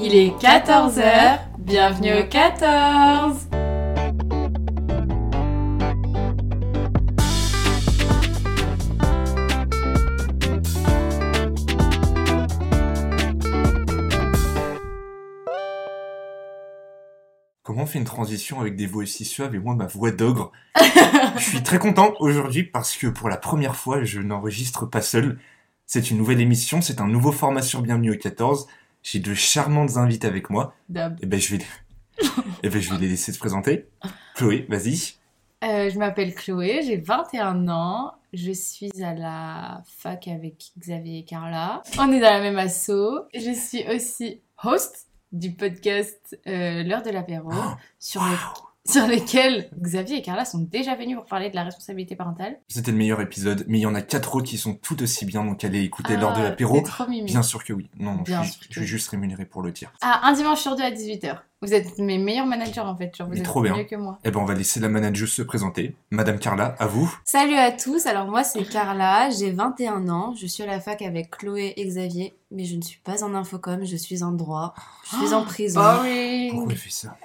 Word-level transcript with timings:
Il 0.00 0.14
est 0.14 0.30
14h, 0.40 1.40
bienvenue 1.58 2.20
au 2.20 2.28
14 2.28 3.48
Comment 17.64 17.82
on 17.82 17.86
fait 17.86 17.98
une 17.98 18.04
transition 18.04 18.60
avec 18.60 18.76
des 18.76 18.86
voix 18.86 19.02
aussi 19.02 19.24
suaves 19.24 19.56
et 19.56 19.58
moi 19.58 19.74
ma 19.74 19.86
voix 19.86 20.12
d'ogre 20.12 20.52
Je 21.36 21.42
suis 21.42 21.62
très 21.64 21.80
content 21.80 22.14
aujourd'hui 22.20 22.62
parce 22.62 22.96
que 22.96 23.08
pour 23.08 23.28
la 23.28 23.36
première 23.36 23.74
fois 23.74 24.04
je 24.04 24.20
n'enregistre 24.20 24.86
pas 24.86 25.02
seul. 25.02 25.40
C'est 25.86 26.12
une 26.12 26.18
nouvelle 26.18 26.40
émission, 26.40 26.80
c'est 26.82 27.00
un 27.00 27.08
nouveau 27.08 27.32
format 27.32 27.62
sur 27.62 27.82
Bienvenue 27.82 28.12
au 28.12 28.16
14. 28.16 28.68
J'ai 29.02 29.20
de 29.20 29.34
charmantes 29.34 29.96
invites 29.96 30.24
avec 30.24 30.50
moi. 30.50 30.74
Dab. 30.88 31.18
Et 31.22 31.26
ben 31.26 31.40
je 31.40 31.56
vais, 31.56 31.64
eh 32.62 32.68
ben, 32.68 32.80
je 32.80 32.90
vais 32.92 32.98
les 32.98 33.08
laisser 33.08 33.32
se 33.32 33.38
présenter. 33.38 33.88
Chloé, 34.34 34.66
vas-y. 34.68 35.14
Euh, 35.64 35.90
je 35.90 35.98
m'appelle 35.98 36.34
Chloé, 36.34 36.82
j'ai 36.84 36.96
21 36.98 37.68
ans. 37.68 38.12
Je 38.32 38.52
suis 38.52 38.90
à 39.02 39.14
la 39.14 39.82
fac 39.86 40.28
avec 40.28 40.72
Xavier 40.78 41.18
et 41.20 41.24
Carla. 41.24 41.82
On 41.98 42.12
est 42.12 42.20
dans 42.20 42.30
la 42.30 42.40
même 42.40 42.58
asso. 42.58 42.90
Je 43.34 43.52
suis 43.54 43.84
aussi 43.88 44.40
host 44.62 45.06
du 45.32 45.52
podcast 45.52 46.38
euh, 46.46 46.82
L'heure 46.82 47.02
de 47.02 47.10
l'apéro, 47.10 47.50
sur, 47.98 48.22
le- 48.22 48.36
sur 48.88 49.06
lesquels 49.06 49.68
Xavier 49.80 50.16
et 50.18 50.22
Carla 50.22 50.44
sont 50.44 50.58
déjà 50.58 50.94
venus 50.94 51.16
pour 51.16 51.26
parler 51.26 51.50
de 51.50 51.54
la 51.54 51.64
responsabilité 51.64 52.16
parentale. 52.16 52.58
C'était 52.68 52.90
le 52.90 52.96
meilleur 52.96 53.20
épisode, 53.20 53.64
mais 53.68 53.78
il 53.78 53.82
y 53.82 53.86
en 53.86 53.94
a 53.94 54.02
quatre 54.02 54.34
autres 54.36 54.46
qui 54.46 54.56
sont 54.58 54.74
tout 54.74 55.02
aussi 55.02 55.26
bien, 55.26 55.44
donc 55.44 55.62
allez 55.64 55.82
écouter 55.82 56.16
lors 56.16 56.32
de 56.32 56.40
Ah, 56.40 56.44
l'apéro. 56.44 56.82
Bien 57.24 57.42
sûr 57.42 57.64
que 57.64 57.72
oui. 57.72 57.90
Non, 57.98 58.14
non, 58.14 58.22
Bien 58.22 58.42
je, 58.42 58.50
suis, 58.50 58.52
sûr 58.52 58.60
que 58.60 58.66
je 58.68 58.72
suis 58.72 58.80
oui. 58.80 58.86
juste 58.86 59.08
rémunéré 59.10 59.44
pour 59.44 59.62
le 59.62 59.72
dire. 59.72 59.92
Ah, 60.00 60.20
un 60.24 60.32
dimanche 60.32 60.60
sur 60.60 60.74
deux 60.76 60.84
à 60.84 60.90
18h. 60.90 61.38
Vous 61.60 61.74
êtes 61.74 61.98
mes 61.98 62.18
meilleurs 62.18 62.46
managers 62.46 62.80
en 62.80 62.96
fait. 62.96 63.14
Genre, 63.16 63.26
vous 63.26 63.32
Mais 63.34 63.40
êtes 63.40 63.44
trop 63.44 63.60
bien. 63.62 63.76
mieux 63.76 63.82
que 63.84 63.96
moi. 63.96 64.18
Eh 64.24 64.30
ben 64.30 64.38
on 64.40 64.44
va 64.44 64.54
laisser 64.54 64.78
la 64.78 64.88
manageuse 64.88 65.32
se 65.32 65.42
présenter. 65.42 65.96
Madame 66.10 66.38
Carla, 66.38 66.76
à 66.78 66.86
vous. 66.86 67.12
Salut 67.24 67.56
à 67.56 67.72
tous, 67.72 68.06
alors 68.06 68.26
moi 68.28 68.44
c'est 68.44 68.62
Carla, 68.62 69.28
j'ai 69.30 69.50
21 69.50 70.08
ans, 70.08 70.34
je 70.40 70.46
suis 70.46 70.62
à 70.62 70.66
la 70.66 70.78
fac 70.80 71.02
avec 71.02 71.30
Chloé 71.36 71.72
et 71.76 71.84
Xavier, 71.84 72.36
mais 72.52 72.64
je 72.64 72.76
ne 72.76 72.82
suis 72.82 73.00
pas 73.00 73.24
en 73.24 73.34
infocom, 73.34 73.84
je 73.84 73.96
suis 73.96 74.22
en 74.22 74.30
droit, 74.30 74.72
je 75.10 75.16
suis 75.16 75.34
en 75.34 75.42
prison. 75.44 75.80
Boring. 75.80 76.50
Pourquoi 76.52 76.72
elle 76.72 76.78
fait 76.78 76.90
ça? 76.90 77.16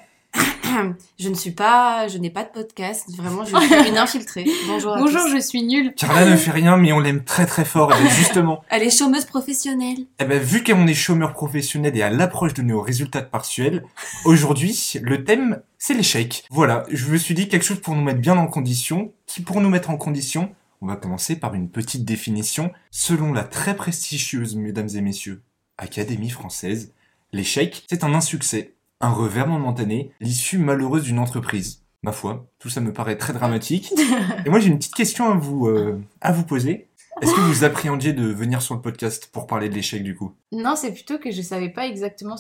Je 1.19 1.29
ne 1.29 1.33
suis 1.35 1.51
pas, 1.51 2.07
je 2.07 2.17
n'ai 2.17 2.29
pas 2.29 2.43
de 2.43 2.49
podcast, 2.49 3.05
vraiment 3.15 3.43
je 3.45 3.55
suis 3.55 3.89
une 3.89 3.97
infiltrée. 3.97 4.45
Bonjour 4.67 4.93
à 4.93 4.99
Bonjour, 4.99 5.21
tous. 5.23 5.35
je 5.35 5.39
suis 5.39 5.63
nulle. 5.63 5.93
Carla 5.95 6.25
ne 6.25 6.35
fait 6.35 6.51
rien, 6.51 6.77
mais 6.77 6.91
on 6.93 6.99
l'aime 6.99 7.23
très 7.23 7.45
très 7.45 7.65
fort. 7.65 7.91
Et 7.93 8.09
justement, 8.17 8.63
Elle 8.69 8.83
est 8.83 8.95
chômeuse 8.97 9.25
professionnelle. 9.25 10.05
eh 10.19 10.25
ben, 10.25 10.39
vu 10.41 10.63
qu'on 10.63 10.87
est 10.87 10.93
chômeur 10.93 11.33
professionnel 11.33 11.95
et 11.97 12.01
à 12.01 12.09
l'approche 12.09 12.53
de 12.53 12.61
nos 12.61 12.81
résultats 12.81 13.21
de 13.21 13.27
partiels, 13.27 13.83
aujourd'hui, 14.25 14.93
le 15.01 15.23
thème, 15.23 15.61
c'est 15.77 15.93
l'échec. 15.93 16.45
Voilà, 16.49 16.85
je 16.91 17.07
me 17.07 17.17
suis 17.17 17.33
dit 17.35 17.47
quelque 17.47 17.65
chose 17.65 17.79
pour 17.81 17.95
nous 17.95 18.03
mettre 18.03 18.19
bien 18.19 18.37
en 18.37 18.47
condition. 18.47 19.11
Qui 19.27 19.41
pour 19.41 19.61
nous 19.61 19.69
mettre 19.69 19.89
en 19.89 19.97
condition 19.97 20.53
On 20.81 20.87
va 20.87 20.95
commencer 20.95 21.35
par 21.35 21.53
une 21.55 21.69
petite 21.69 22.05
définition. 22.05 22.71
Selon 22.91 23.33
la 23.33 23.43
très 23.43 23.75
prestigieuse, 23.75 24.55
mesdames 24.55 24.89
et 24.95 25.01
messieurs, 25.01 25.41
Académie 25.77 26.29
française, 26.29 26.91
l'échec, 27.31 27.83
c'est 27.89 28.03
un 28.03 28.13
insuccès, 28.13 28.73
un 29.03 29.11
revers 29.11 29.47
momentané, 29.47 30.11
l'issue 30.21 30.57
malheureuse 30.57 31.03
d'une 31.03 31.19
entreprise. 31.19 31.83
Ma 32.03 32.11
foi, 32.11 32.47
tout 32.59 32.69
ça 32.69 32.81
me 32.81 32.93
paraît 32.93 33.17
très 33.17 33.33
dramatique. 33.33 33.93
Et 34.45 34.49
moi, 34.49 34.59
j'ai 34.59 34.69
une 34.69 34.77
petite 34.77 34.95
question 34.95 35.29
à 35.29 35.35
vous, 35.35 35.67
euh, 35.67 36.01
à 36.21 36.31
vous 36.31 36.45
poser. 36.45 36.89
Est-ce 37.21 37.33
que 37.33 37.41
vous 37.41 37.63
appréhendiez 37.63 38.13
de 38.13 38.25
venir 38.25 38.61
sur 38.61 38.75
le 38.75 38.81
podcast 38.81 39.29
pour 39.31 39.45
parler 39.45 39.69
de 39.69 39.75
l'échec 39.75 40.03
du 40.03 40.15
coup? 40.15 40.33
Non, 40.51 40.75
c'est 40.75 40.91
plutôt 40.91 41.19
que 41.19 41.31
je 41.31 41.41
savais 41.41 41.69
pas 41.69 41.85
exactement 41.85 42.35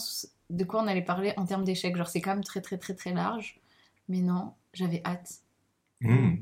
de 0.49 0.63
quoi 0.63 0.81
on 0.81 0.87
allait 0.87 1.03
parler 1.03 1.33
en 1.37 1.45
termes 1.45 1.63
d'échecs. 1.63 1.95
Genre, 1.95 2.09
c'est 2.09 2.21
quand 2.21 2.31
même 2.31 2.43
très 2.43 2.61
très 2.61 2.77
très 2.77 2.93
très 2.93 3.13
large. 3.13 3.59
Mais 4.09 4.21
non, 4.21 4.53
j'avais 4.73 5.01
hâte. 5.05 5.39
Hmm. 6.01 6.37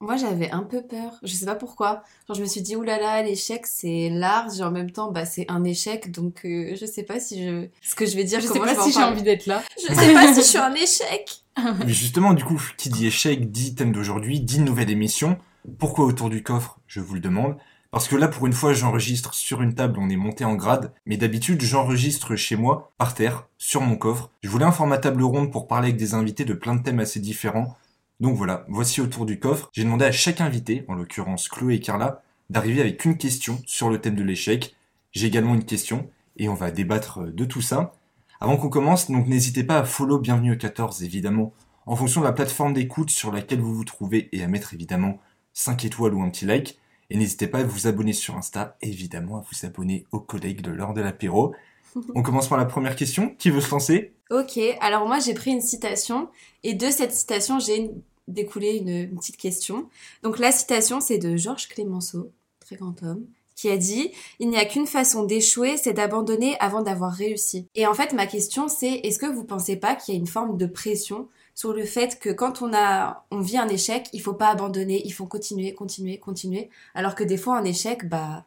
Moi 0.00 0.16
j'avais 0.16 0.50
un 0.50 0.62
peu 0.62 0.82
peur, 0.82 1.12
je 1.22 1.34
sais 1.34 1.46
pas 1.46 1.56
pourquoi. 1.56 2.02
Genre 2.28 2.36
je 2.36 2.40
me 2.42 2.46
suis 2.46 2.60
dit 2.60 2.76
oulala 2.76 3.22
l'échec 3.22 3.66
c'est 3.66 4.10
large 4.10 4.60
et 4.60 4.62
en 4.62 4.70
même 4.70 4.92
temps 4.92 5.10
bah 5.10 5.24
c'est 5.24 5.46
un 5.48 5.64
échec 5.64 6.12
donc 6.12 6.42
euh, 6.44 6.76
je 6.80 6.86
sais 6.86 7.02
pas 7.02 7.18
si 7.18 7.44
je 7.44 7.66
ce 7.82 7.94
que 7.96 8.06
je 8.06 8.14
vais 8.16 8.24
dire 8.24 8.40
Je 8.40 8.46
sais 8.46 8.60
pas 8.60 8.80
si 8.80 8.92
j'ai 8.92 9.02
envie 9.02 9.22
d'être 9.22 9.46
là. 9.46 9.62
Je 9.76 9.92
sais 9.92 10.12
pas 10.12 10.32
si 10.32 10.40
je 10.40 10.46
suis 10.46 10.58
un 10.58 10.74
échec. 10.74 11.42
Mais 11.84 11.92
justement, 11.92 12.34
du 12.34 12.44
coup, 12.44 12.62
qui 12.76 12.88
dit 12.88 13.06
échec 13.06 13.50
dit 13.50 13.74
thème 13.74 13.92
d'aujourd'hui, 13.92 14.40
dit 14.40 14.60
nouvelle 14.60 14.90
émission. 14.90 15.38
Pourquoi 15.78 16.04
autour 16.04 16.30
du 16.30 16.42
coffre? 16.42 16.78
Je 16.86 17.00
vous 17.00 17.14
le 17.14 17.20
demande. 17.20 17.56
Parce 17.90 18.06
que 18.06 18.16
là, 18.16 18.28
pour 18.28 18.46
une 18.46 18.52
fois, 18.52 18.74
j'enregistre 18.74 19.34
sur 19.34 19.62
une 19.62 19.74
table, 19.74 19.98
on 19.98 20.10
est 20.10 20.16
monté 20.16 20.44
en 20.44 20.54
grade, 20.54 20.92
mais 21.06 21.16
d'habitude, 21.16 21.62
j'enregistre 21.62 22.36
chez 22.36 22.54
moi, 22.54 22.92
par 22.98 23.14
terre, 23.14 23.48
sur 23.56 23.80
mon 23.80 23.96
coffre. 23.96 24.30
Je 24.42 24.50
voulais 24.50 24.66
un 24.66 24.72
format 24.72 24.98
table 24.98 25.22
ronde 25.22 25.50
pour 25.50 25.66
parler 25.66 25.88
avec 25.88 25.96
des 25.96 26.12
invités 26.12 26.44
de 26.44 26.52
plein 26.52 26.74
de 26.74 26.82
thèmes 26.82 27.00
assez 27.00 27.18
différents. 27.18 27.76
Donc 28.20 28.36
voilà, 28.36 28.64
voici 28.68 29.00
autour 29.00 29.26
du 29.26 29.38
coffre. 29.38 29.70
J'ai 29.72 29.84
demandé 29.84 30.04
à 30.04 30.10
chaque 30.10 30.40
invité, 30.40 30.84
en 30.88 30.94
l'occurrence 30.94 31.48
Chloé 31.48 31.76
et 31.76 31.80
Carla, 31.80 32.22
d'arriver 32.50 32.80
avec 32.80 33.04
une 33.04 33.16
question 33.16 33.60
sur 33.64 33.90
le 33.90 34.00
thème 34.00 34.16
de 34.16 34.24
l'échec. 34.24 34.74
J'ai 35.12 35.28
également 35.28 35.54
une 35.54 35.64
question, 35.64 36.10
et 36.36 36.48
on 36.48 36.54
va 36.54 36.72
débattre 36.72 37.20
de 37.32 37.44
tout 37.44 37.60
ça. 37.60 37.92
Avant 38.40 38.56
qu'on 38.56 38.70
commence, 38.70 39.08
donc 39.08 39.28
n'hésitez 39.28 39.62
pas 39.62 39.78
à 39.78 39.84
follow 39.84 40.18
Bienvenue 40.18 40.54
au 40.54 40.56
14, 40.56 41.04
évidemment, 41.04 41.52
en 41.86 41.94
fonction 41.94 42.20
de 42.20 42.26
la 42.26 42.32
plateforme 42.32 42.72
d'écoute 42.72 43.10
sur 43.10 43.30
laquelle 43.30 43.60
vous 43.60 43.74
vous 43.74 43.84
trouvez, 43.84 44.28
et 44.32 44.42
à 44.42 44.48
mettre 44.48 44.74
évidemment 44.74 45.20
5 45.52 45.84
étoiles 45.84 46.14
ou 46.14 46.22
un 46.22 46.30
petit 46.30 46.44
like. 46.44 46.76
Et 47.10 47.16
n'hésitez 47.16 47.46
pas 47.46 47.60
à 47.60 47.64
vous 47.64 47.86
abonner 47.86 48.12
sur 48.12 48.36
Insta, 48.36 48.76
évidemment 48.82 49.38
à 49.38 49.44
vous 49.48 49.64
abonner 49.64 50.06
aux 50.10 50.20
collègues 50.20 50.60
de 50.60 50.72
l'heure 50.72 50.92
de 50.92 51.00
l'apéro. 51.00 51.54
On 52.14 52.22
commence 52.22 52.48
par 52.48 52.58
la 52.58 52.64
première 52.64 52.96
question. 52.96 53.34
Qui 53.38 53.50
veut 53.50 53.60
se 53.60 53.70
lancer? 53.70 54.12
Ok, 54.30 54.58
alors 54.80 55.06
moi 55.06 55.18
j'ai 55.20 55.34
pris 55.34 55.50
une 55.50 55.60
citation 55.62 56.28
et 56.62 56.74
de 56.74 56.90
cette 56.90 57.12
citation 57.12 57.58
j'ai 57.58 57.76
une- 57.78 58.02
découlé 58.26 58.76
une, 58.76 58.88
une 58.90 59.16
petite 59.16 59.38
question. 59.38 59.88
Donc 60.22 60.38
la 60.38 60.52
citation 60.52 61.00
c'est 61.00 61.16
de 61.18 61.36
Georges 61.36 61.66
Clémenceau, 61.68 62.30
très 62.60 62.76
grand 62.76 63.02
homme, 63.02 63.24
qui 63.56 63.70
a 63.70 63.78
dit 63.78 64.10
Il 64.38 64.50
n'y 64.50 64.58
a 64.58 64.66
qu'une 64.66 64.86
façon 64.86 65.24
d'échouer, 65.24 65.78
c'est 65.78 65.94
d'abandonner 65.94 66.56
avant 66.60 66.82
d'avoir 66.82 67.10
réussi. 67.12 67.66
Et 67.74 67.86
en 67.86 67.94
fait 67.94 68.12
ma 68.12 68.26
question 68.26 68.68
c'est 68.68 69.00
est-ce 69.02 69.18
que 69.18 69.24
vous 69.32 69.44
pensez 69.44 69.76
pas 69.76 69.94
qu'il 69.94 70.12
y 70.14 70.16
a 70.18 70.20
une 70.20 70.26
forme 70.26 70.58
de 70.58 70.66
pression 70.66 71.28
sur 71.54 71.72
le 71.72 71.84
fait 71.86 72.18
que 72.20 72.28
quand 72.30 72.60
on 72.60 72.72
a 72.74 73.24
on 73.30 73.40
vit 73.40 73.56
un 73.56 73.68
échec, 73.68 74.08
il 74.12 74.20
faut 74.20 74.34
pas 74.34 74.48
abandonner, 74.50 75.00
il 75.06 75.10
faut 75.12 75.24
continuer, 75.26 75.72
continuer, 75.74 76.18
continuer, 76.18 76.68
alors 76.94 77.14
que 77.14 77.24
des 77.24 77.38
fois 77.38 77.56
un 77.56 77.64
échec 77.64 78.06
bah 78.08 78.44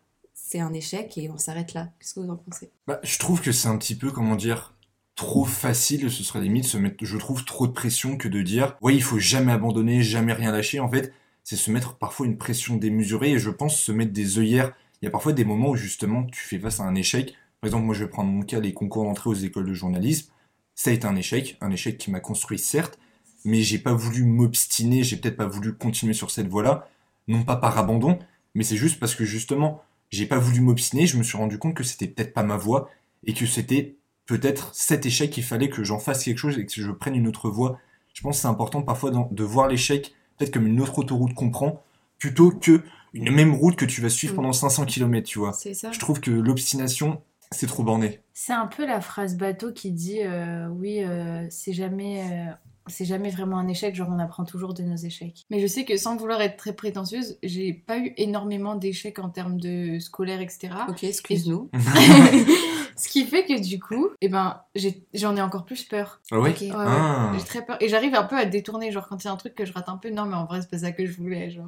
c'est 0.51 0.59
un 0.59 0.73
échec 0.73 1.17
et 1.17 1.29
on 1.29 1.37
s'arrête 1.37 1.73
là. 1.73 1.93
Qu'est-ce 1.97 2.15
que 2.15 2.19
vous 2.19 2.29
en 2.29 2.35
pensez? 2.35 2.71
Bah, 2.85 2.99
Je 3.03 3.17
trouve 3.17 3.41
que 3.41 3.53
c'est 3.53 3.69
un 3.69 3.77
petit 3.77 3.95
peu, 3.95 4.11
comment 4.11 4.35
dire, 4.35 4.75
trop 5.15 5.45
facile, 5.45 6.11
ce 6.11 6.23
serait 6.23 6.41
limite 6.41 6.65
se 6.65 6.77
mettre, 6.77 6.97
je 7.05 7.17
trouve, 7.17 7.45
trop 7.45 7.67
de 7.67 7.71
pression 7.71 8.17
que 8.17 8.27
de 8.27 8.41
dire, 8.41 8.75
ouais, 8.81 8.93
il 8.93 9.01
faut 9.01 9.17
jamais 9.17 9.53
abandonner, 9.53 10.01
jamais 10.01 10.33
rien 10.33 10.51
lâcher. 10.51 10.81
En 10.81 10.89
fait, 10.89 11.13
c'est 11.45 11.55
se 11.55 11.71
mettre 11.71 11.95
parfois 11.95 12.25
une 12.25 12.37
pression 12.37 12.75
démesurée 12.75 13.31
et 13.31 13.39
je 13.39 13.49
pense 13.49 13.79
se 13.79 13.93
mettre 13.93 14.11
des 14.11 14.39
œillères. 14.39 14.73
Il 15.01 15.05
y 15.05 15.07
a 15.07 15.11
parfois 15.11 15.31
des 15.31 15.45
moments 15.45 15.69
où 15.69 15.75
justement 15.77 16.25
tu 16.25 16.41
fais 16.41 16.59
face 16.59 16.81
à 16.81 16.83
un 16.83 16.95
échec. 16.95 17.33
Par 17.61 17.69
exemple, 17.69 17.85
moi 17.85 17.95
je 17.95 18.03
vais 18.03 18.09
prendre 18.09 18.29
mon 18.29 18.41
cas, 18.41 18.59
les 18.59 18.73
concours 18.73 19.05
d'entrée 19.05 19.29
aux 19.29 19.35
écoles 19.35 19.65
de 19.65 19.73
journalisme. 19.73 20.33
Ça 20.75 20.89
a 20.89 20.93
été 20.93 21.07
un 21.07 21.15
échec, 21.15 21.57
un 21.61 21.71
échec 21.71 21.97
qui 21.97 22.11
m'a 22.11 22.19
construit 22.19 22.59
certes, 22.59 22.99
mais 23.45 23.61
j'ai 23.61 23.79
pas 23.79 23.93
voulu 23.93 24.25
m'obstiner, 24.25 25.03
j'ai 25.03 25.15
peut-être 25.15 25.37
pas 25.37 25.47
voulu 25.47 25.73
continuer 25.73 26.13
sur 26.13 26.29
cette 26.29 26.49
voie-là, 26.49 26.89
non 27.29 27.43
pas 27.43 27.55
par 27.55 27.77
abandon, 27.77 28.19
mais 28.53 28.65
c'est 28.65 28.75
juste 28.75 28.99
parce 28.99 29.15
que 29.15 29.23
justement, 29.23 29.81
j'ai 30.11 30.25
pas 30.25 30.37
voulu 30.37 30.61
m'obstiner, 30.61 31.07
je 31.07 31.17
me 31.17 31.23
suis 31.23 31.37
rendu 31.37 31.57
compte 31.57 31.73
que 31.73 31.83
c'était 31.83 32.07
peut-être 32.07 32.33
pas 32.33 32.43
ma 32.43 32.57
voie 32.57 32.89
et 33.25 33.33
que 33.33 33.45
c'était 33.45 33.95
peut-être 34.25 34.73
cet 34.73 35.05
échec 35.05 35.31
qu'il 35.31 35.43
fallait 35.43 35.69
que 35.69 35.83
j'en 35.83 35.99
fasse 35.99 36.23
quelque 36.23 36.37
chose 36.37 36.57
et 36.57 36.65
que 36.65 36.71
je 36.81 36.91
prenne 36.91 37.15
une 37.15 37.27
autre 37.27 37.49
voie. 37.49 37.79
Je 38.13 38.21
pense 38.21 38.37
que 38.37 38.41
c'est 38.41 38.47
important 38.47 38.81
parfois 38.81 39.11
de 39.11 39.43
voir 39.43 39.67
l'échec 39.67 40.13
peut-être 40.37 40.53
comme 40.53 40.67
une 40.67 40.81
autre 40.81 40.97
autoroute 40.99 41.33
qu'on 41.33 41.49
prend 41.49 41.83
plutôt 42.17 42.51
que 42.51 42.81
une 43.13 43.31
même 43.31 43.53
route 43.53 43.75
que 43.75 43.85
tu 43.85 43.99
vas 44.01 44.09
suivre 44.09 44.33
Mm. 44.33 44.35
pendant 44.37 44.53
500 44.53 44.85
km, 44.85 45.27
tu 45.27 45.39
vois. 45.39 45.53
C'est 45.53 45.73
ça 45.73 45.91
Je 45.91 45.99
trouve 45.99 46.19
que 46.21 46.31
l'obstination, 46.31 47.21
c'est 47.51 47.67
trop 47.67 47.83
borné. 47.83 48.19
C'est 48.33 48.53
un 48.53 48.67
peu 48.67 48.85
la 48.85 49.01
phrase 49.01 49.35
bateau 49.35 49.71
qui 49.73 49.91
dit 49.91 50.21
euh, 50.23 50.67
oui, 50.69 51.03
euh, 51.03 51.45
c'est 51.49 51.73
jamais, 51.73 52.21
euh, 52.23 52.51
c'est 52.87 53.05
jamais 53.05 53.29
vraiment 53.29 53.57
un 53.57 53.67
échec, 53.67 53.95
genre 53.95 54.09
on 54.11 54.19
apprend 54.19 54.43
toujours 54.43 54.73
de 54.73 54.83
nos 54.83 54.95
échecs. 54.95 55.45
Mais 55.49 55.59
je 55.59 55.67
sais 55.67 55.85
que 55.85 55.97
sans 55.97 56.15
vouloir 56.17 56.41
être 56.41 56.57
très 56.57 56.73
prétentieuse, 56.73 57.37
j'ai 57.43 57.73
pas 57.73 57.97
eu 57.99 58.13
énormément 58.17 58.75
d'échecs 58.75 59.19
en 59.19 59.29
termes 59.29 59.59
de 59.59 59.99
scolaire, 59.99 60.41
etc. 60.41 60.69
Ok, 60.89 61.03
excuse-nous. 61.03 61.69
Ce 62.97 63.07
qui 63.09 63.25
fait 63.25 63.45
que 63.45 63.59
du 63.59 63.79
coup, 63.79 64.09
eh 64.21 64.29
ben, 64.29 64.61
j'ai- 64.75 65.03
j'en 65.13 65.35
ai 65.35 65.41
encore 65.41 65.65
plus 65.65 65.83
peur. 65.83 66.21
Ah 66.31 66.39
ouais? 66.39 66.51
Ok. 66.51 66.61
Ouais, 66.61 66.67
ouais, 66.69 66.75
Ah. 66.77 67.31
J'ai 67.37 67.43
très 67.45 67.65
peur. 67.65 67.77
Et 67.81 67.87
j'arrive 67.89 68.13
un 68.15 68.23
peu 68.23 68.37
à 68.37 68.45
détourner, 68.45 68.91
genre 68.91 69.07
quand 69.07 69.23
il 69.23 69.25
y 69.25 69.29
a 69.29 69.31
un 69.33 69.37
truc 69.37 69.55
que 69.55 69.65
je 69.65 69.73
rate 69.73 69.89
un 69.89 69.97
peu, 69.97 70.09
non 70.11 70.25
mais 70.25 70.35
en 70.35 70.45
vrai 70.45 70.61
c'est 70.61 70.69
pas 70.69 70.77
ça 70.79 70.91
que 70.91 71.05
je 71.05 71.13
voulais, 71.13 71.49
genre... 71.49 71.67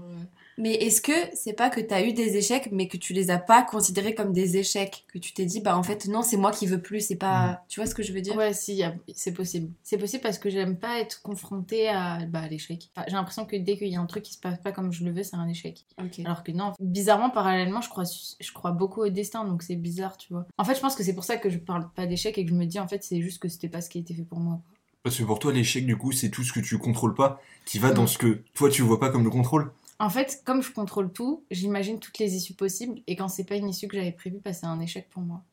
Mais 0.58 0.74
est-ce 0.76 1.02
que 1.02 1.12
c'est 1.34 1.54
pas 1.54 1.70
que 1.70 1.82
t'as 1.82 2.04
eu 2.04 2.14
des 2.14 2.38
échecs, 2.38 2.70
mais 2.72 2.88
que 2.88 2.98
tu 2.98 3.14
les 3.14 3.32
as 3.32 3.40
pas 3.40 3.64
considérés 3.64 4.14
comme 4.14 4.34
des 4.34 4.58
échecs? 4.58 5.06
Que 5.12 5.18
tu 5.18 5.34
t'es 5.34 5.46
dit, 5.46 5.62
bah 5.62 5.78
en 5.78 5.84
fait, 5.84 6.06
non, 6.08 6.22
c'est 6.22 6.38
moi 6.38 6.52
qui 6.52 6.68
veux 6.68 6.82
plus, 6.82 7.02
c'est 7.08 7.16
pas. 7.16 7.64
Tu 7.70 7.80
vois 7.80 7.88
ce 7.88 7.96
que 7.96 8.04
je 8.04 8.14
veux 8.14 8.22
dire? 8.22 8.36
Ouais, 8.36 8.54
si, 8.54 8.84
c'est 9.16 9.34
possible. 9.34 9.70
C'est 9.84 9.98
possible 9.98 10.22
parce 10.22 10.38
que 10.38 10.50
j'aà 10.50 10.66
pas 10.74 11.00
être 11.00 11.22
confrontée 11.22 11.90
à, 11.90 12.20
bah, 12.28 12.42
à 12.42 12.48
l'échec. 12.48 12.90
Enfin, 12.96 13.06
j'ai 13.08 13.14
l'impression 13.16 13.46
que 13.46 13.56
dès 13.56 13.78
qu'il 13.78 13.88
y 13.88 13.96
a 13.96 14.00
un 14.00 14.06
truc 14.06 14.24
qui 14.24 14.34
se 14.34 14.40
passe 14.40 14.60
pas 14.60 14.72
comme 14.72 14.92
je 14.92 15.04
le 15.04 15.12
veux, 15.12 15.24
c'est 15.24 15.36
un 15.36 15.48
échec. 15.48 15.86
Alors 16.26 16.44
que 16.44 16.52
non, 16.52 16.74
bizarrement, 16.80 17.30
parallèlement, 17.30 17.82
je 17.82 17.90
crois, 17.90 18.04
je 18.40 18.52
crois 18.52 18.72
beaucoup 18.72 19.02
au 19.02 19.10
destin, 19.10 19.46
donc 19.46 19.64
c'est 19.64 19.76
bizarre, 19.76 20.18
tu 20.18 20.32
vois. 20.34 20.46
En 20.58 20.64
fait, 20.66 20.76
je 20.76 20.82
pense 20.82 20.96
que 20.96 21.04
c'est 21.04 21.16
pour 21.16 21.24
ça 21.24 21.38
que 21.38 21.50
je 21.50 21.58
parle 21.58 21.90
pas 21.96 22.06
d'échec 22.06 22.38
et 22.38 22.44
que 22.46 22.50
je 22.52 22.56
me 22.56 22.66
dis, 22.66 22.80
en 22.80 22.88
fait, 22.88 23.04
c'est 23.04 23.22
juste 23.22 23.40
que 23.42 23.48
c'était 23.48 23.70
pas 23.70 23.82
ce 23.82 23.90
qui 23.90 23.98
a 23.98 24.02
été 24.02 24.14
fait 24.14 24.24
pour 24.24 24.40
moi. 24.40 24.60
Parce 25.04 25.18
que 25.18 25.24
pour 25.24 25.40
toi, 25.40 25.52
l'échec, 25.52 25.86
du 25.86 25.98
coup, 25.98 26.12
c'est 26.14 26.30
tout 26.30 26.44
ce 26.44 26.54
que 26.54 26.60
tu 26.62 26.78
contrôles 26.78 27.14
pas, 27.14 27.42
qui 27.66 27.78
va 27.80 27.92
dans 27.92 28.04
Mm. 28.04 28.08
ce 28.08 28.18
que 28.18 28.42
toi, 28.54 28.70
tu 28.70 28.82
vois 28.84 29.00
pas 29.00 29.10
comme 29.10 29.24
le 29.24 29.30
contrôle. 29.30 29.72
En 30.00 30.10
fait, 30.10 30.44
comme 30.45 30.62
je 30.62 30.72
contrôle 30.72 31.12
tout, 31.12 31.45
j'imagine 31.50 32.00
toutes 32.00 32.19
les 32.19 32.36
issues 32.36 32.54
possibles, 32.54 33.01
et 33.07 33.16
quand 33.16 33.28
c'est 33.28 33.44
pas 33.45 33.56
une 33.56 33.69
issue 33.69 33.88
que 33.88 33.98
j'avais 33.98 34.12
prévue, 34.12 34.40
bah, 34.44 34.54
c'est 34.54 34.66
un 34.68 34.80
échec 34.80 35.10
pour 35.10 35.24
moi. 35.24 35.44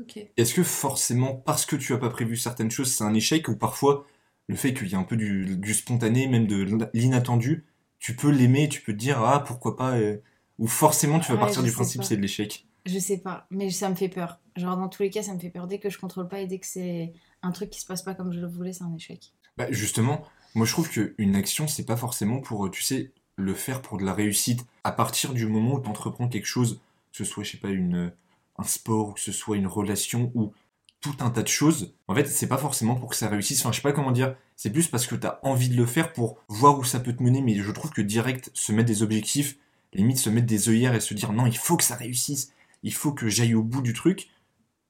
Ok. 0.00 0.16
Est-ce 0.36 0.54
que 0.54 0.62
forcément, 0.62 1.34
parce 1.34 1.64
que 1.66 1.76
tu 1.76 1.92
as 1.94 1.98
pas 1.98 2.10
prévu 2.10 2.36
certaines 2.36 2.70
choses, 2.70 2.92
c'est 2.92 3.04
un 3.04 3.14
échec, 3.14 3.48
ou 3.48 3.56
parfois, 3.56 4.06
le 4.48 4.56
fait 4.56 4.74
qu'il 4.74 4.88
y 4.88 4.92
ait 4.92 4.96
un 4.96 5.04
peu 5.04 5.16
du, 5.16 5.56
du 5.56 5.74
spontané, 5.74 6.26
même 6.28 6.46
de 6.46 6.88
l'inattendu, 6.94 7.64
tu 7.98 8.14
peux 8.16 8.30
l'aimer, 8.30 8.68
tu 8.68 8.82
peux 8.82 8.92
te 8.92 8.98
dire, 8.98 9.22
ah, 9.22 9.40
pourquoi 9.40 9.76
pas, 9.76 9.96
euh, 9.96 10.18
ou 10.58 10.66
forcément, 10.66 11.18
tu 11.20 11.32
vas 11.32 11.38
Ouais, 11.38 11.38
partir 11.38 11.62
je 11.62 11.66
du 11.66 11.70
sais 11.70 11.72
principe 11.72 12.02
pas. 12.02 12.04
c'est 12.04 12.16
de 12.16 12.22
l'échec? 12.22 12.66
Je 12.86 12.98
sais 12.98 13.18
pas, 13.18 13.46
mais 13.50 13.70
ça 13.70 13.90
me 13.90 13.94
fait 13.96 14.08
peur. 14.08 14.40
Genre, 14.56 14.76
dans 14.76 14.88
tous 14.88 15.02
les 15.02 15.10
cas, 15.10 15.22
ça 15.22 15.34
me 15.34 15.40
fait 15.40 15.50
peur. 15.50 15.66
Dès 15.68 15.78
que 15.80 15.90
je 15.90 15.98
contrôle 15.98 16.28
pas 16.28 16.40
et 16.40 16.46
dès 16.46 16.58
que 16.60 16.66
c'est 16.66 17.12
un 17.42 17.52
truc 17.52 17.70
qui 17.70 17.80
se 17.80 17.86
passe 17.86 18.02
pas 18.02 18.14
comme 18.14 18.32
je 18.32 18.40
le 18.40 18.46
voulais, 18.48 18.72
c'est 18.72 18.84
un 18.84 18.94
échec. 18.94 19.34
Bah, 19.56 19.70
justement, 19.70 20.24
moi 20.54 20.66
je 20.66 20.72
trouve 20.72 20.88
qu'une 20.90 21.34
action, 21.36 21.66
c'est 21.68 21.84
pas 21.86 21.96
forcément 21.96 22.40
pour, 22.40 22.66
euh, 22.66 22.70
tu 22.70 22.82
sais, 22.82 23.12
le 23.36 23.54
faire 23.54 23.82
pour 23.82 23.98
de 23.98 24.04
la 24.04 24.12
réussite. 24.12 24.66
À 24.84 24.92
partir 24.92 25.34
du 25.34 25.46
moment 25.46 25.74
où 25.74 25.80
tu 25.80 25.88
entreprends 25.88 26.28
quelque 26.28 26.46
chose, 26.46 26.80
que 27.12 27.18
ce 27.18 27.24
soit, 27.24 27.44
je 27.44 27.52
sais 27.52 27.58
pas, 27.58 27.68
une, 27.68 28.12
un 28.58 28.64
sport, 28.64 29.10
ou 29.10 29.12
que 29.12 29.20
ce 29.20 29.32
soit 29.32 29.56
une 29.56 29.66
relation, 29.66 30.32
ou 30.34 30.52
tout 31.00 31.14
un 31.20 31.30
tas 31.30 31.42
de 31.42 31.48
choses, 31.48 31.94
en 32.08 32.14
fait, 32.14 32.26
c'est 32.26 32.48
pas 32.48 32.58
forcément 32.58 32.96
pour 32.96 33.10
que 33.10 33.16
ça 33.16 33.28
réussisse. 33.28 33.60
Enfin, 33.60 33.70
je 33.70 33.76
sais 33.76 33.82
pas 33.82 33.92
comment 33.92 34.12
dire. 34.12 34.34
C'est 34.56 34.70
plus 34.70 34.88
parce 34.88 35.06
que 35.06 35.14
tu 35.14 35.26
as 35.26 35.38
envie 35.42 35.68
de 35.68 35.76
le 35.76 35.86
faire 35.86 36.12
pour 36.12 36.38
voir 36.48 36.78
où 36.78 36.84
ça 36.84 36.98
peut 36.98 37.14
te 37.14 37.22
mener, 37.22 37.42
mais 37.42 37.54
je 37.54 37.70
trouve 37.70 37.90
que 37.90 38.02
direct, 38.02 38.50
se 38.54 38.72
mettre 38.72 38.88
des 38.88 39.02
objectifs, 39.02 39.58
limite 39.92 40.18
se 40.18 40.30
mettre 40.30 40.46
des 40.46 40.68
œillères 40.68 40.94
et 40.94 41.00
se 41.00 41.14
dire 41.14 41.32
non, 41.32 41.46
il 41.46 41.56
faut 41.56 41.76
que 41.76 41.84
ça 41.84 41.96
réussisse, 41.96 42.52
il 42.82 42.94
faut 42.94 43.12
que 43.12 43.28
j'aille 43.28 43.54
au 43.54 43.62
bout 43.62 43.82
du 43.82 43.92
truc. 43.92 44.28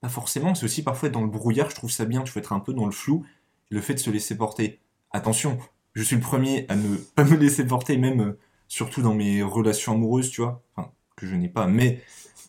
Pas 0.01 0.09
forcément, 0.09 0.55
c'est 0.55 0.65
aussi 0.65 0.83
parfois 0.83 1.09
dans 1.09 1.23
le 1.23 1.29
brouillard, 1.29 1.71
je 1.71 1.75
trouve 1.75 1.91
ça 1.91 2.05
bien, 2.05 2.23
tu 2.23 2.31
faut 2.31 2.39
être 2.39 2.53
un 2.53 2.61
peu 2.61 2.73
dans 2.73 2.87
le 2.87 2.93
flou, 2.93 3.25
le 3.71 3.81
fait 3.81 3.95
de 3.95 3.99
se 3.99 4.11
laisser 4.11 4.37
porter. 4.37 4.79
Attention, 5.11 5.59
je 5.97 6.03
suis 6.03 6.17
le 6.17 6.23
premier 6.23 6.67
à 6.69 6.77
ne 6.77 6.97
pas 6.97 7.25
me 7.25 7.37
laisser 7.37 7.67
porter, 7.67 7.97
même 7.97 8.21
euh, 8.21 8.39
surtout 8.69 9.01
dans 9.01 9.15
mes 9.15 9.43
relations 9.43 9.95
amoureuses, 9.95 10.31
tu 10.31 10.43
vois, 10.43 10.63
enfin, 10.77 10.93
que 11.17 11.27
je 11.27 11.35
n'ai 11.35 11.49
pas, 11.49 11.67
mais 11.67 12.03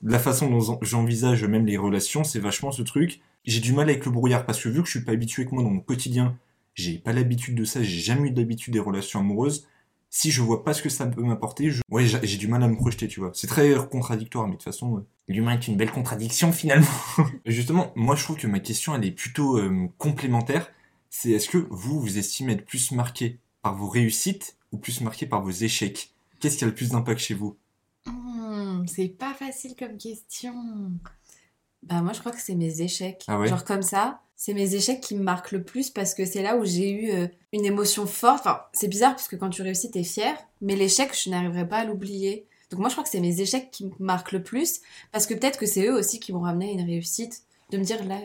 la 0.03 0.19
façon 0.19 0.49
dont 0.49 0.79
j'envisage 0.81 1.43
même 1.45 1.65
les 1.65 1.77
relations, 1.77 2.23
c'est 2.23 2.39
vachement 2.39 2.71
ce 2.71 2.81
truc. 2.81 3.21
J'ai 3.45 3.61
du 3.61 3.71
mal 3.73 3.89
avec 3.89 4.05
le 4.05 4.11
brouillard 4.11 4.45
parce 4.45 4.61
que 4.61 4.69
vu 4.69 4.81
que 4.81 4.85
je 4.85 4.91
suis 4.91 5.05
pas 5.05 5.13
habitué 5.13 5.43
avec 5.43 5.53
moi 5.53 5.63
dans 5.63 5.69
mon 5.69 5.79
quotidien, 5.79 6.37
j'ai 6.75 6.97
pas 6.99 7.13
l'habitude 7.13 7.55
de 7.55 7.63
ça, 7.63 7.81
j'ai 7.81 7.99
jamais 8.01 8.27
eu 8.27 8.31
d'habitude 8.31 8.73
des 8.73 8.79
relations 8.79 9.21
amoureuses. 9.21 9.65
Si 10.09 10.29
je 10.29 10.41
vois 10.41 10.63
pas 10.63 10.73
ce 10.73 10.81
que 10.81 10.89
ça 10.89 11.07
peut 11.07 11.21
m'apporter, 11.21 11.71
je... 11.71 11.81
ouais, 11.89 12.05
j'ai 12.05 12.19
j'ai 12.23 12.37
du 12.37 12.47
mal 12.47 12.61
à 12.63 12.67
me 12.67 12.75
projeter, 12.75 13.07
tu 13.07 13.21
vois. 13.21 13.31
C'est 13.33 13.47
très 13.47 13.73
contradictoire, 13.89 14.45
mais 14.45 14.53
de 14.53 14.57
toute 14.57 14.65
façon, 14.65 14.97
euh, 14.97 15.05
l'humain 15.27 15.53
est 15.53 15.67
une 15.67 15.77
belle 15.77 15.91
contradiction 15.91 16.51
finalement. 16.51 16.87
Justement, 17.45 17.91
moi 17.95 18.15
je 18.15 18.23
trouve 18.23 18.37
que 18.37 18.47
ma 18.47 18.59
question 18.59 18.93
elle 18.93 19.05
est 19.05 19.11
plutôt 19.11 19.57
euh, 19.57 19.87
complémentaire. 19.97 20.69
C'est 21.09 21.31
est-ce 21.31 21.49
que 21.49 21.67
vous, 21.69 21.99
vous 21.99 22.17
estimez 22.17 22.53
être 22.53 22.65
plus 22.65 22.91
marqué 22.91 23.39
par 23.61 23.75
vos 23.75 23.87
réussites 23.87 24.57
ou 24.71 24.77
plus 24.77 25.01
marqué 25.01 25.25
par 25.25 25.41
vos 25.41 25.51
échecs? 25.51 26.13
Qu'est-ce 26.39 26.57
qui 26.57 26.63
a 26.63 26.67
le 26.67 26.73
plus 26.73 26.89
d'impact 26.89 27.19
chez 27.19 27.33
vous? 27.33 27.57
Hmm, 28.05 28.85
c'est 28.87 29.07
pas 29.07 29.33
facile 29.33 29.75
comme 29.77 29.97
question. 29.97 30.53
Bah 31.83 32.01
moi 32.01 32.13
je 32.13 32.19
crois 32.19 32.31
que 32.31 32.41
c'est 32.41 32.55
mes 32.55 32.81
échecs. 32.81 33.23
Ah 33.27 33.39
ouais? 33.39 33.47
Genre 33.47 33.63
comme 33.63 33.81
ça, 33.81 34.21
c'est 34.35 34.53
mes 34.53 34.75
échecs 34.75 35.01
qui 35.01 35.15
me 35.15 35.23
marquent 35.23 35.51
le 35.51 35.63
plus 35.63 35.89
parce 35.89 36.13
que 36.13 36.25
c'est 36.25 36.43
là 36.43 36.57
où 36.57 36.65
j'ai 36.65 36.91
eu 36.91 37.11
euh, 37.11 37.27
une 37.53 37.65
émotion 37.65 38.05
forte. 38.05 38.41
Enfin, 38.41 38.61
c'est 38.73 38.87
bizarre 38.87 39.15
parce 39.15 39.27
que 39.27 39.35
quand 39.35 39.49
tu 39.49 39.61
réussis, 39.61 39.89
t'es 39.89 40.03
fier, 40.03 40.37
mais 40.61 40.75
l'échec, 40.75 41.11
je 41.13 41.29
n'arriverai 41.29 41.67
pas 41.67 41.79
à 41.79 41.85
l'oublier. 41.85 42.45
Donc 42.69 42.81
moi 42.81 42.89
je 42.89 42.95
crois 42.95 43.03
que 43.03 43.09
c'est 43.09 43.21
mes 43.21 43.41
échecs 43.41 43.71
qui 43.71 43.85
me 43.85 43.91
marquent 43.99 44.33
le 44.33 44.43
plus 44.43 44.81
parce 45.11 45.25
que 45.25 45.33
peut-être 45.33 45.57
que 45.57 45.65
c'est 45.65 45.87
eux 45.87 45.93
aussi 45.93 46.19
qui 46.19 46.33
m'ont 46.33 46.41
ramené 46.41 46.69
à 46.69 46.71
une 46.73 46.85
réussite. 46.85 47.43
De 47.69 47.77
me 47.77 47.83
dire 47.83 48.05
là, 48.05 48.17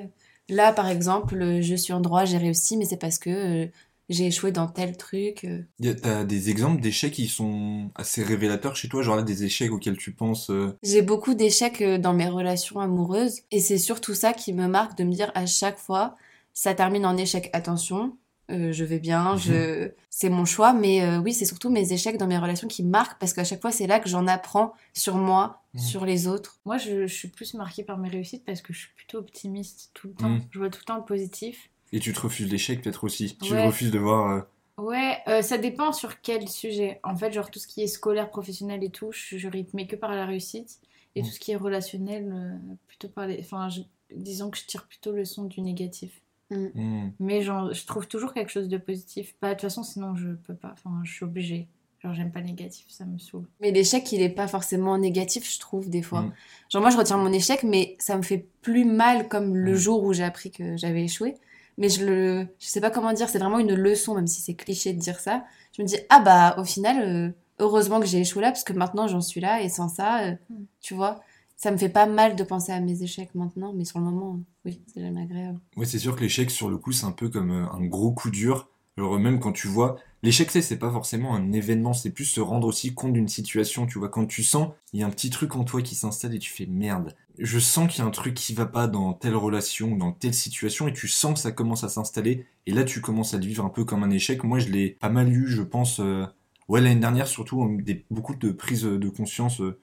là 0.53 0.73
par 0.73 0.89
exemple, 0.89 1.41
euh, 1.41 1.63
je 1.63 1.75
suis 1.75 1.93
en 1.93 2.01
droit, 2.01 2.25
j'ai 2.25 2.39
réussi, 2.39 2.77
mais 2.77 2.85
c'est 2.85 2.97
parce 2.97 3.19
que 3.19 3.31
euh, 3.31 3.67
j'ai 4.09 4.27
échoué 4.27 4.53
dans 4.53 4.67
tel 4.69 4.97
truc. 4.97 5.45
euh. 5.45 5.63
T'as 6.03 6.25
des 6.25 6.51
exemples 6.51 6.81
d'échecs 6.81 7.13
qui 7.13 7.29
sont 7.29 7.91
assez 7.95 8.23
révélateurs 8.23 8.77
chez 8.77 8.89
toi, 8.89 9.03
genre 9.03 9.17
là 9.17 9.23
des 9.23 9.45
échecs 9.45 9.73
auxquels 9.73 9.97
tu 9.97 10.13
penses. 10.13 10.51
euh, 10.51 10.77
J'ai 10.83 11.03
beaucoup 11.03 11.35
d'échecs 11.35 11.83
dans 11.83 12.13
mes 12.13 12.29
relations 12.29 12.81
amoureuses 12.81 13.41
et 13.51 13.61
c'est 13.61 13.79
surtout 13.79 14.15
ça 14.15 14.33
qui 14.33 14.53
me 14.53 14.67
marque 14.69 14.97
de 14.99 15.05
me 15.05 15.13
dire 15.13 15.31
à 15.35 15.47
chaque 15.47 15.79
fois, 15.79 16.17
ça 16.53 16.75
termine 16.75 17.07
en 17.07 17.17
échec. 17.17 17.49
Attention, 17.53 18.17
euh, 18.51 18.73
je 18.73 18.85
vais 18.85 18.99
bien, 18.99 19.37
je... 19.37 19.91
c'est 20.11 20.29
mon 20.29 20.45
choix, 20.45 20.73
mais 20.73 21.03
euh, 21.03 21.19
oui, 21.19 21.33
c'est 21.33 21.45
surtout 21.47 21.71
mes 21.71 21.93
échecs 21.93 22.17
dans 22.19 22.27
mes 22.27 22.39
relations 22.39 22.69
qui 22.69 22.83
marquent 22.83 23.19
parce 23.19 23.33
qu'à 23.33 23.45
chaque 23.45 23.61
fois, 23.63 23.71
c'est 23.73 23.87
là 23.87 24.01
que 24.01 24.09
j'en 24.09 24.27
apprends 24.27 24.73
sur 24.93 25.17
moi, 25.17 25.61
Mhm. 25.75 25.81
sur 25.81 26.05
les 26.05 26.27
autres. 26.29 26.59
Moi, 26.67 26.77
je, 26.77 27.07
je 27.07 27.15
suis 27.15 27.29
plus 27.29 27.55
marquée 27.55 27.83
par 27.83 27.97
mes 27.99 28.09
réussites 28.11 28.45
parce 28.45 28.61
que 28.61 28.73
je 28.75 28.81
suis 28.81 28.91
plutôt 28.95 29.19
optimiste 29.19 29.91
tout 29.95 30.09
le 30.09 30.15
temps. 30.15 30.29
Mm. 30.29 30.43
Je 30.51 30.59
vois 30.59 30.69
tout 30.69 30.81
le 30.81 30.85
temps 30.85 30.97
le 30.99 31.05
positif. 31.05 31.71
Et 31.93 31.99
tu 32.01 32.13
te 32.13 32.21
refuses 32.21 32.51
l'échec 32.51 32.83
peut-être 32.83 33.05
aussi. 33.05 33.37
Tu 33.41 33.53
Ouais. 33.55 33.67
refuses 33.67 33.91
de 33.91 33.99
voir. 33.99 34.31
euh, 34.31 34.41
Ouais, 34.79 35.19
euh, 35.29 35.43
ça 35.43 35.59
dépend 35.59 35.93
sur 35.93 36.21
quel 36.23 36.49
sujet. 36.49 36.99
En 37.05 37.15
fait, 37.17 37.33
genre 37.33 37.51
tout 37.51 37.59
ce 37.59 37.67
qui 37.67 37.83
est 37.83 37.87
scolaire, 37.87 38.31
professionnel 38.31 38.83
et 38.83 38.91
tout, 38.91 39.13
je, 39.13 39.37
je 39.39 39.49
rythme 39.49 39.87
que 39.87 39.97
par 39.97 40.11
la 40.15 40.25
réussite. 40.27 40.81
Et 41.15 41.21
tout 41.23 41.29
ce 41.29 41.39
qui 41.39 41.53
est 41.53 41.57
relationnel, 41.57 42.31
euh, 42.33 42.75
plutôt 42.89 43.09
par 43.09 43.27
les... 43.27 43.39
Enfin, 43.41 43.69
je- 43.69 43.83
disons 44.15 44.51
que 44.51 44.57
je 44.59 44.65
tire 44.65 44.87
plutôt 44.87 45.13
le 45.13 45.25
son 45.27 45.45
du 45.45 45.61
négatif. 45.61 46.22
Hmm. 46.53 47.13
Mais 47.21 47.43
genre, 47.43 47.73
je 47.73 47.85
trouve 47.87 48.07
toujours 48.07 48.35
quelque 48.35 48.51
chose 48.51 48.69
de 48.69 48.79
positif. 48.79 49.35
Bah, 49.41 49.49
de 49.49 49.55
toute 49.55 49.63
façon, 49.63 49.83
sinon, 49.83 50.15
je 50.15 50.31
peux 50.31 50.55
pas. 50.55 50.73
Enfin, 50.73 51.01
je 51.05 51.13
suis 51.13 51.25
obligée. 51.25 51.69
Genre, 52.03 52.15
j'aime 52.15 52.33
pas 52.33 52.41
le 52.41 52.47
négatif, 52.47 52.87
ça 52.89 53.05
me 53.05 53.17
saoule. 53.19 53.47
Mais 53.61 53.71
l'échec, 53.71 54.11
il 54.11 54.23
est 54.23 54.29
pas 54.29 54.49
forcément 54.49 54.99
négatif, 54.99 55.53
je 55.53 55.61
trouve, 55.61 55.89
des 55.89 56.03
fois. 56.03 56.23
Mhm. 56.23 56.33
Genre, 56.71 56.83
moi, 56.83 56.91
je 56.91 56.97
retiens 56.97 57.17
mon 57.17 57.33
échec, 57.33 57.63
mais 57.63 57.97
ça 57.99 58.17
me 58.17 58.23
fait 58.23 58.47
plus 58.61 58.85
mal 58.85 59.29
comme 59.29 59.57
le 59.57 59.75
jour 59.75 60.03
où 60.03 60.13
j'ai 60.13 60.25
appris 60.25 60.51
que 60.51 60.77
j'avais 60.77 61.05
échoué. 61.05 61.37
Mais 61.79 61.89
je 61.89 62.05
le, 62.05 62.47
je 62.59 62.67
sais 62.67 62.81
pas 62.81 62.91
comment 62.91 63.13
dire, 63.13 63.29
c'est 63.29 63.39
vraiment 63.39 63.59
une 63.59 63.75
leçon, 63.75 64.15
même 64.15 64.27
si 64.27 64.41
c'est 64.41 64.55
cliché 64.55 64.93
de 64.93 64.99
dire 64.99 65.21
ça. 65.21 65.45
Je 65.77 65.83
me 65.83 65.87
dis, 65.87 65.97
ah 66.11 66.21
bah, 66.21 66.57
au 66.59 66.65
final, 66.65 67.03
euh, 67.03 67.31
heureusement 67.61 68.01
que 68.01 68.07
j'ai 68.07 68.21
échoué 68.21 68.43
là, 68.43 68.51
parce 68.51 68.65
que 68.65 68.73
maintenant 68.73 69.07
j'en 69.09 69.21
suis 69.21 69.41
là, 69.41 69.63
et 69.63 69.69
sans 69.69 69.89
ça, 69.89 70.25
euh, 70.25 70.35
tu 70.81 70.95
vois, 70.95 71.21
ça 71.63 71.71
me 71.71 71.77
fait 71.77 71.89
pas 71.89 72.07
mal 72.07 72.35
de 72.37 72.45
penser 72.45 72.73
à 72.73 72.81
mes 72.81 73.03
échecs 73.03 73.35
maintenant, 73.35 73.73
mais 73.73 73.85
sur 73.85 73.99
le 74.01 74.05
moment, 74.07 74.41
oui, 74.65 74.81
c'est 74.93 75.01
jamais 75.01 75.23
agréable. 75.23 75.61
Ouais, 75.77 75.87
c'est 75.87 75.99
sûr 75.99 76.17
que 76.17 76.21
l'échec, 76.23 76.51
sur 76.51 76.69
le 76.69 76.77
coup, 76.77 76.93
c'est 76.93 77.07
un 77.07 77.13
peu 77.13 77.29
comme 77.29 77.51
euh, 77.51 77.67
un 77.73 77.85
gros 77.85 78.13
coup 78.13 78.31
dur. 78.31 78.69
Alors, 78.99 79.19
même 79.19 79.41
quand 79.41 79.53
tu 79.53 79.69
vois. 79.69 79.97
L'échec, 80.23 80.51
c'est 80.51 80.79
pas 80.79 80.91
forcément 80.91 81.35
un 81.35 81.53
événement, 81.53 81.95
c'est 81.95 82.11
plus 82.11 82.27
se 82.27 82.41
rendre 82.41 82.67
aussi 82.69 82.95
compte 82.95 83.13
d'une 83.15 83.29
situation. 83.29 83.87
Tu 83.87 83.99
vois, 83.99 84.09
quand 84.09 84.27
tu 84.27 84.43
sens, 84.43 84.69
il 84.93 85.01
y 85.01 85.03
a 85.03 85.07
un 85.07 85.11
petit 85.11 85.31
truc 85.31 85.57
en 85.57 85.65
toi 85.65 85.83
qui 85.83 85.95
s'installe 85.95 86.35
et 86.35 86.39
tu 86.39 86.51
fais 86.51 86.67
merde. 86.67 87.15
Je 87.39 87.59
sens 87.59 87.89
qu'il 87.91 88.01
y 88.01 88.03
a 88.03 88.09
un 88.09 88.11
truc 88.11 88.35
qui 88.35 88.55
va 88.55 88.67
pas 88.67 88.87
dans 88.89 89.15
telle 89.15 89.35
relation, 89.37 89.97
dans 89.97 90.13
telle 90.13 90.35
situation, 90.35 90.87
et 90.89 90.93
tu 90.93 91.09
sens 91.09 91.35
que 91.35 91.41
ça 91.41 91.53
commence 91.53 91.85
à 91.85 91.89
s'installer. 91.89 92.45
Et 92.67 92.73
là, 92.73 92.85
tu 92.85 93.01
commences 93.01 93.35
à 93.35 93.39
le 93.39 93.47
vivre 93.47 93.65
un 93.65 93.71
peu 93.71 93.85
comme 93.85 94.03
un 94.05 94.11
échec. 94.11 94.45
Moi, 94.45 94.59
je 94.59 94.69
l'ai 94.69 94.91
pas 94.91 95.09
mal 95.09 95.33
eu, 95.33 95.47
je 95.49 95.63
pense. 95.63 96.01
euh, 96.01 96.27
Ouais, 96.69 96.81
l'année 96.81 97.01
dernière, 97.01 97.27
surtout, 97.27 97.79
beaucoup 98.11 98.35
de 98.35 98.51
prises 98.51 98.85
de 98.85 99.09
conscience. 99.09 99.61
euh, 99.61 99.79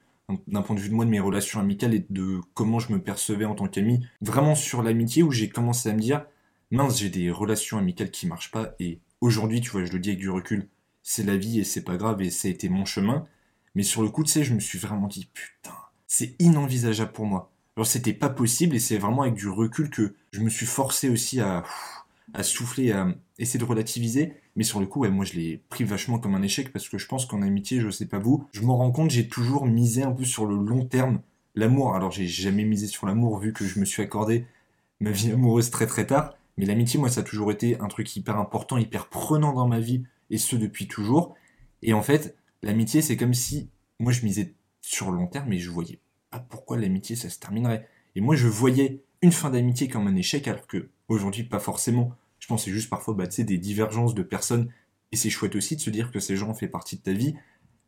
d'un 0.46 0.62
point 0.62 0.76
de 0.76 0.80
vue 0.80 0.88
de 0.88 0.94
moi, 0.94 1.04
de 1.04 1.10
mes 1.10 1.20
relations 1.20 1.60
amicales 1.60 1.94
et 1.94 2.06
de 2.10 2.40
comment 2.54 2.78
je 2.78 2.92
me 2.92 3.02
percevais 3.02 3.44
en 3.44 3.54
tant 3.54 3.68
qu'ami. 3.68 4.06
Vraiment 4.20 4.54
sur 4.54 4.82
l'amitié 4.82 5.22
où 5.22 5.30
j'ai 5.30 5.48
commencé 5.48 5.88
à 5.88 5.92
me 5.92 6.00
dire, 6.00 6.24
mince, 6.70 6.98
j'ai 6.98 7.10
des 7.10 7.30
relations 7.30 7.78
amicales 7.78 8.10
qui 8.10 8.26
marchent 8.26 8.50
pas 8.50 8.74
et 8.78 9.00
aujourd'hui, 9.20 9.60
tu 9.60 9.70
vois, 9.70 9.84
je 9.84 9.92
le 9.92 9.98
dis 9.98 10.10
avec 10.10 10.20
du 10.20 10.30
recul, 10.30 10.68
c'est 11.02 11.24
la 11.24 11.36
vie 11.36 11.60
et 11.60 11.64
c'est 11.64 11.84
pas 11.84 11.96
grave 11.96 12.22
et 12.22 12.30
ça 12.30 12.48
a 12.48 12.50
été 12.50 12.68
mon 12.68 12.84
chemin. 12.84 13.26
Mais 13.74 13.82
sur 13.82 14.02
le 14.02 14.08
coup, 14.08 14.24
tu 14.24 14.32
sais, 14.32 14.44
je 14.44 14.54
me 14.54 14.60
suis 14.60 14.78
vraiment 14.78 15.06
dit, 15.06 15.30
putain, 15.32 15.74
c'est 16.06 16.34
inenvisageable 16.40 17.12
pour 17.12 17.26
moi. 17.26 17.52
Alors 17.76 17.86
c'était 17.86 18.12
pas 18.12 18.28
possible 18.28 18.76
et 18.76 18.80
c'est 18.80 18.98
vraiment 18.98 19.22
avec 19.22 19.34
du 19.34 19.48
recul 19.48 19.90
que 19.90 20.14
je 20.32 20.40
me 20.40 20.50
suis 20.50 20.66
forcé 20.66 21.08
aussi 21.08 21.40
à, 21.40 21.62
à 22.34 22.42
souffler, 22.42 22.92
à 22.92 23.14
essayer 23.38 23.60
de 23.60 23.64
relativiser. 23.64 24.34
Mais 24.56 24.64
sur 24.64 24.80
le 24.80 24.86
coup, 24.86 25.00
ouais, 25.00 25.10
moi 25.10 25.24
je 25.24 25.34
l'ai 25.34 25.62
pris 25.68 25.84
vachement 25.84 26.18
comme 26.18 26.34
un 26.34 26.42
échec 26.42 26.72
parce 26.72 26.88
que 26.88 26.98
je 26.98 27.06
pense 27.06 27.26
qu'en 27.26 27.42
amitié, 27.42 27.80
je 27.80 27.90
sais 27.90 28.06
pas 28.06 28.18
vous, 28.18 28.44
je 28.52 28.62
m'en 28.62 28.76
rends 28.76 28.90
compte, 28.90 29.10
j'ai 29.10 29.28
toujours 29.28 29.66
misé 29.66 30.02
un 30.02 30.12
peu 30.12 30.24
sur 30.24 30.46
le 30.46 30.56
long 30.56 30.84
terme. 30.84 31.20
L'amour, 31.54 31.94
alors 31.94 32.10
j'ai 32.10 32.26
jamais 32.26 32.64
misé 32.64 32.86
sur 32.86 33.06
l'amour 33.06 33.38
vu 33.38 33.52
que 33.52 33.64
je 33.64 33.80
me 33.80 33.84
suis 33.84 34.02
accordé 34.02 34.46
ma 35.00 35.10
vie 35.10 35.32
amoureuse 35.32 35.70
très 35.70 35.86
très 35.86 36.06
tard. 36.06 36.34
Mais 36.56 36.66
l'amitié, 36.66 37.00
moi, 37.00 37.08
ça 37.08 37.20
a 37.20 37.24
toujours 37.24 37.50
été 37.50 37.80
un 37.80 37.88
truc 37.88 38.14
hyper 38.16 38.38
important, 38.38 38.76
hyper 38.76 39.08
prenant 39.08 39.52
dans 39.52 39.66
ma 39.66 39.80
vie, 39.80 40.04
et 40.28 40.38
ce 40.38 40.56
depuis 40.56 40.86
toujours. 40.86 41.34
Et 41.82 41.92
en 41.92 42.02
fait, 42.02 42.36
l'amitié, 42.62 43.02
c'est 43.02 43.16
comme 43.16 43.34
si 43.34 43.70
moi 43.98 44.12
je 44.12 44.22
misais 44.22 44.54
sur 44.80 45.10
le 45.10 45.16
long 45.16 45.26
terme, 45.26 45.48
mais 45.48 45.58
je 45.58 45.70
voyais 45.70 46.00
pas 46.30 46.38
pourquoi 46.38 46.76
l'amitié 46.76 47.16
ça 47.16 47.30
se 47.30 47.38
terminerait. 47.38 47.88
Et 48.14 48.20
moi, 48.20 48.36
je 48.36 48.46
voyais 48.46 49.02
une 49.22 49.32
fin 49.32 49.50
d'amitié 49.50 49.88
comme 49.88 50.06
un 50.06 50.16
échec, 50.16 50.48
alors 50.48 50.66
que 50.66 50.88
aujourd'hui, 51.08 51.44
pas 51.44 51.60
forcément. 51.60 52.12
Que 52.56 52.62
c'est 52.62 52.70
juste 52.70 52.90
parfois 52.90 53.14
bah, 53.14 53.26
des 53.26 53.58
divergences 53.58 54.14
de 54.14 54.22
personnes, 54.22 54.68
et 55.12 55.16
c'est 55.16 55.30
chouette 55.30 55.56
aussi 55.56 55.76
de 55.76 55.80
se 55.80 55.90
dire 55.90 56.10
que 56.10 56.20
ces 56.20 56.36
gens 56.36 56.50
ont 56.50 56.54
fait 56.54 56.68
partie 56.68 56.96
de 56.96 57.02
ta 57.02 57.12
vie. 57.12 57.34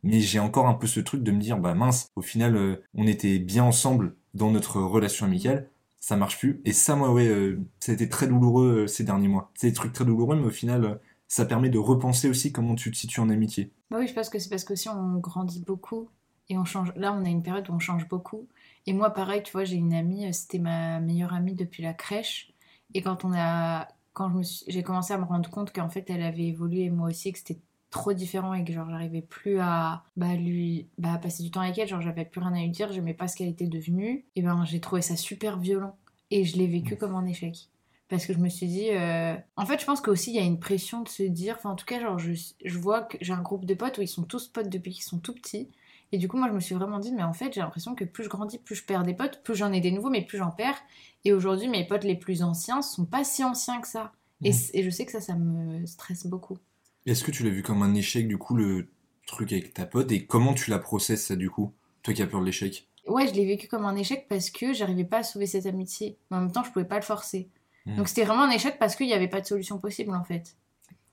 Mais 0.03 0.19
j'ai 0.19 0.39
encore 0.39 0.67
un 0.67 0.73
peu 0.73 0.87
ce 0.87 0.99
truc 0.99 1.23
de 1.23 1.31
me 1.31 1.39
dire, 1.39 1.57
bah 1.57 1.75
mince, 1.75 2.07
au 2.17 2.21
final, 2.21 2.57
euh, 2.57 2.83
on 2.93 3.07
était 3.07 3.39
bien 3.39 3.63
ensemble 3.63 4.15
dans 4.33 4.51
notre 4.51 4.81
relation 4.81 5.25
amicale, 5.25 5.69
ça 6.03 6.17
marche 6.17 6.37
plus. 6.37 6.61
Et 6.65 6.73
ça, 6.73 6.97
moi, 6.97 7.13
ouais, 7.13 7.27
euh, 7.27 7.61
ça 7.79 7.93
a 7.93 7.95
été 7.95 8.09
très 8.09 8.27
douloureux 8.27 8.81
euh, 8.83 8.87
ces 8.87 9.05
derniers 9.05 9.29
mois. 9.29 9.51
C'est 9.55 9.67
des 9.67 9.73
trucs 9.73 9.93
très 9.93 10.03
douloureux, 10.03 10.35
mais 10.35 10.47
au 10.47 10.49
final, 10.49 10.83
euh, 10.83 10.95
ça 11.29 11.45
permet 11.45 11.69
de 11.69 11.77
repenser 11.77 12.27
aussi 12.27 12.51
comment 12.51 12.75
tu 12.75 12.91
te 12.91 12.97
situes 12.97 13.21
en 13.21 13.29
amitié. 13.29 13.71
Bah 13.89 13.99
oui, 14.01 14.07
je 14.09 14.13
pense 14.13 14.27
que 14.27 14.37
c'est 14.37 14.49
parce 14.49 14.65
qu'aussi 14.65 14.89
on 14.89 15.19
grandit 15.19 15.63
beaucoup 15.65 16.09
et 16.49 16.57
on 16.57 16.65
change. 16.65 16.91
Là, 16.97 17.13
on 17.13 17.23
a 17.23 17.29
une 17.29 17.41
période 17.41 17.69
où 17.69 17.73
on 17.73 17.79
change 17.79 18.09
beaucoup. 18.09 18.49
Et 18.85 18.91
moi, 18.91 19.11
pareil, 19.11 19.43
tu 19.43 19.53
vois, 19.53 19.63
j'ai 19.63 19.77
une 19.77 19.93
amie, 19.93 20.33
c'était 20.33 20.59
ma 20.59 20.99
meilleure 20.99 21.33
amie 21.33 21.55
depuis 21.55 21.83
la 21.83 21.93
crèche. 21.93 22.51
Et 22.93 23.01
quand 23.01 23.23
on 23.23 23.31
a, 23.33 23.87
quand 24.13 24.41
je 24.41 24.63
j'ai 24.67 24.83
commencé 24.83 25.13
à 25.13 25.17
me 25.17 25.25
rendre 25.25 25.49
compte 25.49 25.71
qu'en 25.73 25.89
fait, 25.89 26.09
elle 26.09 26.23
avait 26.23 26.45
évolué 26.47 26.89
moi 26.89 27.09
aussi, 27.09 27.31
que 27.33 27.39
c'était 27.39 27.59
trop 27.89 28.13
différent 28.13 28.53
et 28.53 28.63
que 28.63 28.73
genre 28.73 28.89
j'arrivais 28.89 29.21
plus 29.21 29.59
à 29.59 30.03
bah, 30.17 30.35
lui 30.35 30.87
bah, 30.97 31.17
passer 31.21 31.43
du 31.43 31.51
temps 31.51 31.61
avec 31.61 31.77
elle, 31.77 31.87
genre 31.87 32.01
j'avais 32.01 32.25
plus 32.25 32.41
rien 32.41 32.53
à 32.53 32.59
lui 32.61 32.69
dire, 32.69 32.91
j'aimais 32.91 33.13
pas 33.13 33.27
ce 33.27 33.35
qu'elle 33.35 33.49
était 33.49 33.67
devenue. 33.67 34.25
Et 34.35 34.41
ben 34.41 34.65
j'ai 34.65 34.79
trouvé 34.79 35.01
ça 35.01 35.15
super 35.15 35.59
violent 35.59 35.95
et 36.31 36.43
je 36.45 36.57
l'ai 36.57 36.67
vécu 36.67 36.97
comme 36.97 37.15
un 37.15 37.25
échec. 37.25 37.69
Parce 38.09 38.25
que 38.25 38.33
je 38.33 38.39
me 38.39 38.49
suis 38.49 38.67
dit. 38.67 38.89
euh, 38.91 39.35
En 39.55 39.65
fait, 39.65 39.79
je 39.79 39.85
pense 39.85 40.01
qu'aussi, 40.01 40.31
il 40.31 40.35
y 40.35 40.39
a 40.39 40.43
une 40.43 40.59
pression 40.59 41.01
de 41.01 41.09
se 41.09 41.23
dire. 41.23 41.55
Enfin, 41.57 41.71
en 41.71 41.75
tout 41.75 41.85
cas, 41.85 41.99
genre, 41.99 42.19
je, 42.19 42.33
je 42.63 42.77
vois 42.77 43.01
que 43.03 43.17
j'ai 43.21 43.33
un 43.33 43.41
groupe 43.41 43.65
de 43.65 43.73
potes 43.73 43.97
où 43.97 44.01
ils 44.01 44.07
sont 44.07 44.23
tous 44.23 44.47
potes 44.47 44.69
depuis 44.69 44.91
qu'ils 44.91 45.03
sont 45.03 45.19
tout 45.19 45.33
petits. 45.33 45.69
Et 46.13 46.17
du 46.17 46.29
coup, 46.29 46.37
moi, 46.37 46.47
je 46.47 46.53
me 46.53 46.61
suis 46.61 46.75
vraiment 46.75 46.99
dit, 46.99 47.11
mais 47.11 47.23
en 47.23 47.33
fait, 47.33 47.53
j'ai 47.53 47.61
l'impression 47.61 47.95
que 47.95 48.05
plus 48.05 48.23
je 48.23 48.29
grandis, 48.29 48.59
plus 48.59 48.75
je 48.75 48.85
perds 48.85 49.03
des 49.03 49.13
potes, 49.15 49.43
plus 49.43 49.55
j'en 49.55 49.73
ai 49.73 49.81
des 49.81 49.91
nouveaux, 49.91 50.09
mais 50.11 50.21
plus 50.21 50.37
j'en 50.37 50.51
perds. 50.51 50.77
Et 51.25 51.33
aujourd'hui, 51.33 51.67
mes 51.67 51.85
potes 51.85 52.05
les 52.05 52.15
plus 52.15 52.43
anciens 52.43 52.81
sont 52.81 53.05
pas 53.05 53.25
si 53.25 53.43
anciens 53.43 53.81
que 53.81 53.87
ça. 53.89 54.13
Et, 54.43 54.53
c- 54.53 54.71
et 54.75 54.83
je 54.83 54.89
sais 54.91 55.05
que 55.05 55.11
ça, 55.11 55.21
ça 55.21 55.35
me 55.35 55.85
stresse 55.85 56.27
beaucoup. 56.27 56.57
Est-ce 57.05 57.23
que 57.23 57.31
tu 57.31 57.43
l'as 57.43 57.49
vu 57.49 57.63
comme 57.63 57.81
un 57.81 57.95
échec, 57.95 58.27
du 58.27 58.37
coup, 58.37 58.55
le 58.55 58.89
truc 59.25 59.51
avec 59.53 59.73
ta 59.73 59.85
pote, 59.85 60.11
et 60.11 60.25
comment 60.25 60.53
tu 60.53 60.69
la 60.69 60.79
processes, 60.79 61.25
ça, 61.27 61.35
du 61.35 61.49
coup? 61.49 61.73
Toi 62.03 62.13
qui 62.13 62.21
as 62.21 62.27
peur 62.27 62.41
de 62.41 62.45
l'échec? 62.45 62.87
Ouais, 63.07 63.27
je 63.27 63.33
l'ai 63.33 63.45
vécu 63.45 63.67
comme 63.67 63.85
un 63.85 63.95
échec 63.95 64.27
parce 64.29 64.49
que 64.49 64.73
j'arrivais 64.73 65.03
pas 65.03 65.17
à 65.19 65.23
sauver 65.23 65.45
cette 65.45 65.65
amitié. 65.65 66.17
Mais 66.31 66.37
en 66.37 66.41
même 66.41 66.51
temps, 66.51 66.63
je 66.63 66.71
pouvais 66.71 66.85
pas 66.85 66.95
le 66.95 67.01
forcer. 67.01 67.49
Mhm. 67.85 67.97
Donc 67.97 68.07
c'était 68.07 68.23
vraiment 68.23 68.43
un 68.43 68.49
échec 68.51 68.77
parce 68.79 68.95
qu'il 68.95 69.07
n'y 69.07 69.13
avait 69.13 69.27
pas 69.27 69.41
de 69.41 69.45
solution 69.45 69.77
possible 69.77 70.13
en 70.15 70.23
fait. 70.23 70.55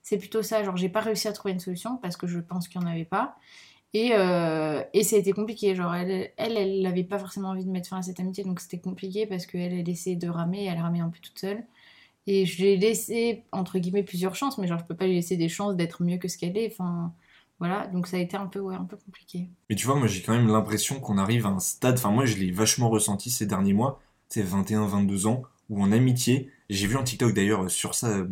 C'est 0.03 0.19
plutôt 0.19 0.43
ça, 0.43 0.65
genre 0.65 0.77
j'ai 0.77 0.89
pas 0.89 1.01
réussi 1.01 1.29
à 1.29 1.33
trouver 1.33 1.53
une 1.55 1.61
solution 1.61 1.97
parce 1.99 2.17
que 2.17 2.27
je 2.27 2.41
pense 2.41 2.69
qu'il 2.69 2.81
n'y 2.81 2.87
en 2.87 2.91
avait 2.91 3.05
pas. 3.07 3.37
Et, 3.93 4.11
euh, 4.13 4.83
et 4.93 5.03
ça 5.03 5.17
a 5.17 5.19
été 5.19 5.33
compliqué, 5.33 5.75
genre 5.75 5.93
elle, 5.95 6.31
elle, 6.37 6.57
elle 6.57 6.83
n'avait 6.83 7.03
pas 7.05 7.19
forcément 7.19 7.49
envie 7.49 7.65
de 7.65 7.71
mettre 7.71 7.89
fin 7.89 7.99
à 7.99 8.03
cette 8.03 8.21
amitié, 8.21 8.45
donc 8.45 8.61
c'était 8.61 8.79
compliqué 8.79 9.27
parce 9.27 9.47
qu'elle, 9.47 9.73
elle 9.73 9.89
essayait 9.89 10.17
de 10.17 10.29
ramer, 10.29 10.65
elle 10.67 10.79
ramait 10.79 11.01
un 11.01 11.09
peu 11.09 11.19
toute 11.21 11.39
seule. 11.39 11.65
Et 12.27 12.47
je 12.47 12.63
lui 12.63 12.69
ai 12.71 12.77
laissé, 12.77 13.45
entre 13.51 13.79
guillemets, 13.79 14.05
plusieurs 14.05 14.37
chances, 14.37 14.59
mais 14.59 14.69
genre 14.69 14.79
je 14.79 14.85
peux 14.85 14.95
pas 14.95 15.07
lui 15.07 15.15
laisser 15.15 15.37
des 15.37 15.49
chances 15.49 15.75
d'être 15.75 16.05
mieux 16.05 16.19
que 16.19 16.29
ce 16.29 16.39
qu'elle 16.39 16.57
est, 16.57 16.71
enfin 16.73 17.13
voilà, 17.59 17.89
donc 17.89 18.07
ça 18.07 18.17
a 18.17 18.21
été 18.21 18.37
un 18.37 18.47
peu, 18.47 18.61
ouais, 18.61 18.77
un 18.77 18.85
peu 18.85 18.97
compliqué. 18.97 19.49
Mais 19.69 19.77
tu 19.77 19.87
vois, 19.87 19.97
moi 19.97 20.07
j'ai 20.07 20.23
quand 20.23 20.35
même 20.35 20.47
l'impression 20.47 21.01
qu'on 21.01 21.19
arrive 21.19 21.47
à 21.47 21.51
un 21.51 21.61
stade, 21.61 21.99
enfin 21.99 22.11
moi 22.11 22.27
je 22.27 22.37
l'ai 22.37 22.53
vachement 22.53 22.91
ressenti 22.91 23.31
ces 23.31 23.47
derniers 23.47 23.75
mois, 23.75 24.01
sais, 24.31 24.43
21, 24.43 24.87
22 24.87 25.27
ans, 25.27 25.43
où 25.69 25.83
en 25.83 25.93
amitié, 25.93 26.51
j'ai 26.71 26.87
vu 26.87 26.97
un 26.97 27.03
TikTok 27.03 27.35
d'ailleurs 27.35 27.71
sur 27.71 27.95
ça 27.95 28.09
euh, 28.09 28.29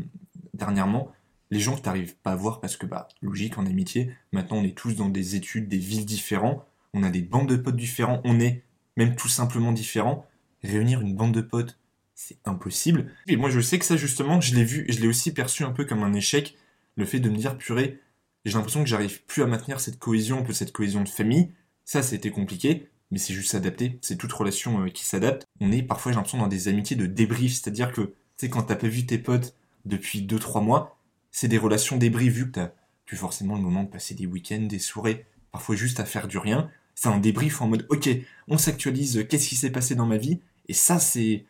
dernièrement, 0.54 1.10
les 1.50 1.60
gens 1.60 1.76
que 1.76 1.82
t'arrives 1.82 2.16
pas 2.16 2.32
à 2.32 2.36
voir 2.36 2.60
parce 2.60 2.76
que 2.76 2.86
bah 2.86 3.08
logique 3.22 3.58
en 3.58 3.66
amitié, 3.66 4.12
maintenant 4.32 4.58
on 4.58 4.64
est 4.64 4.76
tous 4.76 4.94
dans 4.94 5.08
des 5.08 5.36
études, 5.36 5.68
des 5.68 5.78
villes 5.78 6.06
différents, 6.06 6.64
on 6.94 7.02
a 7.02 7.10
des 7.10 7.22
bandes 7.22 7.48
de 7.48 7.56
potes 7.56 7.76
différents, 7.76 8.20
on 8.24 8.40
est 8.40 8.62
même 8.96 9.16
tout 9.16 9.28
simplement 9.28 9.72
différents. 9.72 10.26
Réunir 10.64 11.00
une 11.00 11.14
bande 11.14 11.32
de 11.32 11.40
potes, 11.40 11.78
c'est 12.14 12.38
impossible. 12.44 13.12
Et 13.26 13.36
moi 13.36 13.50
je 13.50 13.60
sais 13.60 13.78
que 13.78 13.84
ça 13.84 13.96
justement, 13.96 14.40
je 14.40 14.54
l'ai 14.54 14.64
vu, 14.64 14.86
je 14.88 15.00
l'ai 15.00 15.08
aussi 15.08 15.32
perçu 15.32 15.64
un 15.64 15.70
peu 15.70 15.84
comme 15.84 16.02
un 16.02 16.12
échec, 16.14 16.56
le 16.96 17.04
fait 17.04 17.20
de 17.20 17.30
me 17.30 17.36
dire 17.36 17.56
purée, 17.56 18.00
j'ai 18.44 18.54
l'impression 18.54 18.82
que 18.82 18.88
j'arrive 18.88 19.22
plus 19.24 19.42
à 19.42 19.46
maintenir 19.46 19.80
cette 19.80 19.98
cohésion, 19.98 20.38
un 20.38 20.42
peu 20.42 20.52
cette 20.52 20.72
cohésion 20.72 21.02
de 21.02 21.08
famille. 21.08 21.52
Ça, 21.84 22.02
c'était 22.02 22.30
compliqué, 22.30 22.88
mais 23.10 23.18
c'est 23.18 23.34
juste 23.34 23.50
s'adapter. 23.50 23.98
C'est 24.00 24.16
toute 24.16 24.32
relation 24.32 24.82
euh, 24.82 24.88
qui 24.88 25.04
s'adapte. 25.04 25.46
On 25.60 25.72
est 25.72 25.82
parfois, 25.82 26.12
j'ai 26.12 26.16
l'impression, 26.16 26.38
dans 26.38 26.46
des 26.46 26.68
amitiés 26.68 26.96
de 26.96 27.06
débrief, 27.06 27.52
c'est-à-dire 27.52 27.92
que, 27.92 28.02
tu 28.02 28.12
sais, 28.36 28.48
quand 28.48 28.62
t'as 28.62 28.76
pas 28.76 28.88
vu 28.88 29.06
tes 29.06 29.18
potes 29.18 29.54
depuis 29.84 30.22
2-3 30.22 30.62
mois, 30.62 30.97
c'est 31.30 31.48
des 31.48 31.58
relations 31.58 31.96
débrief, 31.96 32.32
vu 32.32 32.46
que 32.46 32.52
t'as 32.52 32.70
plus 33.06 33.16
forcément 33.16 33.56
le 33.56 33.62
moment 33.62 33.84
de 33.84 33.88
passer 33.88 34.14
des 34.14 34.26
week-ends, 34.26 34.66
des 34.68 34.78
soirées, 34.78 35.26
parfois 35.52 35.76
juste 35.76 36.00
à 36.00 36.04
faire 36.04 36.28
du 36.28 36.38
rien. 36.38 36.70
C'est 36.94 37.08
un 37.08 37.18
débrief 37.18 37.62
en 37.62 37.68
mode, 37.68 37.86
ok, 37.90 38.08
on 38.48 38.58
s'actualise, 38.58 39.18
euh, 39.18 39.24
qu'est-ce 39.24 39.48
qui 39.48 39.56
s'est 39.56 39.70
passé 39.70 39.94
dans 39.94 40.06
ma 40.06 40.16
vie? 40.16 40.40
Et 40.68 40.74
ça, 40.74 40.98
c'est 40.98 41.46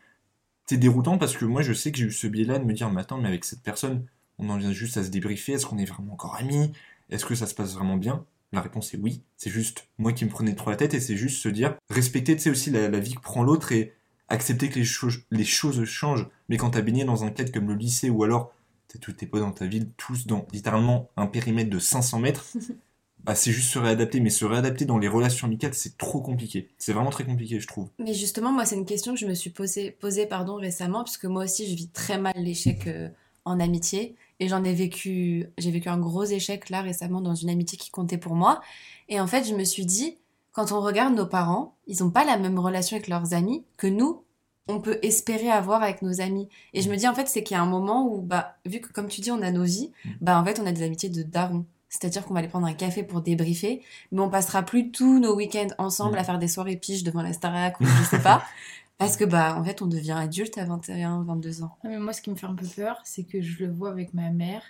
c'est 0.69 0.77
déroutant 0.77 1.17
parce 1.17 1.35
que 1.35 1.45
moi, 1.45 1.63
je 1.63 1.73
sais 1.73 1.91
que 1.91 1.97
j'ai 1.97 2.05
eu 2.05 2.11
ce 2.11 2.27
biais-là 2.27 2.59
de 2.59 2.63
me 2.63 2.73
dire, 2.73 2.91
mais 2.91 3.01
attends, 3.01 3.17
mais 3.17 3.27
avec 3.27 3.43
cette 3.43 3.63
personne, 3.63 4.05
on 4.37 4.49
en 4.49 4.57
vient 4.57 4.71
juste 4.71 4.97
à 4.97 5.03
se 5.03 5.09
débriefer, 5.09 5.53
est-ce 5.53 5.65
qu'on 5.65 5.79
est 5.79 5.85
vraiment 5.85 6.13
encore 6.13 6.35
amis? 6.35 6.71
Est-ce 7.09 7.25
que 7.25 7.33
ça 7.33 7.47
se 7.47 7.55
passe 7.55 7.73
vraiment 7.73 7.97
bien? 7.97 8.23
La 8.51 8.61
réponse 8.61 8.93
est 8.93 8.97
oui. 8.97 9.23
C'est 9.35 9.49
juste 9.49 9.87
moi 9.97 10.13
qui 10.13 10.25
me 10.25 10.29
prenais 10.29 10.53
trop 10.53 10.69
la 10.69 10.75
tête 10.75 10.93
et 10.93 10.99
c'est 10.99 11.17
juste 11.17 11.41
se 11.41 11.49
dire, 11.49 11.75
respecter, 11.89 12.35
tu 12.35 12.43
sais, 12.43 12.49
aussi 12.51 12.69
la, 12.69 12.87
vie 12.99 13.15
que 13.15 13.19
prend 13.19 13.41
l'autre 13.41 13.71
et 13.71 13.95
accepter 14.27 14.69
que 14.69 14.75
les, 14.75 14.85
choses 14.85 15.23
les 15.31 15.43
choses 15.43 15.83
changent. 15.85 16.27
Mais 16.49 16.57
quand 16.57 16.69
t'as 16.69 16.81
baigné 16.81 17.03
dans 17.03 17.23
un 17.23 17.31
cadre 17.31 17.51
comme 17.51 17.67
le 17.67 17.75
lycée 17.75 18.11
ou 18.11 18.23
alors 18.23 18.53
t'as 18.89 18.99
tous 18.99 19.13
tes 19.13 19.25
potes 19.25 19.41
dans 19.41 19.51
ta 19.51 19.65
ville, 19.65 19.89
tous 19.97 20.27
dans 20.27 20.45
littéralement 20.51 21.09
un 21.15 21.27
périmètre 21.27 21.69
de 21.69 21.79
500 21.79 22.19
mètres, 22.19 22.45
bah 23.23 23.35
c'est 23.35 23.51
juste 23.51 23.69
se 23.69 23.79
réadapter. 23.79 24.19
Mais 24.19 24.29
se 24.29 24.45
réadapter 24.45 24.85
dans 24.85 24.97
les 24.97 25.07
relations 25.07 25.47
amicales, 25.47 25.73
c'est 25.73 25.97
trop 25.97 26.21
compliqué. 26.21 26.69
C'est 26.77 26.93
vraiment 26.93 27.11
très 27.11 27.23
compliqué, 27.23 27.59
je 27.59 27.67
trouve. 27.67 27.89
Mais 27.99 28.13
justement, 28.13 28.51
moi, 28.51 28.65
c'est 28.65 28.75
une 28.75 28.85
question 28.85 29.13
que 29.13 29.19
je 29.19 29.27
me 29.27 29.33
suis 29.33 29.51
posée, 29.51 29.91
posée 29.91 30.25
pardon, 30.25 30.55
récemment, 30.55 31.03
puisque 31.03 31.25
moi 31.25 31.43
aussi, 31.43 31.69
je 31.69 31.75
vis 31.75 31.89
très 31.89 32.17
mal 32.17 32.33
l'échec 32.35 32.87
euh, 32.87 33.09
en 33.45 33.59
amitié. 33.59 34.15
Et 34.39 34.47
j'en 34.47 34.63
ai 34.63 34.73
vécu, 34.73 35.47
j'ai 35.57 35.71
vécu 35.71 35.89
un 35.89 35.97
gros 35.97 36.23
échec 36.23 36.69
là 36.69 36.81
récemment 36.81 37.19
dans 37.19 37.35
une 37.35 37.49
amitié 37.49 37.77
qui 37.77 37.91
comptait 37.91 38.17
pour 38.17 38.35
moi. 38.35 38.61
Et 39.09 39.19
en 39.19 39.27
fait, 39.27 39.43
je 39.43 39.53
me 39.53 39.65
suis 39.65 39.85
dit, 39.85 40.17
quand 40.53 40.71
on 40.71 40.81
regarde 40.81 41.13
nos 41.13 41.25
parents, 41.25 41.75
ils 41.87 42.01
n'ont 42.01 42.09
pas 42.09 42.23
la 42.23 42.37
même 42.37 42.57
relation 42.57 42.95
avec 42.95 43.07
leurs 43.07 43.33
amis 43.33 43.65
que 43.75 43.87
nous, 43.87 44.23
on 44.69 44.79
peut 44.79 44.99
espérer 45.01 45.49
avoir 45.49 45.83
avec 45.83 46.01
nos 46.01 46.21
amis. 46.21 46.47
Et 46.73 46.81
je 46.81 46.89
me 46.89 46.95
dis, 46.95 47.07
en 47.07 47.13
fait, 47.13 47.27
c'est 47.27 47.43
qu'il 47.43 47.55
y 47.55 47.59
a 47.59 47.63
un 47.63 47.65
moment 47.65 48.07
où, 48.07 48.21
bah, 48.21 48.55
vu 48.65 48.79
que, 48.79 48.93
comme 48.93 49.07
tu 49.07 49.19
dis, 49.19 49.31
on 49.31 49.41
a 49.41 49.51
nos 49.51 49.63
vies, 49.63 49.91
bah, 50.21 50.39
en 50.39 50.45
fait, 50.45 50.59
on 50.61 50.65
a 50.65 50.71
des 50.71 50.83
amitiés 50.83 51.09
de 51.09 51.23
daron. 51.23 51.65
C'est-à-dire 51.89 52.23
qu'on 52.23 52.33
va 52.35 52.39
aller 52.39 52.47
prendre 52.49 52.67
un 52.67 52.73
café 52.73 53.01
pour 53.01 53.21
débriefer, 53.21 53.81
mais 54.11 54.21
on 54.21 54.29
passera 54.29 54.61
plus 54.61 54.91
tous 54.91 55.19
nos 55.19 55.35
week-ends 55.35 55.69
ensemble 55.79 56.15
Mm. 56.15 56.19
à 56.19 56.23
faire 56.23 56.39
des 56.39 56.47
soirées 56.47 56.77
piges 56.77 57.03
devant 57.03 57.23
la 57.23 57.33
Starac 57.33 57.79
ou 57.81 57.85
je 57.85 58.03
sais 58.03 58.19
pas. 58.21 58.43
Parce 58.99 59.17
que, 59.17 59.23
bah, 59.25 59.55
en 59.57 59.63
fait, 59.63 59.81
on 59.81 59.87
devient 59.87 60.11
adulte 60.17 60.57
à 60.59 60.65
21, 60.65 61.23
22 61.23 61.63
ans. 61.63 61.75
Mais 61.83 61.97
moi, 61.97 62.13
ce 62.13 62.21
qui 62.21 62.29
me 62.29 62.35
fait 62.35 62.45
un 62.47 62.53
peu 62.53 62.67
peur, 62.67 62.99
c'est 63.05 63.23
que 63.23 63.41
je 63.41 63.63
le 63.63 63.71
vois 63.71 63.89
avec 63.89 64.13
ma 64.13 64.29
mère, 64.29 64.61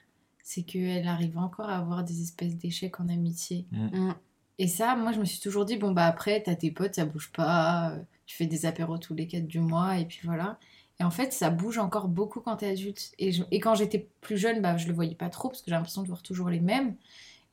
c'est 0.44 0.62
qu'elle 0.62 1.08
arrive 1.08 1.38
encore 1.38 1.68
à 1.70 1.78
avoir 1.78 2.04
des 2.04 2.22
espèces 2.22 2.56
d'échecs 2.56 3.00
en 3.00 3.10
amitié. 3.10 3.66
Mm. 3.72 4.12
Et 4.60 4.68
ça, 4.68 4.96
moi, 4.96 5.12
je 5.14 5.20
me 5.20 5.26
suis 5.26 5.40
toujours 5.40 5.66
dit, 5.66 5.78
bon, 5.78 5.92
bah 5.94 6.06
après, 6.06 6.44
t'as 6.44 6.56
tes 6.56 6.72
potes, 6.72 6.96
ça 6.96 7.06
bouge 7.06 7.32
pas, 7.32 7.92
euh, 7.94 8.00
tu 8.28 8.36
fais 8.36 8.46
des 8.46 8.66
apéros 8.68 8.98
tous 9.00 9.16
les 9.16 9.28
4 9.28 9.48
du 9.48 9.60
mois, 9.60 9.98
et 10.00 10.06
puis 10.06 10.20
voilà. 10.26 10.60
Et 11.00 11.04
en 11.06 11.12
fait, 11.12 11.32
ça 11.34 11.50
bouge 11.50 11.78
encore 11.80 12.10
beaucoup 12.10 12.42
quand 12.42 12.58
t'es 12.58 12.68
adulte. 12.70 13.12
Et, 13.20 13.32
je- 13.32 13.44
et 13.52 13.60
quand 13.62 13.74
j'étais 13.76 14.10
plus 14.22 14.38
jeune, 14.38 14.62
bah, 14.62 14.78
je 14.78 14.88
le 14.88 14.94
voyais 14.94 15.16
pas 15.16 15.30
trop, 15.30 15.50
parce 15.50 15.62
que 15.62 15.68
j'ai 15.72 15.76
l'impression 15.76 16.04
de 16.04 16.08
voir 16.08 16.22
toujours 16.24 16.50
les 16.50 16.60
mêmes. 16.60 16.96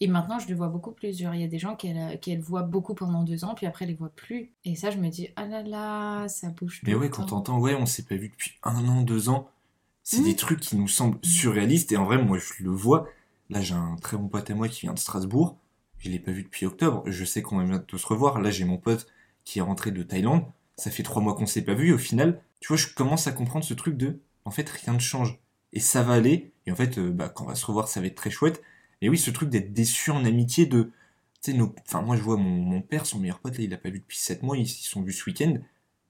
Et 0.01 0.09
maintenant, 0.09 0.39
je 0.39 0.49
le 0.49 0.55
vois 0.55 0.69
beaucoup 0.69 0.93
plus. 0.93 1.19
Genre, 1.19 1.35
il 1.35 1.41
y 1.41 1.45
a 1.45 1.49
des 1.49 1.59
gens 1.59 1.77
qu'elle 1.77 2.21
qu'elle 2.21 2.41
voit 2.41 2.63
beaucoup 2.63 2.95
pendant 2.95 3.23
deux 3.25 3.45
ans, 3.45 3.55
puis 3.55 3.67
après, 3.67 3.85
elle 3.87 3.91
les 3.93 3.97
voit 3.97 4.11
plus. 4.15 4.53
Et 4.65 4.77
ça, 4.77 4.91
je 4.91 4.99
me 4.99 5.09
dis, 5.09 5.29
ah 5.37 5.47
là 5.47 5.63
là, 5.63 6.29
ça 6.29 6.51
bouge 6.51 6.83
Mais 6.85 6.95
ouais, 6.95 7.11
quand 7.11 7.27
t'entends, 7.27 7.59
ouais, 7.61 7.75
on 7.75 7.87
s'est 7.87 8.05
pas 8.05 8.17
vu 8.17 8.29
depuis 8.31 8.55
un 8.63 8.87
an, 8.89 9.03
deux 9.03 9.29
ans, 9.31 9.49
c'est 10.05 10.21
Mm. 10.21 10.25
des 10.25 10.37
trucs 10.37 10.61
qui 10.61 10.77
nous 10.77 10.89
semblent 10.89 11.19
surréalistes. 11.25 11.93
Et 11.93 11.97
en 11.97 12.05
vrai, 12.05 12.19
moi, 12.23 12.39
je 12.39 12.63
le 12.65 12.71
vois. 12.71 13.09
Là, 13.51 13.61
j'ai 13.63 13.75
un 13.75 13.97
très 14.03 14.17
bon 14.19 14.29
pote 14.29 14.51
à 14.51 14.55
moi 14.55 14.69
qui 14.69 14.83
vient 14.83 14.95
de 14.95 14.99
Strasbourg. 14.99 15.57
Je 15.99 16.11
l'ai 16.11 16.19
pas 16.19 16.33
vu 16.33 16.43
depuis 16.43 16.67
octobre. 16.67 17.03
Je 17.07 17.25
sais 17.25 17.43
qu'on 17.43 17.59
va 17.59 17.65
bientôt 17.65 17.99
se 17.99 18.07
revoir. 18.07 18.41
Là, 18.41 18.51
j'ai 18.51 18.65
mon 18.65 18.79
pote 18.79 19.07
qui 19.45 19.59
est 19.59 19.63
rentré 19.63 19.91
de 19.91 20.03
Thaïlande. 20.03 20.45
Ça 20.77 20.91
fait 20.91 21.03
trois 21.03 21.23
mois 21.23 21.35
qu'on 21.35 21.47
s'est 21.47 21.63
pas 21.63 21.75
vu. 21.75 21.89
Et 21.89 21.93
au 21.93 21.99
final, 21.99 22.41
tu 22.61 22.69
vois, 22.69 22.77
je 22.77 22.89
commence 22.89 23.27
à 23.27 23.33
comprendre 23.33 23.65
ce 23.65 23.75
truc 23.75 23.97
de, 23.97 24.21
en 24.45 24.51
fait, 24.51 24.69
rien 24.69 24.95
ne 24.95 24.99
change. 24.99 25.39
Et 25.73 25.81
ça 25.81 26.03
va 26.03 26.15
aller. 26.15 26.53
Et 26.67 26.73
en 26.73 26.77
fait, 26.77 26.99
euh, 26.99 27.11
bah, 27.11 27.29
quand 27.29 27.45
on 27.45 27.49
va 27.49 27.55
se 27.55 27.67
revoir, 27.67 27.89
ça 27.89 28.01
va 28.01 28.07
être 28.07 28.15
très 28.15 28.31
chouette. 28.31 28.63
Et 29.01 29.09
oui, 29.09 29.19
ce 29.19 29.31
truc 29.31 29.51
d'être 29.51 29.73
déçu 29.73 30.11
en 30.11 30.25
amitié, 30.25 30.67
de, 30.67 30.91
tu 31.43 31.53
sais, 31.53 31.53
nos... 31.53 31.75
moi, 32.05 32.17
je 32.17 32.23
vois 32.23 32.37
mon, 32.37 32.81
père, 32.83 33.07
son 33.07 33.19
meilleur 33.19 33.41
pote, 33.41 33.57
il 33.59 33.71
l'a 33.71 33.77
pas 33.77 33.91
vu 33.91 34.01
depuis 34.01 34.19
sept 34.19 34.43
mois. 34.43 34.57
Ils 34.57 34.69
se 34.69 34.89
sont 34.89 35.03
vus 35.03 35.13
ce 35.13 35.29
week-end. 35.29 35.59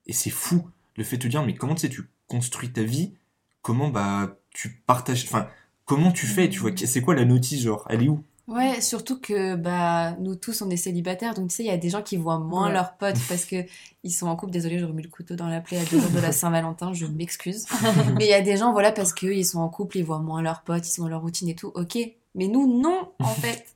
Et 0.07 0.13
c'est 0.13 0.31
fou 0.31 0.69
le 0.97 1.05
fait 1.05 1.17
de 1.17 1.23
te 1.23 1.29
dire, 1.29 1.45
mais 1.45 1.55
comment 1.55 1.75
tu 1.75 1.89
tu 1.89 2.09
construis 2.29 2.73
ta 2.73 2.83
vie? 2.83 3.15
Comment 3.63 3.89
bah 3.89 4.39
tu 4.51 4.71
partages, 4.87 5.25
enfin, 5.25 5.49
comment 5.85 6.13
tu 6.13 6.27
fais 6.27 6.49
Tu 6.49 6.61
vois, 6.61 6.71
c'est 6.77 7.03
quoi 7.03 7.15
la 7.15 7.25
notice, 7.25 7.63
genre? 7.63 7.87
Elle 7.91 8.05
est 8.05 8.09
où? 8.09 8.25
Ouais, 8.49 8.81
surtout 8.81 9.19
que 9.21 9.57
bah 9.57 10.13
nous 10.21 10.37
tous 10.37 10.63
on 10.63 10.71
est 10.71 10.77
célibataires, 10.77 11.35
donc 11.35 11.49
tu 11.49 11.57
sais 11.57 11.65
il 11.65 11.67
y 11.67 11.71
a 11.71 11.77
des 11.77 11.91
gens 11.91 12.03
qui 12.03 12.17
voient 12.17 12.39
moins 12.39 12.69
Ouais. 12.69 12.73
leurs 12.75 12.97
potes 12.97 13.19
parce 13.29 13.45
que 13.45 13.65
ils 14.05 14.13
sont 14.13 14.29
en 14.29 14.37
couple. 14.37 14.53
Désolée, 14.53 14.79
j'ai 14.79 14.85
remis 14.85 15.03
le 15.03 15.09
couteau 15.09 15.35
dans 15.35 15.49
la 15.49 15.61
plaie 15.61 15.79
à 15.79 15.85
deux 15.85 15.99
jours 16.01 16.11
de 16.11 16.21
la 16.21 16.31
Saint-Valentin, 16.31 16.93
je 16.93 17.07
m'excuse. 17.07 17.67
Mais 18.17 18.27
il 18.27 18.31
y 18.31 18.35
a 18.35 18.43
des 18.43 18.57
gens 18.57 18.71
voilà 18.73 18.93
parce 18.93 19.13
que 19.13 19.27
ils 19.27 19.45
sont 19.45 19.59
en 19.59 19.69
couple, 19.69 19.99
ils 19.99 20.05
voient 20.05 20.21
moins 20.21 20.43
leurs 20.43 20.63
potes, 20.63 20.87
ils 20.87 20.93
sont 20.93 21.03
dans 21.03 21.09
leur 21.09 21.23
routine 21.23 21.49
et 21.49 21.57
tout. 21.57 21.73
Ok, 21.75 21.99
mais 22.37 22.47
nous 22.47 22.81
non 22.81 23.11
en 23.19 23.25
fait. 23.35 23.67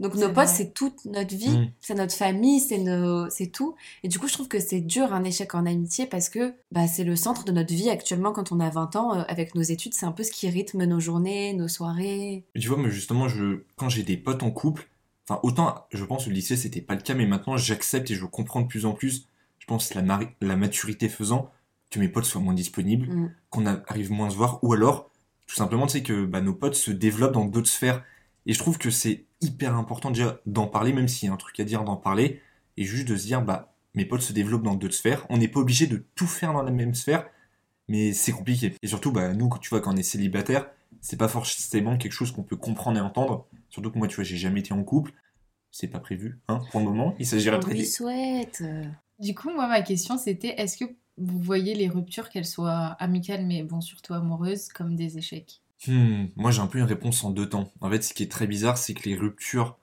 Donc 0.00 0.12
c'est 0.14 0.20
nos 0.26 0.32
potes 0.32 0.48
c'est 0.48 0.72
toute 0.74 1.04
notre 1.04 1.34
vie, 1.34 1.56
Mm. 1.58 1.70
c'est 1.80 1.94
notre 1.94 2.14
famille, 2.14 2.60
c'est 2.60 2.78
nos 2.78 3.28
c'est 3.30 3.48
tout. 3.48 3.74
Et 4.02 4.08
du 4.08 4.18
coup 4.18 4.28
je 4.28 4.32
trouve 4.32 4.48
que 4.48 4.58
c'est 4.60 4.80
dur 4.80 5.12
un 5.12 5.24
échec 5.24 5.54
en 5.54 5.66
amitié 5.66 6.06
parce 6.06 6.28
que 6.28 6.54
bah 6.72 6.86
c'est 6.86 7.04
le 7.04 7.16
centre 7.16 7.44
de 7.44 7.52
notre 7.52 7.72
vie 7.74 7.90
actuellement 7.90 8.32
quand 8.32 8.52
on 8.52 8.60
a 8.60 8.70
20 8.70 8.96
ans 8.96 9.14
euh, 9.18 9.22
avec 9.28 9.54
nos 9.54 9.62
études, 9.62 9.94
c'est 9.94 10.06
un 10.06 10.12
peu 10.12 10.22
ce 10.22 10.32
qui 10.32 10.48
rythme 10.48 10.84
nos 10.84 11.00
journées, 11.00 11.52
nos 11.54 11.68
soirées. 11.68 12.44
Mais 12.54 12.60
Tu 12.60 12.68
vois, 12.68 12.76
moi 12.78 12.88
justement, 12.88 13.28
je, 13.28 13.60
quand 13.76 13.88
j'ai 13.88 14.02
des 14.02 14.16
potes 14.16 14.42
en 14.42 14.50
couple, 14.50 14.88
Enfin, 15.28 15.40
autant, 15.42 15.74
je 15.92 16.04
pense, 16.04 16.28
au 16.28 16.30
lycée, 16.30 16.54
c'était 16.56 16.80
pas 16.80 16.94
le 16.94 17.00
cas, 17.00 17.14
mais 17.14 17.26
maintenant, 17.26 17.56
j'accepte 17.56 18.08
et 18.12 18.14
je 18.14 18.24
comprends 18.26 18.60
de 18.60 18.68
plus 18.68 18.86
en 18.86 18.92
plus, 18.92 19.26
je 19.58 19.66
pense, 19.66 19.92
la, 19.94 20.02
mari- 20.02 20.28
la 20.40 20.54
maturité 20.54 21.08
faisant, 21.08 21.50
que 21.90 21.98
mes 21.98 22.08
potes 22.08 22.26
soient 22.26 22.40
moins 22.40 22.54
disponibles, 22.54 23.08
Mm. 23.12 23.32
qu'on 23.50 23.66
arrive 23.66 24.12
moins 24.12 24.28
à 24.28 24.30
se 24.30 24.36
voir, 24.36 24.60
ou 24.62 24.72
alors, 24.72 25.10
tout 25.48 25.56
simplement, 25.56 25.88
c'est 25.88 26.04
que 26.04 26.24
bah, 26.24 26.40
nos 26.40 26.54
potes 26.54 26.76
se 26.76 26.92
développent 26.92 27.32
dans 27.34 27.44
d'autres 27.44 27.66
sphères. 27.68 28.04
Et 28.46 28.52
je 28.52 28.58
trouve 28.60 28.78
que 28.78 28.90
c'est 28.90 29.24
hyper 29.40 29.74
important 29.76 30.10
déjà 30.10 30.40
d'en 30.46 30.66
parler, 30.66 30.92
même 30.92 31.08
s'il 31.08 31.28
y 31.28 31.30
a 31.30 31.34
un 31.34 31.38
truc 31.38 31.58
à 31.60 31.64
dire, 31.64 31.84
d'en 31.84 31.96
parler, 31.96 32.40
et 32.76 32.84
juste 32.84 33.08
de 33.08 33.16
se 33.16 33.26
dire, 33.26 33.42
bah, 33.42 33.74
mes 33.94 34.04
potes 34.04 34.22
se 34.22 34.32
développent 34.32 34.62
dans 34.62 34.74
d'autres 34.74 34.94
sphères. 34.94 35.26
On 35.30 35.38
n'est 35.38 35.48
pas 35.48 35.60
obligé 35.60 35.86
de 35.86 36.04
tout 36.14 36.26
faire 36.26 36.52
dans 36.52 36.62
la 36.62 36.70
même 36.70 36.94
sphère, 36.94 37.26
mais 37.88 38.12
c'est 38.12 38.32
compliqué. 38.32 38.74
Et 38.82 38.86
surtout, 38.86 39.12
bah, 39.12 39.32
nous, 39.32 39.50
tu 39.60 39.70
vois, 39.70 39.80
quand 39.80 39.94
on 39.94 39.96
est 39.96 40.02
célibataire, 40.02 40.68
c'est 41.00 41.16
pas 41.16 41.28
forcément 41.28 41.96
quelque 41.96 42.12
chose 42.12 42.32
qu'on 42.32 42.42
peut 42.42 42.56
comprendre 42.56 42.98
et 42.98 43.00
entendre. 43.00 43.46
Surtout 43.70 43.90
que 43.90 43.98
moi, 43.98 44.08
tu 44.08 44.16
vois, 44.16 44.24
j'ai 44.24 44.36
jamais 44.36 44.60
été 44.60 44.72
en 44.72 44.82
couple. 44.82 45.12
C'est 45.70 45.88
pas 45.88 45.98
prévu, 45.98 46.38
hein, 46.48 46.60
pour 46.70 46.80
le 46.80 46.86
moment. 46.86 47.14
Il 47.18 47.26
s'agirait 47.26 47.56
lui 47.56 47.62
traiter. 47.62 47.84
souhaite. 47.84 48.62
Du 49.18 49.34
coup, 49.34 49.50
moi, 49.50 49.66
ma 49.68 49.82
question, 49.82 50.16
c'était 50.18 50.54
est-ce 50.60 50.76
que 50.76 50.84
vous 51.18 51.38
voyez 51.38 51.74
les 51.74 51.88
ruptures, 51.88 52.28
qu'elles 52.28 52.46
soient 52.46 52.96
amicales, 52.98 53.46
mais 53.46 53.62
bon, 53.62 53.80
surtout 53.80 54.14
amoureuses, 54.14 54.68
comme 54.68 54.96
des 54.96 55.18
échecs? 55.18 55.62
Hmm, 55.84 56.26
moi, 56.36 56.50
j'ai 56.50 56.60
un 56.60 56.66
peu 56.66 56.78
une 56.78 56.84
réponse 56.84 57.22
en 57.24 57.30
deux 57.30 57.48
temps. 57.48 57.72
En 57.80 57.90
fait, 57.90 58.02
ce 58.02 58.14
qui 58.14 58.22
est 58.22 58.30
très 58.30 58.46
bizarre, 58.46 58.78
c'est 58.78 58.94
que 58.94 59.08
les 59.08 59.14
ruptures 59.16 59.78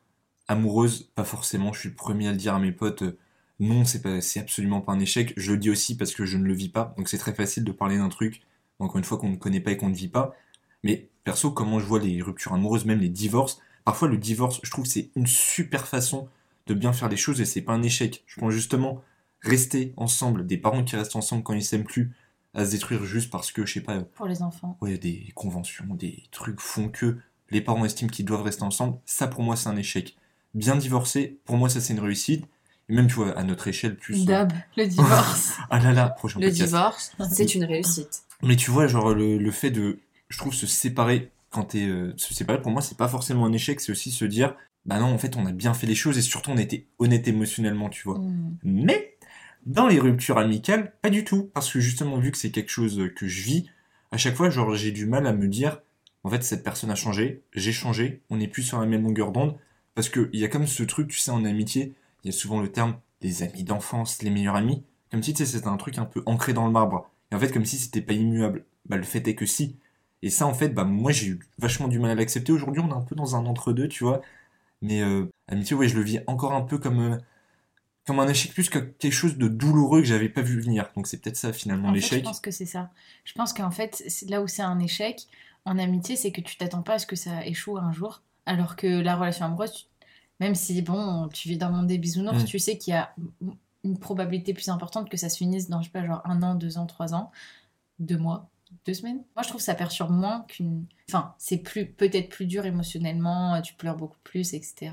amoureuses, 0.47 1.11
pas 1.15 1.23
forcément, 1.23 1.71
je 1.71 1.81
suis 1.81 1.89
le 1.89 1.95
premier 1.95 2.27
à 2.27 2.31
le 2.31 2.37
dire 2.37 2.55
à 2.55 2.59
mes 2.59 2.71
potes, 2.71 3.03
euh, 3.03 3.17
non, 3.59 3.85
c'est 3.85 4.39
absolument 4.39 4.81
pas 4.81 4.93
un 4.93 4.99
échec. 4.99 5.33
Je 5.37 5.51
le 5.53 5.57
dis 5.59 5.69
aussi 5.69 5.95
parce 5.95 6.13
que 6.13 6.25
je 6.25 6.37
ne 6.37 6.45
le 6.45 6.53
vis 6.53 6.69
pas. 6.69 6.93
Donc, 6.97 7.07
c'est 7.09 7.17
très 7.17 7.33
facile 7.33 7.63
de 7.63 7.71
parler 7.71 7.97
d'un 7.97 8.09
truc, 8.09 8.41
encore 8.79 8.97
une 8.97 9.03
fois, 9.03 9.17
qu'on 9.17 9.29
ne 9.29 9.35
connaît 9.37 9.61
pas 9.61 9.71
et 9.71 9.77
qu'on 9.77 9.89
ne 9.89 9.95
vit 9.95 10.09
pas. 10.09 10.35
Mais 10.83 11.09
perso, 11.23 11.51
comment 11.51 11.79
je 11.79 11.85
vois 11.85 11.99
les 11.99 12.21
ruptures 12.21 12.53
amoureuses, 12.53 12.85
même 12.85 12.99
les 12.99 13.09
divorces, 13.09 13.61
parfois 13.85 14.07
le 14.07 14.17
divorce, 14.17 14.59
je 14.63 14.71
trouve 14.71 14.85
que 14.85 14.91
c'est 14.91 15.11
une 15.15 15.27
super 15.27 15.87
façon 15.87 16.27
de 16.67 16.73
bien 16.73 16.93
faire 16.93 17.09
les 17.09 17.17
choses 17.17 17.41
et 17.41 17.45
c'est 17.45 17.61
pas 17.61 17.73
un 17.73 17.83
échec. 17.83 18.23
Je 18.25 18.39
pense 18.39 18.53
justement 18.53 19.01
rester 19.41 19.93
ensemble, 19.97 20.45
des 20.47 20.57
parents 20.57 20.83
qui 20.83 20.95
restent 20.95 21.15
ensemble 21.15 21.43
quand 21.43 21.53
ils 21.53 21.63
s'aiment 21.63 21.83
plus, 21.83 22.11
à 22.53 22.65
se 22.65 22.71
détruire 22.71 23.03
juste 23.05 23.29
parce 23.31 23.51
que, 23.51 23.65
je 23.65 23.73
sais 23.73 23.81
pas, 23.81 24.01
pour 24.01 24.27
les 24.27 24.41
enfants 24.41 24.77
ouais, 24.81 24.97
des 24.97 25.31
conventions, 25.35 25.85
des 25.95 26.23
trucs 26.31 26.59
font 26.59 26.89
que 26.89 27.17
les 27.49 27.61
parents 27.61 27.85
estiment 27.85 28.09
qu'ils 28.09 28.25
doivent 28.25 28.43
rester 28.43 28.63
ensemble, 28.63 28.97
ça 29.05 29.27
pour 29.27 29.43
moi 29.43 29.55
c'est 29.55 29.69
un 29.69 29.75
échec. 29.77 30.15
Bien 30.53 30.75
divorcé, 30.75 31.39
pour 31.45 31.57
moi 31.57 31.69
ça 31.69 31.81
c'est 31.81 31.93
une 31.93 31.99
réussite. 31.99 32.45
Et 32.89 32.93
même 32.93 33.07
tu 33.07 33.13
vois, 33.15 33.31
à 33.37 33.43
notre 33.43 33.67
échelle 33.67 33.95
plus... 33.95 34.23
euh, 34.23 34.25
Dab, 34.25 34.53
le 34.75 34.85
divorce. 34.87 35.53
Ah 35.69 35.79
là 35.79 35.93
là, 35.93 36.09
prochain 36.09 36.39
Le 36.39 36.47
podcast. 36.47 36.65
divorce, 36.65 37.11
c'est 37.31 37.55
une 37.55 37.63
réussite. 37.63 38.23
Mais 38.41 38.55
tu 38.55 38.71
vois, 38.71 38.87
genre 38.87 39.13
le, 39.13 39.37
le 39.37 39.51
fait 39.51 39.71
de, 39.71 39.99
je 40.29 40.37
trouve, 40.37 40.53
se 40.53 40.67
séparer 40.67 41.31
quand 41.49 41.63
t'es... 41.63 41.85
euh, 41.87 42.13
se 42.17 42.33
séparer 42.33 42.61
pour 42.61 42.71
moi 42.71 42.81
c'est 42.81 42.97
pas 42.97 43.07
forcément 43.07 43.45
un 43.45 43.53
échec, 43.53 43.79
c'est 43.79 43.91
aussi 43.91 44.11
se 44.11 44.25
dire, 44.25 44.55
bah 44.85 44.99
non 44.99 45.05
en 45.13 45.17
fait 45.17 45.37
on 45.37 45.45
a 45.45 45.51
bien 45.53 45.73
fait 45.73 45.87
les 45.87 45.95
choses 45.95 46.17
et 46.17 46.21
surtout 46.21 46.51
on 46.51 46.57
était 46.57 46.87
honnête 46.99 47.27
émotionnellement, 47.27 47.89
tu 47.89 48.03
vois. 48.03 48.19
Hmm. 48.19 48.57
Mais 48.63 49.12
dans 49.65 49.87
les 49.87 49.99
ruptures 49.99 50.37
amicales, 50.37 50.93
pas 51.01 51.09
du 51.09 51.23
tout. 51.23 51.49
Parce 51.53 51.71
que 51.71 51.79
justement, 51.79 52.17
vu 52.17 52.31
que 52.31 52.37
c'est 52.37 52.51
quelque 52.51 52.69
chose 52.71 53.09
que 53.15 53.27
je 53.27 53.43
vis, 53.43 53.69
à 54.11 54.17
chaque 54.17 54.35
fois, 54.35 54.49
genre, 54.49 54.75
j'ai 54.75 54.91
du 54.91 55.05
mal 55.05 55.25
à 55.27 55.33
me 55.33 55.47
dire, 55.47 55.81
en 56.23 56.29
fait, 56.29 56.43
cette 56.43 56.63
personne 56.63 56.91
a 56.91 56.95
changé, 56.95 57.43
j'ai 57.53 57.71
changé, 57.71 58.21
on 58.29 58.37
n'est 58.37 58.47
plus 58.47 58.63
sur 58.63 58.79
la 58.79 58.85
même 58.85 59.03
longueur 59.03 59.31
d'onde. 59.31 59.55
Parce 59.95 60.09
qu'il 60.09 60.29
y 60.33 60.43
a 60.45 60.47
comme 60.47 60.67
ce 60.67 60.83
truc, 60.83 61.09
tu 61.09 61.19
sais, 61.19 61.31
en 61.31 61.45
amitié, 61.45 61.93
il 62.23 62.31
y 62.31 62.33
a 62.33 62.37
souvent 62.37 62.61
le 62.61 62.71
terme 62.71 62.97
des 63.21 63.43
amis 63.43 63.63
d'enfance, 63.63 64.21
les 64.21 64.29
meilleurs 64.29 64.55
amis. 64.55 64.83
Comme 65.11 65.23
si, 65.23 65.33
tu 65.33 65.45
sais, 65.45 65.51
c'était 65.51 65.67
un 65.67 65.77
truc 65.77 65.97
un 65.97 66.05
peu 66.05 66.23
ancré 66.25 66.53
dans 66.53 66.65
le 66.65 66.71
marbre. 66.71 67.09
Et 67.31 67.35
en 67.35 67.39
fait, 67.39 67.51
comme 67.51 67.65
si 67.65 67.77
c'était 67.77 68.01
pas 68.01 68.13
immuable. 68.13 68.65
Bah, 68.85 68.97
le 68.97 69.03
fait 69.03 69.27
est 69.27 69.35
que 69.35 69.45
si. 69.45 69.77
Et 70.21 70.29
ça, 70.29 70.45
en 70.47 70.53
fait, 70.53 70.69
bah, 70.69 70.83
moi, 70.85 71.11
j'ai 71.11 71.27
eu 71.27 71.39
vachement 71.59 71.87
du 71.87 71.99
mal 71.99 72.11
à 72.11 72.15
l'accepter. 72.15 72.51
Aujourd'hui, 72.51 72.81
on 72.83 72.89
est 72.89 72.93
un 72.93 73.01
peu 73.01 73.15
dans 73.15 73.35
un 73.35 73.45
entre-deux, 73.45 73.87
tu 73.87 74.03
vois. 74.03 74.21
Mais 74.81 75.01
euh, 75.01 75.25
amitié, 75.47 75.75
ouais, 75.75 75.87
je 75.87 75.97
le 75.97 76.03
vis 76.03 76.19
encore 76.27 76.53
un 76.53 76.61
peu 76.61 76.77
comme, 76.77 76.99
euh, 76.99 77.17
comme 78.05 78.19
un 78.19 78.27
échec 78.27 78.53
plus 78.53 78.69
que 78.69 78.79
quelque 78.79 79.13
chose 79.13 79.37
de 79.37 79.47
douloureux 79.47 80.01
que 80.01 80.07
j'avais 80.07 80.29
pas 80.29 80.41
vu 80.41 80.59
venir. 80.59 80.89
Donc 80.95 81.07
c'est 81.07 81.17
peut-être 81.21 81.37
ça 81.37 81.53
finalement 81.53 81.89
En 81.89 81.93
fait, 81.93 81.99
je 81.99 82.03
l'échec. 82.09 82.23
pense 82.23 82.39
que 82.41 82.51
c'est 82.51 82.65
ça. 82.65 82.89
Je 83.23 83.33
pense 83.33 83.53
qu'en 83.53 83.71
fait, 83.71 84.03
là 84.27 84.41
où 84.41 84.47
c'est 84.47 84.61
un 84.61 84.79
échec 84.79 85.27
en 85.65 85.77
amitié, 85.79 86.15
c'est 86.15 86.31
que 86.31 86.41
tu 86.41 86.57
t'attends 86.57 86.81
pas 86.81 86.95
à 86.95 86.99
ce 86.99 87.07
que 87.07 87.15
ça 87.15 87.45
échoue 87.45 87.77
un 87.77 87.91
jour. 87.93 88.21
Alors 88.45 88.75
que 88.75 88.87
la 88.87 89.15
relation 89.15 89.45
amoureuse, 89.45 89.71
tu- 89.71 89.85
même 90.41 90.55
si 90.55 90.81
bon, 90.81 91.29
tu 91.29 91.47
vis 91.47 91.57
dans 91.57 91.69
le 91.69 91.75
monde 91.75 91.87
des 91.87 91.97
bisounours, 91.97 92.43
Mm. 92.43 92.45
tu 92.45 92.59
sais 92.59 92.77
qu'il 92.77 92.93
y 92.93 92.97
a 92.97 93.13
une 93.85 93.97
probabilité 93.97 94.53
plus 94.53 94.67
importante 94.69 95.09
que 95.09 95.15
ça 95.17 95.29
se 95.29 95.37
finisse 95.37 95.69
dans, 95.69 95.79
je 95.81 95.85
sais 95.85 95.91
pas, 95.91 96.05
genre 96.05 96.21
un 96.25 96.41
an, 96.43 96.55
deux 96.55 96.77
ans, 96.77 96.85
trois 96.85 97.13
ans, 97.13 97.31
deux 97.99 98.17
mois, 98.17 98.49
deux 98.85 98.93
semaines. 98.93 99.23
Moi, 99.35 99.43
je 99.43 99.47
trouve 99.47 99.59
que 99.61 99.65
ça 99.65 99.75
perturbe 99.75 100.11
moins 100.11 100.41
qu'une. 100.49 100.85
Enfin, 101.09 101.33
c'est 101.37 101.57
plus 101.59 101.85
peut-être 101.85 102.27
plus 102.29 102.45
dur 102.45 102.65
émotionnellement, 102.65 103.61
tu 103.61 103.73
pleures 103.75 103.95
beaucoup 103.95 104.17
plus, 104.23 104.53
etc. 104.53 104.91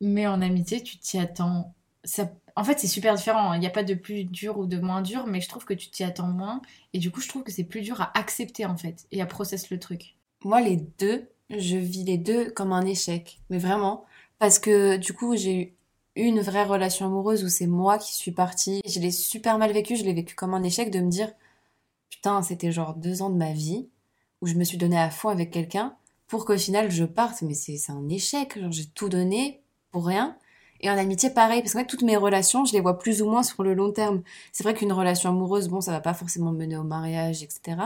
Mais 0.00 0.26
en 0.28 0.40
amitié, 0.42 0.82
tu 0.82 0.98
t'y 0.98 1.18
attends. 1.18 1.74
En 2.56 2.64
fait, 2.64 2.78
c'est 2.78 2.88
super 2.88 3.14
différent. 3.14 3.52
Il 3.54 3.60
n'y 3.60 3.66
a 3.66 3.70
pas 3.70 3.84
de 3.84 3.94
plus 3.94 4.24
dur 4.24 4.58
ou 4.58 4.66
de 4.66 4.78
moins 4.78 5.02
dur, 5.02 5.26
mais 5.26 5.40
je 5.40 5.48
trouve 5.48 5.64
que 5.64 5.74
tu 5.74 5.90
t'y 5.90 6.04
attends 6.04 6.26
moins. 6.26 6.60
Et 6.92 6.98
du 6.98 7.10
coup, 7.10 7.20
je 7.20 7.28
trouve 7.28 7.44
que 7.44 7.52
c'est 7.52 7.64
plus 7.64 7.82
dur 7.82 8.00
à 8.00 8.10
accepter, 8.18 8.66
en 8.66 8.76
fait, 8.76 9.06
et 9.12 9.22
à 9.22 9.26
process 9.26 9.70
le 9.70 9.78
truc. 9.78 10.16
Moi, 10.44 10.60
les 10.60 10.76
deux, 10.98 11.28
je 11.50 11.76
vis 11.76 12.04
les 12.04 12.18
deux 12.18 12.50
comme 12.50 12.72
un 12.72 12.84
échec. 12.84 13.40
Mais 13.50 13.58
vraiment. 13.58 14.04
Parce 14.38 14.58
que 14.58 14.96
du 14.96 15.12
coup, 15.12 15.36
j'ai 15.36 15.76
eu 16.16 16.22
une 16.22 16.40
vraie 16.40 16.64
relation 16.64 17.06
amoureuse 17.06 17.44
où 17.44 17.48
c'est 17.48 17.66
moi 17.66 17.98
qui 17.98 18.14
suis 18.14 18.32
partie. 18.32 18.80
Je 18.86 19.00
l'ai 19.00 19.10
super 19.10 19.58
mal 19.58 19.72
vécu. 19.72 19.96
Je 19.96 20.04
l'ai 20.04 20.14
vécu 20.14 20.34
comme 20.34 20.54
un 20.54 20.62
échec 20.62 20.90
de 20.90 21.00
me 21.00 21.10
dire 21.10 21.32
Putain, 22.10 22.42
c'était 22.42 22.72
genre 22.72 22.94
deux 22.94 23.22
ans 23.22 23.30
de 23.30 23.36
ma 23.36 23.52
vie 23.52 23.88
où 24.40 24.46
je 24.46 24.54
me 24.54 24.64
suis 24.64 24.78
donnée 24.78 24.98
à 24.98 25.10
fond 25.10 25.28
avec 25.28 25.50
quelqu'un 25.50 25.96
pour 26.26 26.44
qu'au 26.44 26.56
final 26.56 26.90
je 26.90 27.04
parte. 27.04 27.42
Mais 27.42 27.54
c'est 27.54 27.78
un 27.90 28.08
échec. 28.08 28.58
J'ai 28.70 28.86
tout 28.86 29.08
donné 29.08 29.62
pour 29.90 30.06
rien. 30.06 30.36
Et 30.80 30.90
en 30.90 30.96
amitié, 30.98 31.30
pareil, 31.30 31.62
parce 31.62 31.74
que 31.74 31.84
toutes 31.84 32.02
mes 32.02 32.16
relations, 32.16 32.64
je 32.64 32.72
les 32.72 32.80
vois 32.80 32.98
plus 32.98 33.22
ou 33.22 33.28
moins 33.28 33.42
sur 33.42 33.62
le 33.62 33.74
long 33.74 33.92
terme. 33.92 34.22
C'est 34.52 34.62
vrai 34.62 34.74
qu'une 34.74 34.92
relation 34.92 35.30
amoureuse, 35.30 35.68
bon, 35.68 35.80
ça 35.80 35.92
va 35.92 36.00
pas 36.00 36.14
forcément 36.14 36.52
mener 36.52 36.76
au 36.76 36.84
mariage, 36.84 37.42
etc. 37.42 37.76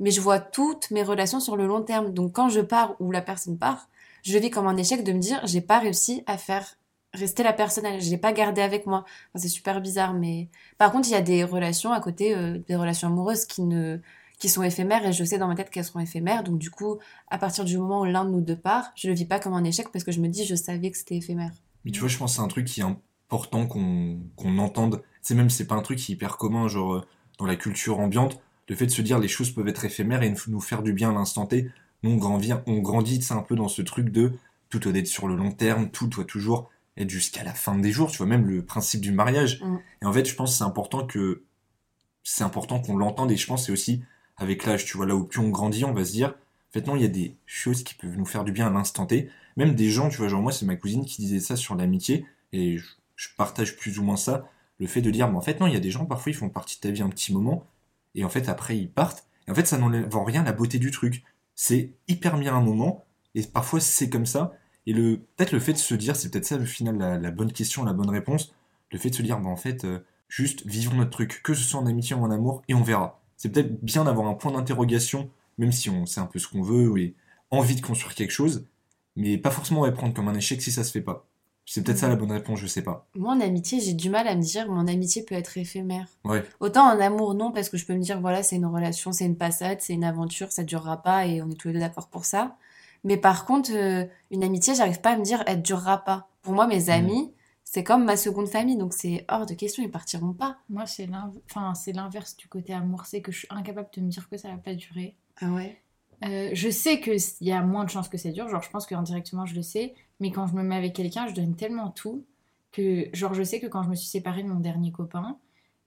Mais 0.00 0.10
je 0.10 0.20
vois 0.20 0.40
toutes 0.40 0.90
mes 0.90 1.02
relations 1.02 1.40
sur 1.40 1.56
le 1.56 1.66
long 1.66 1.82
terme. 1.82 2.12
Donc 2.12 2.32
quand 2.32 2.48
je 2.48 2.60
pars 2.60 2.94
ou 3.00 3.10
la 3.10 3.22
personne 3.22 3.58
part, 3.58 3.88
je 4.22 4.36
vis 4.38 4.50
comme 4.50 4.66
un 4.66 4.76
échec 4.76 5.04
de 5.04 5.12
me 5.12 5.18
dire, 5.18 5.40
j'ai 5.44 5.60
pas 5.60 5.78
réussi 5.78 6.22
à 6.26 6.38
faire 6.38 6.76
rester 7.14 7.42
la 7.42 7.52
personne, 7.52 7.84
je 8.00 8.10
l'ai 8.10 8.18
pas 8.18 8.32
gardée 8.32 8.62
avec 8.62 8.86
moi. 8.86 9.04
C'est 9.36 9.48
super 9.48 9.80
bizarre, 9.80 10.14
mais 10.14 10.48
par 10.78 10.92
contre, 10.92 11.08
il 11.08 11.12
y 11.12 11.16
a 11.16 11.22
des 11.22 11.44
relations 11.44 11.92
à 11.92 12.00
côté, 12.00 12.34
euh, 12.34 12.58
des 12.66 12.76
relations 12.76 13.08
amoureuses 13.08 13.46
qui 13.46 13.62
ne 13.62 13.98
qui 14.38 14.48
sont 14.48 14.62
éphémères 14.62 15.06
et 15.06 15.12
je 15.12 15.24
sais 15.24 15.38
dans 15.38 15.46
ma 15.46 15.54
tête 15.54 15.70
qu'elles 15.70 15.84
seront 15.84 16.00
éphémères. 16.00 16.42
Donc 16.44 16.58
du 16.58 16.70
coup, 16.70 16.98
à 17.28 17.38
partir 17.38 17.64
du 17.64 17.78
moment 17.78 18.00
où 18.00 18.04
l'un 18.04 18.24
de 18.24 18.30
nous 18.30 18.40
deux 18.40 18.56
part, 18.56 18.92
je 18.96 19.08
le 19.08 19.14
vis 19.14 19.26
pas 19.26 19.38
comme 19.38 19.54
un 19.54 19.64
échec 19.64 19.88
parce 19.92 20.04
que 20.04 20.12
je 20.12 20.20
me 20.20 20.28
dis, 20.28 20.44
je 20.44 20.54
savais 20.54 20.90
que 20.90 20.98
c'était 20.98 21.16
éphémère. 21.16 21.52
Mais 21.84 21.90
tu 21.90 22.00
vois, 22.00 22.08
je 22.08 22.16
pense 22.16 22.32
que 22.32 22.36
c'est 22.36 22.42
un 22.42 22.48
truc 22.48 22.66
qui 22.66 22.80
est 22.80 22.84
important 22.84 23.66
qu'on 23.66 24.20
qu'on 24.36 24.58
entende. 24.58 25.02
C'est 25.22 25.34
même, 25.34 25.50
c'est 25.50 25.66
pas 25.66 25.74
un 25.74 25.82
truc 25.82 25.98
qui 25.98 26.12
est 26.12 26.14
hyper 26.14 26.36
commun, 26.36 26.68
genre, 26.68 26.94
euh, 26.94 27.06
dans 27.38 27.46
la 27.46 27.56
culture 27.56 28.00
ambiante. 28.00 28.40
Le 28.68 28.74
fait 28.74 28.86
de 28.86 28.90
se 28.90 29.02
dire 29.02 29.18
les 29.18 29.28
choses 29.28 29.50
peuvent 29.50 29.68
être 29.68 29.84
éphémères 29.84 30.22
et 30.22 30.34
nous 30.48 30.60
faire 30.60 30.82
du 30.82 30.92
bien 30.92 31.10
à 31.10 31.12
l'instant 31.12 31.46
T. 31.46 31.70
Nous, 32.02 32.10
on 32.10 32.16
grandit, 32.16 32.52
on 32.66 32.78
grandit, 32.78 33.20
un 33.30 33.42
peu 33.42 33.56
dans 33.56 33.68
ce 33.68 33.82
truc 33.82 34.10
de 34.10 34.32
tout 34.70 34.78
doit 34.78 34.94
être 34.94 35.06
sur 35.06 35.28
le 35.28 35.36
long 35.36 35.52
terme, 35.52 35.90
tout 35.90 36.06
doit 36.06 36.24
toujours 36.24 36.70
être 36.96 37.10
jusqu'à 37.10 37.44
la 37.44 37.52
fin 37.52 37.76
des 37.76 37.92
jours. 37.92 38.10
Tu 38.10 38.18
vois, 38.18 38.26
même 38.26 38.46
le 38.46 38.64
principe 38.64 39.00
du 39.00 39.12
mariage. 39.12 39.62
Mm. 39.62 39.78
Et 40.02 40.06
en 40.06 40.12
fait, 40.12 40.24
je 40.26 40.34
pense 40.34 40.52
que 40.52 40.58
c'est 40.58 40.64
important 40.64 41.06
que, 41.06 41.44
c'est 42.22 42.44
important 42.44 42.80
qu'on 42.80 42.96
l'entende 42.96 43.30
et 43.30 43.36
je 43.36 43.46
pense 43.46 43.62
que 43.62 43.66
c'est 43.66 43.72
aussi 43.72 44.02
avec 44.36 44.64
l'âge, 44.64 44.84
tu 44.84 44.96
vois, 44.96 45.06
là 45.06 45.14
où 45.14 45.24
plus 45.24 45.40
on 45.40 45.50
grandit, 45.50 45.84
on 45.84 45.92
va 45.92 46.04
se 46.04 46.12
dire, 46.12 46.30
en 46.30 46.72
fait, 46.72 46.86
non, 46.86 46.96
il 46.96 47.02
y 47.02 47.04
a 47.04 47.08
des 47.08 47.36
choses 47.46 47.84
qui 47.84 47.94
peuvent 47.94 48.16
nous 48.16 48.26
faire 48.26 48.44
du 48.44 48.52
bien 48.52 48.66
à 48.66 48.70
l'instant 48.70 49.06
T. 49.06 49.30
Même 49.56 49.74
des 49.74 49.90
gens, 49.90 50.08
tu 50.08 50.18
vois, 50.18 50.28
genre 50.28 50.42
moi, 50.42 50.52
c'est 50.52 50.66
ma 50.66 50.76
cousine 50.76 51.04
qui 51.04 51.22
disait 51.22 51.40
ça 51.40 51.56
sur 51.56 51.74
l'amitié, 51.74 52.26
et 52.52 52.78
je, 52.78 53.28
partage 53.36 53.76
plus 53.76 53.98
ou 53.98 54.02
moins 54.02 54.16
ça, 54.16 54.48
le 54.78 54.86
fait 54.86 55.02
de 55.02 55.10
dire, 55.10 55.30
mais 55.30 55.36
en 55.36 55.40
fait, 55.40 55.60
non, 55.60 55.66
il 55.66 55.74
y 55.74 55.76
a 55.76 55.80
des 55.80 55.90
gens, 55.90 56.04
parfois, 56.06 56.30
ils 56.30 56.34
font 56.34 56.48
partie 56.48 56.76
de 56.76 56.80
ta 56.80 56.90
vie 56.90 57.02
un 57.02 57.08
petit 57.08 57.32
moment, 57.32 57.66
et 58.14 58.24
en 58.24 58.28
fait, 58.28 58.48
après, 58.48 58.76
ils 58.76 58.90
partent, 58.90 59.26
et 59.46 59.50
en 59.50 59.54
fait, 59.54 59.66
ça 59.66 59.78
n'enlève 59.78 60.14
en 60.16 60.24
rien 60.24 60.42
la 60.42 60.52
beauté 60.52 60.78
du 60.78 60.90
truc. 60.90 61.22
C'est 61.54 61.92
hyper 62.08 62.38
bien 62.38 62.54
un 62.54 62.60
moment, 62.60 63.04
et 63.34 63.42
parfois, 63.42 63.80
c'est 63.80 64.10
comme 64.10 64.26
ça, 64.26 64.52
et 64.86 64.92
le 64.92 65.18
peut-être 65.36 65.52
le 65.52 65.60
fait 65.60 65.72
de 65.72 65.78
se 65.78 65.94
dire, 65.94 66.16
c'est 66.16 66.30
peut-être 66.30 66.46
ça, 66.46 66.56
au 66.56 66.64
final, 66.64 66.98
la, 66.98 67.18
la 67.18 67.30
bonne 67.30 67.52
question, 67.52 67.84
la 67.84 67.92
bonne 67.92 68.10
réponse, 68.10 68.52
le 68.90 68.98
fait 68.98 69.10
de 69.10 69.14
se 69.14 69.22
dire, 69.22 69.38
bah, 69.40 69.48
en 69.48 69.56
fait, 69.56 69.84
euh, 69.84 70.00
juste 70.28 70.66
vivons 70.66 70.96
notre 70.96 71.10
truc, 71.10 71.42
que 71.42 71.54
ce 71.54 71.62
soit 71.62 71.80
en 71.80 71.86
amitié 71.86 72.16
ou 72.16 72.20
en 72.24 72.30
amour, 72.30 72.62
et 72.68 72.74
on 72.74 72.82
verra. 72.82 73.20
C'est 73.36 73.50
peut-être 73.50 73.84
bien 73.84 74.04
d'avoir 74.04 74.28
un 74.28 74.34
point 74.34 74.52
d'interrogation, 74.52 75.30
même 75.58 75.72
si 75.72 75.90
on 75.90 76.06
sait 76.06 76.20
un 76.20 76.26
peu 76.26 76.38
ce 76.38 76.48
qu'on 76.48 76.62
veut, 76.62 76.98
et 76.98 77.14
envie 77.50 77.76
de 77.76 77.80
construire 77.80 78.14
quelque 78.14 78.30
chose, 78.32 78.66
mais 79.16 79.38
pas 79.38 79.50
forcément 79.50 79.80
on 79.80 79.84
va 79.84 79.92
prendre 79.92 80.14
comme 80.14 80.28
un 80.28 80.34
échec 80.34 80.60
si 80.62 80.72
ça 80.72 80.84
se 80.84 80.92
fait 80.92 81.00
pas. 81.02 81.26
C'est 81.66 81.82
peut-être 81.82 81.96
ça 81.98 82.08
la 82.10 82.16
bonne 82.16 82.32
réponse, 82.32 82.58
je 82.60 82.66
sais 82.66 82.82
pas. 82.82 83.06
Moi, 83.14 83.32
en 83.32 83.40
amitié, 83.40 83.80
j'ai 83.80 83.94
du 83.94 84.10
mal 84.10 84.28
à 84.28 84.34
me 84.36 84.42
dire 84.42 84.70
mon 84.70 84.86
amitié 84.86 85.22
peut 85.22 85.34
être 85.34 85.56
éphémère. 85.56 86.06
Ouais. 86.24 86.44
Autant 86.60 86.84
en 86.84 87.00
amour, 87.00 87.34
non, 87.34 87.52
parce 87.52 87.70
que 87.70 87.78
je 87.78 87.86
peux 87.86 87.94
me 87.94 88.02
dire, 88.02 88.20
voilà, 88.20 88.42
c'est 88.42 88.56
une 88.56 88.66
relation, 88.66 89.12
c'est 89.12 89.24
une 89.24 89.38
passade, 89.38 89.80
c'est 89.80 89.94
une 89.94 90.04
aventure, 90.04 90.52
ça 90.52 90.62
durera 90.62 91.00
pas 91.02 91.26
et 91.26 91.40
on 91.40 91.48
est 91.50 91.54
tous 91.54 91.68
les 91.68 91.74
deux 91.74 91.80
d'accord 91.80 92.08
pour 92.08 92.26
ça. 92.26 92.56
Mais 93.02 93.16
par 93.16 93.46
contre, 93.46 93.70
euh, 93.74 94.04
une 94.30 94.44
amitié, 94.44 94.74
j'arrive 94.74 95.00
pas 95.00 95.12
à 95.12 95.16
me 95.16 95.24
dire, 95.24 95.42
elle 95.46 95.62
durera 95.62 96.04
pas. 96.04 96.28
Pour 96.42 96.52
moi, 96.52 96.66
mes 96.66 96.90
amis, 96.90 97.32
c'est 97.64 97.82
comme 97.82 98.04
ma 98.04 98.18
seconde 98.18 98.48
famille, 98.48 98.76
donc 98.76 98.92
c'est 98.92 99.24
hors 99.28 99.46
de 99.46 99.54
question, 99.54 99.82
ils 99.82 99.90
partiront 99.90 100.34
pas. 100.34 100.58
Moi, 100.68 100.84
c'est 100.86 101.06
l'inv- 101.06 101.40
enfin, 101.50 101.72
c'est 101.74 101.92
l'inverse 101.92 102.36
du 102.36 102.46
côté 102.46 102.74
amour, 102.74 103.06
c'est 103.06 103.22
que 103.22 103.32
je 103.32 103.38
suis 103.38 103.48
incapable 103.50 103.88
de 103.96 104.02
me 104.02 104.10
dire 104.10 104.28
que 104.28 104.36
ça 104.36 104.48
va 104.50 104.58
pas 104.58 104.74
durer. 104.74 105.16
Ah 105.40 105.46
ouais? 105.50 105.80
Euh, 106.24 106.50
je 106.52 106.68
sais 106.68 107.00
qu'il 107.00 107.18
y 107.40 107.52
a 107.52 107.62
moins 107.62 107.84
de 107.84 107.90
chances 107.90 108.08
que 108.08 108.18
ça 108.18 108.30
dure, 108.30 108.48
genre 108.48 108.62
je 108.62 108.70
pense 108.70 108.86
qu'indirectement 108.86 109.46
je 109.46 109.54
le 109.54 109.62
sais, 109.62 109.94
Mais 110.20 110.30
quand 110.30 110.46
je 110.46 110.54
me 110.54 110.62
mets 110.62 110.76
avec 110.76 110.94
quelqu'un, 110.94 111.26
je 111.26 111.34
donne 111.34 111.56
tellement 111.56 111.90
tout 111.90 112.24
que, 112.74 113.08
genre, 113.12 113.34
je 113.34 113.42
sais 113.42 113.60
que 113.60 113.66
quand 113.66 113.82
je 113.82 113.88
me 113.88 113.94
suis 113.94 114.08
séparée 114.08 114.42
de 114.42 114.48
mon 114.48 114.60
dernier 114.60 114.90
copain, 114.90 115.38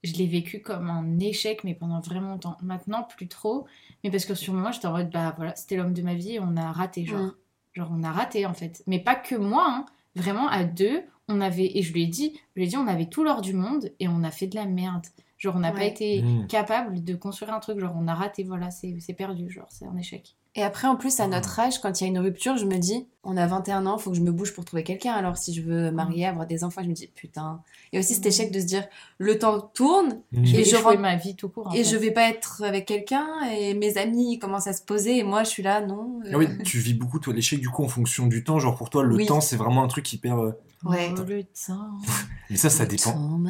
je 0.02 0.14
l'ai 0.14 0.26
vécu 0.26 0.60
comme 0.60 0.88
un 0.88 1.18
échec, 1.18 1.64
mais 1.64 1.74
pendant 1.74 2.00
vraiment 2.00 2.30
longtemps. 2.30 2.56
Maintenant, 2.62 3.02
plus 3.02 3.28
trop. 3.28 3.66
Mais 4.02 4.10
parce 4.10 4.24
que 4.24 4.34
sur 4.34 4.52
le 4.52 4.58
moment, 4.60 4.72
j'étais 4.72 4.86
en 4.86 4.92
mode, 4.92 5.10
bah 5.10 5.34
voilà, 5.36 5.54
c'était 5.54 5.76
l'homme 5.76 5.92
de 5.92 6.02
ma 6.02 6.14
vie 6.14 6.36
et 6.36 6.40
on 6.40 6.56
a 6.56 6.72
raté, 6.72 7.04
genre. 7.04 7.20
Mm. 7.20 7.34
Genre, 7.74 7.90
on 7.92 8.02
a 8.02 8.10
raté, 8.10 8.46
en 8.46 8.54
fait. 8.54 8.82
Mais 8.86 8.98
pas 8.98 9.14
que 9.14 9.34
moi, 9.34 9.66
hein. 9.68 9.86
Vraiment, 10.14 10.48
à 10.48 10.64
deux, 10.64 11.02
on 11.28 11.40
avait, 11.40 11.76
et 11.78 11.82
je 11.82 11.92
lui 11.92 12.04
ai 12.04 12.06
dit, 12.06 12.32
je 12.54 12.60
lui 12.60 12.66
ai 12.66 12.68
dit, 12.68 12.76
on 12.76 12.86
avait 12.88 13.06
tout 13.06 13.22
l'or 13.22 13.40
du 13.40 13.52
monde 13.52 13.92
et 14.00 14.08
on 14.08 14.24
a 14.24 14.30
fait 14.30 14.46
de 14.46 14.56
la 14.56 14.64
merde. 14.64 15.06
Genre, 15.38 15.54
on 15.56 15.60
n'a 15.60 15.72
pas 15.72 15.84
été 15.84 16.22
Mm. 16.22 16.46
capable 16.48 17.02
de 17.04 17.14
construire 17.14 17.54
un 17.54 17.60
truc. 17.60 17.78
Genre, 17.78 17.94
on 17.96 18.08
a 18.08 18.14
raté, 18.14 18.42
voilà, 18.44 18.70
c'est 18.70 18.96
c'est 19.00 19.14
perdu, 19.14 19.48
genre, 19.50 19.66
c'est 19.70 19.86
un 19.86 19.96
échec. 19.96 20.36
Et 20.54 20.62
après, 20.62 20.88
en 20.88 20.96
plus, 20.96 21.20
à 21.20 21.28
notre 21.28 21.60
âge, 21.60 21.78
quand 21.80 22.00
il 22.00 22.04
y 22.04 22.06
a 22.06 22.10
une 22.10 22.18
rupture, 22.18 22.56
je 22.56 22.64
me 22.66 22.76
dis, 22.78 23.06
on 23.24 23.36
a 23.36 23.46
21 23.46 23.84
ans, 23.86 23.98
faut 23.98 24.10
que 24.10 24.16
je 24.16 24.22
me 24.22 24.30
bouge 24.32 24.54
pour 24.54 24.64
trouver 24.64 24.84
quelqu'un. 24.84 25.12
Alors, 25.12 25.36
si 25.36 25.52
je 25.52 25.60
veux 25.60 25.90
marier, 25.90 26.26
avoir 26.26 26.46
des 26.46 26.64
enfants, 26.64 26.82
je 26.82 26.88
me 26.88 26.94
dis, 26.94 27.08
putain. 27.14 27.60
Et 27.92 27.98
aussi 27.98 28.14
cet 28.14 28.24
échec 28.26 28.52
de 28.52 28.60
se 28.60 28.64
dire, 28.64 28.86
le 29.18 29.38
temps 29.38 29.60
tourne 29.60 30.20
Mm. 30.32 30.44
Et 30.44 30.64
je 30.64 30.96
ma 30.98 31.16
vie 31.16 31.34
tout 31.36 31.48
court. 31.48 31.70
et 31.74 31.78
fait. 31.78 31.84
je 31.90 31.96
vais 31.96 32.10
pas 32.10 32.28
être 32.28 32.62
avec 32.62 32.86
quelqu'un 32.86 33.26
et 33.50 33.74
mes 33.74 33.96
amis 33.98 34.34
ils 34.34 34.38
commencent 34.38 34.66
à 34.66 34.72
se 34.72 34.82
poser 34.82 35.18
et 35.18 35.22
moi, 35.24 35.42
je 35.44 35.48
suis 35.48 35.62
là, 35.62 35.80
non. 35.84 36.20
euh, 36.26 36.30
Ah 36.34 36.38
oui, 36.38 36.46
tu 36.64 36.78
vis 36.78 36.94
beaucoup 36.94 37.18
toi 37.18 37.32
l'échec 37.34 37.60
du 37.60 37.68
coup 37.68 37.82
en 37.84 37.88
fonction 37.88 38.26
du 38.26 38.44
temps. 38.44 38.58
Genre 38.58 38.76
pour 38.76 38.90
toi 38.90 39.02
le 39.02 39.14
Oui. 39.16 39.26
temps 39.26 39.40
c'est 39.40 39.56
vraiment 39.56 39.82
un 39.82 39.88
truc 39.88 40.10
hyper. 40.12 40.38
euh, 40.38 40.52
Ouais. 40.84 41.12
Oh, 41.12 41.22
le 41.26 41.42
temps. 41.42 41.98
Mais 42.50 42.56
ça 42.56 42.70
ça 42.70 42.84
Le 42.84 42.90
dépend. 42.90 43.40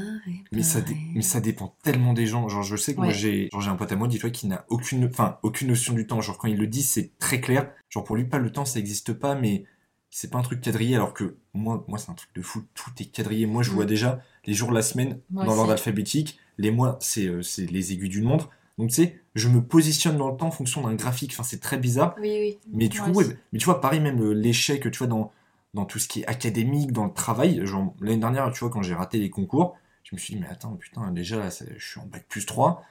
Mais 0.50 0.62
ça, 0.62 0.80
dé- 0.80 0.86
réparé. 0.94 1.06
mais 1.14 1.20
ça 1.22 1.40
dépend 1.40 1.74
tellement 1.82 2.14
des 2.14 2.26
gens. 2.26 2.48
Genre, 2.48 2.62
je 2.62 2.74
sais 2.76 2.92
que 2.94 2.98
moi, 3.00 3.08
Ouais. 3.08 3.12
j'ai 3.14 3.48
j'ai 3.60 3.68
un 3.68 3.76
pote 3.76 3.92
à 3.92 3.96
moi, 3.96 4.08
dis-toi, 4.08 4.30
qui 4.30 4.46
n'a 4.46 4.64
aucune, 4.70 5.04
enfin, 5.06 5.36
aucune 5.42 5.68
notion 5.68 5.92
du 5.92 6.06
temps. 6.06 6.20
Genre, 6.22 6.38
quand 6.38 6.48
il 6.48 6.56
le 6.56 6.66
dit, 6.66 6.82
c'est 6.82 7.12
très 7.18 7.40
clair. 7.40 7.70
Genre, 7.90 8.04
pour 8.04 8.16
lui, 8.16 8.24
pas 8.24 8.38
le 8.38 8.50
temps, 8.52 8.64
ça 8.64 8.78
n'existe 8.78 9.12
pas, 9.12 9.34
mais 9.34 9.64
c'est 10.10 10.30
pas 10.30 10.38
un 10.38 10.42
truc 10.42 10.60
quadrillé. 10.60 10.94
Alors 10.96 11.14
que 11.14 11.36
moi, 11.54 11.84
moi 11.88 11.98
c'est 11.98 12.10
un 12.10 12.14
truc 12.14 12.30
de 12.34 12.42
fou. 12.42 12.64
Tout 12.74 12.90
est 13.00 13.06
quadrillé. 13.06 13.46
Moi, 13.46 13.62
je 13.62 13.70
Mm. 13.70 13.74
vois 13.74 13.84
déjà 13.84 14.22
les 14.46 14.54
jours 14.54 14.70
de 14.70 14.74
la 14.74 14.82
semaine 14.82 15.20
Moi 15.30 15.44
dans 15.44 15.54
l'ordre 15.54 15.72
alphabétique. 15.72 16.38
Les 16.58 16.70
mois, 16.70 16.98
c'est 17.00 17.26
euh, 17.26 17.42
c'est 17.42 17.66
les 17.70 17.92
aiguilles 17.92 18.08
d'une 18.08 18.24
montre. 18.24 18.50
Donc, 18.78 18.90
tu 18.90 18.96
sais, 18.96 19.20
je 19.34 19.48
me 19.48 19.62
positionne 19.62 20.16
dans 20.16 20.30
le 20.30 20.36
temps 20.36 20.48
en 20.48 20.50
fonction 20.50 20.82
d'un 20.82 20.94
graphique. 20.94 21.32
Enfin, 21.32 21.42
c'est 21.42 21.60
très 21.60 21.78
bizarre. 21.78 22.16
Oui, 22.20 22.28
oui. 22.40 22.58
Mais 22.72 22.88
du 22.88 22.98
Moi 22.98 23.08
coup, 23.08 23.18
ouais, 23.18 23.36
mais 23.52 23.58
tu 23.58 23.64
vois, 23.64 23.80
pareil, 23.80 24.00
même 24.00 24.20
euh, 24.22 24.32
l'échec, 24.32 24.82
tu 24.90 24.98
vois, 24.98 25.06
dans, 25.06 25.32
dans 25.74 25.84
tout 25.84 25.98
ce 25.98 26.08
qui 26.08 26.20
est 26.20 26.26
académique, 26.26 26.92
dans 26.92 27.04
le 27.06 27.12
travail. 27.12 27.64
Genre, 27.66 27.94
l'année 28.00 28.18
dernière, 28.18 28.50
tu 28.52 28.60
vois, 28.60 28.70
quand 28.70 28.82
j'ai 28.82 28.94
raté 28.94 29.18
les 29.18 29.30
concours, 29.30 29.76
je 30.04 30.14
me 30.14 30.20
suis 30.20 30.34
dit, 30.34 30.40
mais 30.40 30.48
attends, 30.48 30.76
putain, 30.76 31.10
déjà, 31.12 31.38
là, 31.38 31.50
ça- 31.50 31.64
je 31.76 31.86
suis 31.86 32.00
en 32.00 32.06
bac 32.06 32.26
plus 32.28 32.46
3. 32.46 32.82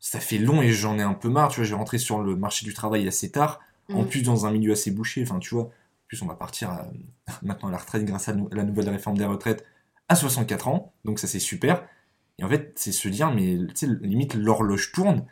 Ça 0.00 0.20
fait 0.20 0.38
long 0.38 0.62
et 0.62 0.72
j'en 0.72 0.98
ai 0.98 1.02
un 1.02 1.14
peu 1.14 1.28
marre, 1.28 1.48
tu 1.50 1.56
vois, 1.56 1.64
j'ai 1.64 1.74
rentré 1.74 1.98
sur 1.98 2.22
le 2.22 2.36
marché 2.36 2.64
du 2.66 2.74
travail 2.74 3.08
assez 3.08 3.30
tard. 3.30 3.60
En 3.92 4.02
Mm. 4.02 4.08
plus, 4.08 4.22
dans 4.22 4.46
un 4.46 4.50
milieu 4.52 4.72
assez 4.72 4.90
bouché, 4.90 5.22
enfin, 5.22 5.38
tu 5.38 5.54
vois, 5.54 5.64
en 5.64 5.70
plus, 6.08 6.22
on 6.22 6.26
va 6.26 6.34
partir 6.34 6.70
à- 6.70 6.86
maintenant 7.42 7.68
à 7.68 7.72
la 7.72 7.78
retraite 7.78 8.04
grâce 8.04 8.28
à 8.28 8.34
la 8.52 8.64
nouvelle 8.64 8.88
réforme 8.88 9.16
des 9.18 9.24
retraites 9.26 9.64
à 10.08 10.16
64 10.16 10.68
ans. 10.68 10.92
Donc, 11.04 11.18
ça, 11.18 11.26
c'est 11.26 11.38
super. 11.40 11.86
Et 12.38 12.44
en 12.44 12.48
fait, 12.48 12.72
c'est 12.76 12.92
se 12.92 13.08
dire, 13.08 13.32
mais 13.32 13.58
tu 13.68 13.74
sais, 13.74 13.86
limite, 14.02 14.34
l'horloge 14.34 14.92
tourne. 14.92 15.24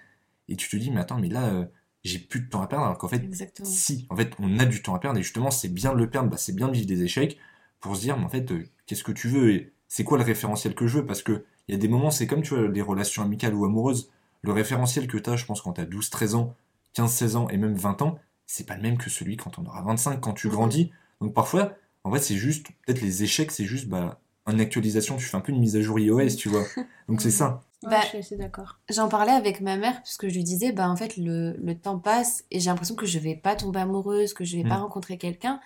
Et 0.48 0.56
tu 0.56 0.68
te 0.68 0.76
dis, 0.76 0.90
mais 0.90 1.00
attends, 1.00 1.18
mais 1.18 1.28
là, 1.28 1.44
euh, 1.48 1.64
j'ai 2.04 2.18
plus 2.18 2.40
de 2.40 2.48
temps 2.48 2.62
à 2.62 2.66
perdre. 2.66 2.84
Alors 2.86 2.98
qu'en 2.98 3.08
fait, 3.08 3.22
Exactement. 3.22 3.68
si, 3.68 4.06
en 4.10 4.16
fait, 4.16 4.32
on 4.38 4.58
a 4.58 4.64
du 4.66 4.82
temps 4.82 4.94
à 4.94 4.98
perdre, 4.98 5.18
et 5.18 5.22
justement, 5.22 5.50
c'est 5.50 5.68
bien 5.72 5.92
de 5.92 5.98
le 5.98 6.08
perdre, 6.10 6.30
bah, 6.30 6.36
c'est 6.36 6.54
bien 6.54 6.68
de 6.68 6.72
vivre 6.74 6.86
des 6.86 7.02
échecs, 7.02 7.38
pour 7.80 7.96
se 7.96 8.00
dire, 8.02 8.16
mais 8.18 8.24
en 8.24 8.28
fait, 8.28 8.50
euh, 8.52 8.64
qu'est-ce 8.86 9.04
que 9.04 9.12
tu 9.12 9.28
veux, 9.28 9.50
et 9.52 9.72
c'est 9.88 10.04
quoi 10.04 10.18
le 10.18 10.24
référentiel 10.24 10.74
que 10.74 10.86
je 10.86 10.98
veux, 10.98 11.06
parce 11.06 11.22
que 11.22 11.44
il 11.68 11.72
y 11.74 11.74
a 11.74 11.80
des 11.80 11.88
moments, 11.88 12.10
c'est 12.10 12.26
comme, 12.26 12.42
tu 12.42 12.54
vois, 12.54 12.68
les 12.68 12.82
relations 12.82 13.22
amicales 13.22 13.54
ou 13.54 13.64
amoureuses, 13.64 14.10
le 14.42 14.52
référentiel 14.52 15.06
que 15.06 15.16
tu 15.16 15.30
as, 15.30 15.36
je 15.36 15.44
pense, 15.46 15.62
quand 15.62 15.72
tu 15.74 15.80
as 15.80 15.86
12, 15.86 16.10
13 16.10 16.34
ans, 16.34 16.54
15, 16.92 17.10
16 17.12 17.36
ans, 17.36 17.48
et 17.48 17.56
même 17.56 17.74
20 17.74 18.02
ans, 18.02 18.18
c'est 18.46 18.66
pas 18.66 18.76
le 18.76 18.82
même 18.82 18.98
que 18.98 19.10
celui 19.10 19.36
quand 19.36 19.58
on 19.58 19.66
aura 19.66 19.82
25, 19.82 20.20
quand 20.20 20.34
tu 20.34 20.48
grandis. 20.48 20.90
Donc 21.20 21.34
parfois, 21.34 21.74
en 22.04 22.12
fait, 22.12 22.20
c'est 22.20 22.36
juste, 22.36 22.68
peut-être 22.86 23.00
les 23.00 23.22
échecs, 23.22 23.50
c'est 23.52 23.64
juste, 23.64 23.88
bah, 23.88 24.20
une 24.46 24.60
actualisation, 24.60 25.16
tu 25.16 25.24
fais 25.24 25.36
un 25.36 25.40
peu 25.40 25.52
une 25.52 25.60
mise 25.60 25.76
à 25.76 25.80
jour 25.82 25.98
iOS, 25.98 26.36
tu 26.36 26.48
vois. 26.48 26.72
Donc 27.08 27.20
c'est 27.22 27.30
ça. 27.30 27.62
Ouais, 27.82 27.90
Bah, 27.90 28.00
je 28.00 28.06
suis 28.06 28.18
assez 28.18 28.36
d'accord. 28.36 28.78
J'en 28.88 29.08
parlais 29.08 29.32
avec 29.32 29.60
ma 29.60 29.76
mère 29.76 30.02
puisque 30.02 30.28
je 30.28 30.34
lui 30.34 30.44
disais, 30.44 30.72
bah 30.72 30.88
en 30.88 30.96
fait 30.96 31.16
le, 31.18 31.52
le 31.58 31.78
temps 31.78 31.98
passe 31.98 32.44
et 32.50 32.58
j'ai 32.60 32.70
l'impression 32.70 32.94
que 32.94 33.04
je 33.06 33.18
vais 33.18 33.36
pas 33.36 33.56
tomber 33.56 33.80
amoureuse, 33.80 34.32
que 34.32 34.44
je 34.44 34.56
vais 34.56 34.64
pas 34.64 34.76
Mm. 34.76 34.78
rencontrer 34.78 35.18
quelqu'un. 35.18 35.60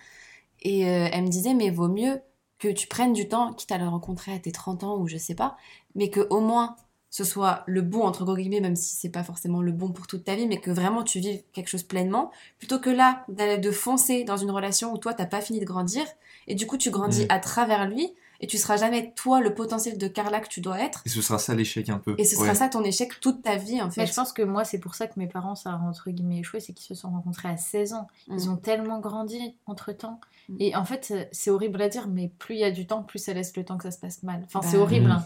Et 0.61 0.87
euh, 0.89 1.09
elle 1.13 1.23
me 1.23 1.29
disait, 1.29 1.53
mais 1.55 1.69
vaut 1.71 1.89
mieux 1.89 2.21
que 2.59 2.69
tu 2.69 2.87
prennes 2.87 3.13
du 3.13 3.29
temps, 3.29 3.53
quitte 3.53 3.71
à 3.71 3.77
le 3.79 3.87
rencontrer 3.87 4.33
à 4.33 4.39
tes 4.39 4.51
30 4.51 4.83
ans 4.83 4.97
ou 4.99 5.07
je 5.07 5.17
sais 5.17 5.35
pas, 5.35 5.57
mais 5.95 6.09
que 6.11 6.21
au 6.31 6.41
moins 6.41 6.77
ce 7.09 7.23
soit 7.23 7.63
le 7.65 7.81
bon 7.81 8.03
entre 8.03 8.23
gros 8.25 8.35
guillemets, 8.35 8.59
même 8.61 8.75
si 8.75 8.95
c'est 8.95 9.09
pas 9.09 9.23
forcément 9.23 9.61
le 9.61 9.71
bon 9.71 9.89
pour 9.91 10.05
toute 10.07 10.23
ta 10.23 10.35
vie, 10.35 10.47
mais 10.47 10.59
que 10.59 10.71
vraiment 10.71 11.03
tu 11.03 11.19
vives 11.19 11.41
quelque 11.53 11.67
chose 11.69 11.83
pleinement, 11.83 12.31
plutôt 12.59 12.79
que 12.79 12.89
là 12.89 13.23
d'aller 13.29 13.57
de 13.57 13.71
foncer 13.71 14.23
dans 14.23 14.37
une 14.37 14.51
relation 14.51 14.93
où 14.93 14.97
toi 14.97 15.13
t'as 15.13 15.25
pas 15.25 15.41
fini 15.41 15.59
de 15.59 15.65
grandir 15.65 16.03
et 16.47 16.55
du 16.55 16.67
coup 16.67 16.77
tu 16.77 16.91
grandis 16.91 17.23
Mm. 17.23 17.27
à 17.29 17.39
travers 17.39 17.87
lui 17.87 18.13
et 18.41 18.47
tu 18.47 18.57
seras 18.57 18.77
jamais 18.77 19.11
toi 19.17 19.41
le 19.41 19.53
potentiel 19.53 19.97
de 19.97 20.07
Carla 20.07 20.39
que 20.39 20.47
tu 20.47 20.61
dois 20.61 20.79
être. 20.79 21.01
Et 21.05 21.09
ce 21.09 21.21
sera 21.21 21.37
ça 21.39 21.53
l'échec 21.55 21.89
un 21.89 21.97
peu. 21.97 22.15
Et 22.17 22.23
ce 22.23 22.37
sera 22.37 22.55
ça 22.55 22.69
ton 22.69 22.81
échec 22.85 23.19
toute 23.19 23.41
ta 23.41 23.55
vie 23.57 23.81
en 23.81 23.91
fait. 23.91 23.99
Mais 24.01 24.07
je 24.07 24.13
pense 24.13 24.31
que 24.31 24.41
moi, 24.43 24.63
c'est 24.63 24.77
pour 24.79 24.95
ça 24.95 25.07
que 25.07 25.19
mes 25.19 25.27
parents, 25.27 25.55
ça 25.55 25.71
a 25.71 25.75
entre 25.75 26.09
guillemets 26.09 26.39
échoué, 26.39 26.61
c'est 26.61 26.71
qu'ils 26.71 26.85
se 26.87 26.95
sont 26.95 27.09
rencontrés 27.09 27.49
à 27.49 27.57
16 27.57 27.91
ans. 27.93 28.07
Ils 28.29 28.45
Mm. 28.47 28.51
ont 28.51 28.55
tellement 28.55 28.99
grandi 29.01 29.55
entre 29.65 29.91
temps. 29.91 30.21
Mm. 30.47 30.55
Et 30.61 30.75
en 30.77 30.85
fait, 30.85 31.13
c'est 31.33 31.49
horrible 31.51 31.81
à 31.81 31.89
dire, 31.89 32.07
mais 32.07 32.31
plus 32.39 32.55
il 32.55 32.59
y 32.61 32.63
a 32.63 32.71
du 32.71 32.87
temps, 32.87 33.03
plus 33.03 33.19
ça 33.19 33.33
laisse 33.33 33.53
le 33.57 33.65
temps 33.65 33.75
que 33.77 33.83
ça 33.83 33.91
se 33.91 33.99
passe 33.99 34.23
mal. 34.23 34.41
Enfin, 34.45 34.59
Bah, 34.61 34.67
c'est 34.71 34.77
horrible. 34.77 35.11
Hein. 35.11 35.25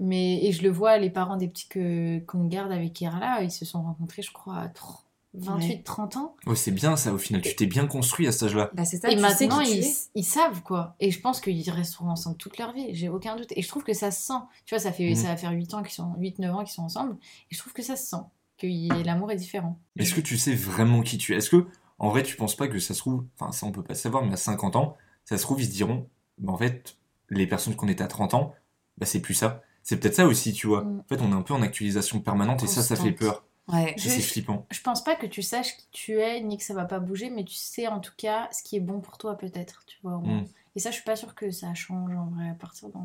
Mais, 0.00 0.44
et 0.44 0.52
je 0.52 0.62
le 0.62 0.70
vois, 0.70 0.98
les 0.98 1.10
parents 1.10 1.36
des 1.36 1.48
petits 1.48 1.68
que, 1.68 2.18
qu'on 2.20 2.44
garde 2.46 2.72
avec 2.72 2.92
Kerla, 2.94 3.42
ils 3.42 3.50
se 3.50 3.64
sont 3.64 3.82
rencontrés, 3.82 4.22
je 4.22 4.32
crois, 4.32 4.56
à 4.58 4.66
tr- 4.68 5.00
28, 5.34 5.82
30 5.82 6.16
ans. 6.16 6.36
Ouais, 6.46 6.54
c'est 6.54 6.70
bien 6.70 6.96
ça, 6.96 7.12
au 7.12 7.18
final, 7.18 7.42
tu 7.42 7.56
t'es 7.56 7.66
bien 7.66 7.86
construit 7.88 8.26
à 8.28 8.32
cet 8.32 8.44
âge-là. 8.44 8.70
Bah 8.72 8.84
c'est 8.84 8.98
ça, 8.98 9.10
et 9.10 9.16
maintenant, 9.16 9.60
ils, 9.60 9.84
ils 10.14 10.24
savent 10.24 10.62
quoi. 10.62 10.94
Et 11.00 11.10
je 11.10 11.20
pense 11.20 11.40
qu'ils 11.40 11.68
resteront 11.70 12.08
ensemble 12.08 12.36
toute 12.36 12.56
leur 12.58 12.72
vie, 12.72 12.94
j'ai 12.94 13.08
aucun 13.08 13.34
doute. 13.34 13.48
Et 13.56 13.62
je 13.62 13.66
trouve 13.68 13.82
que 13.82 13.94
ça 13.94 14.12
se 14.12 14.24
sent. 14.26 14.38
Tu 14.64 14.74
vois, 14.76 14.80
ça, 14.80 14.92
fait, 14.92 15.10
Mhm. 15.10 15.16
ça 15.16 15.28
va 15.28 15.36
faire 15.36 15.50
8 15.50 15.74
ans 15.74 15.82
qu'ils 15.82 15.92
sont, 15.92 16.14
8-9 16.18 16.54
ans 16.54 16.62
qu'ils 16.62 16.72
sont 16.74 16.82
ensemble. 16.84 17.16
Et 17.50 17.54
je 17.54 17.58
trouve 17.58 17.72
que 17.72 17.82
ça 17.82 17.96
se 17.96 18.06
sent. 18.06 18.22
Que 18.58 18.68
y- 18.68 19.02
l'amour 19.02 19.32
est 19.32 19.36
différent. 19.36 19.80
Est-ce 19.98 20.14
que 20.14 20.20
tu 20.20 20.38
sais 20.38 20.54
vraiment 20.54 21.02
qui 21.02 21.18
tu 21.18 21.34
es? 21.34 21.38
Est-ce 21.38 21.50
que, 21.50 21.66
en 21.98 22.10
vrai, 22.10 22.22
tu 22.22 22.36
penses 22.36 22.54
pas 22.54 22.68
que 22.68 22.78
ça 22.78 22.94
se 22.94 23.00
trouve, 23.00 23.24
enfin, 23.38 23.50
ça 23.50 23.66
on 23.66 23.72
peut 23.72 23.82
pas 23.82 23.94
savoir, 23.96 24.24
mais 24.24 24.34
à 24.34 24.36
50 24.36 24.76
ans, 24.76 24.96
ça 25.24 25.36
se 25.36 25.42
trouve, 25.42 25.60
ils 25.60 25.66
se 25.66 25.72
diront, 25.72 26.08
bah, 26.38 26.52
en 26.52 26.56
fait, 26.58 26.96
les 27.30 27.48
personnes 27.48 27.74
qu'on 27.74 27.88
était 27.88 28.04
à 28.04 28.08
30 28.08 28.34
ans, 28.34 28.54
bah, 28.98 29.06
c'est 29.06 29.20
plus 29.20 29.34
ça. 29.34 29.62
C'est 29.84 29.98
peut-être 30.00 30.16
ça 30.16 30.26
aussi, 30.26 30.52
tu 30.52 30.66
vois. 30.66 30.82
Mm. 30.82 31.00
En 31.00 31.04
fait, 31.08 31.20
on 31.22 31.30
est 31.30 31.34
un 31.36 31.42
peu 31.42 31.54
en 31.54 31.62
actualisation 31.62 32.18
permanente 32.20 32.62
et 32.64 32.66
ça, 32.66 32.82
ça 32.82 32.96
fait 32.96 33.12
peur. 33.12 33.44
Ouais. 33.68 33.94
C'est 33.96 34.20
flippant. 34.20 34.66
Je 34.70 34.80
pense 34.82 35.02
pas 35.04 35.14
que 35.14 35.26
tu 35.26 35.40
saches 35.40 35.76
qui 35.76 35.86
tu 35.92 36.12
es, 36.20 36.40
ni 36.42 36.58
que 36.58 36.64
ça 36.64 36.74
va 36.74 36.84
pas 36.84 36.98
bouger, 36.98 37.30
mais 37.30 37.44
tu 37.44 37.54
sais 37.54 37.86
en 37.86 38.00
tout 38.00 38.12
cas 38.16 38.48
ce 38.52 38.62
qui 38.62 38.76
est 38.76 38.80
bon 38.80 39.00
pour 39.00 39.16
toi 39.16 39.36
peut-être, 39.38 39.84
tu 39.86 39.96
vois. 40.02 40.18
Mm. 40.18 40.46
Et 40.76 40.80
ça, 40.80 40.90
je 40.90 40.96
suis 40.96 41.04
pas 41.04 41.16
sûre 41.16 41.34
que 41.36 41.50
ça 41.52 41.72
change 41.72 42.12
en 42.14 42.26
vrai 42.34 42.48
à 42.50 42.54
partir 42.54 42.88
d'un... 42.88 43.04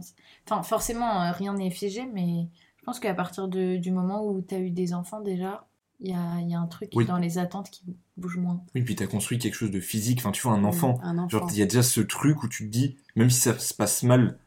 Enfin, 0.49 0.63
forcément, 0.63 1.21
euh, 1.21 1.31
rien 1.31 1.53
n'est 1.53 1.69
figé, 1.69 2.05
mais 2.11 2.47
je 2.79 2.83
pense 2.83 2.99
qu'à 2.99 3.13
partir 3.13 3.47
de- 3.47 3.77
du 3.77 3.91
moment 3.91 4.25
où 4.25 4.41
tu 4.41 4.55
as 4.55 4.59
eu 4.59 4.71
des 4.71 4.93
enfants 4.93 5.21
déjà, 5.21 5.67
il 6.01 6.09
y 6.11 6.13
a, 6.13 6.39
il 6.41 6.49
y 6.49 6.55
a 6.55 6.59
un 6.59 6.65
truc 6.67 6.89
Oui. 6.95 7.05
dans 7.05 7.17
les 7.17 7.37
attentes 7.37 7.69
qui 7.69 7.83
bouge 8.17 8.37
moins. 8.37 8.61
Oui, 8.73 8.81
puis 8.81 8.95
t'as 8.95 9.05
construit 9.07 9.37
quelque 9.37 9.53
chose 9.55 9.69
de 9.71 9.79
physique. 9.81 10.19
Enfin, 10.19 10.31
tu 10.31 10.41
vois, 10.41 10.53
un 10.53 10.63
enfant, 10.63 10.97
Un 11.03 11.17
enfant. 11.19 11.29
genre, 11.29 11.49
il 11.51 11.59
y 11.59 11.61
a 11.61 11.65
déjà 11.65 11.83
ce 11.83 12.01
truc 12.01 12.41
où 12.43 12.47
tu 12.47 12.65
te 12.65 12.69
dis, 12.71 12.97
même 13.15 13.29
si 13.29 13.39
ça 13.41 13.57
se 13.59 13.73
passe 13.73 14.03
mal, 14.03 14.37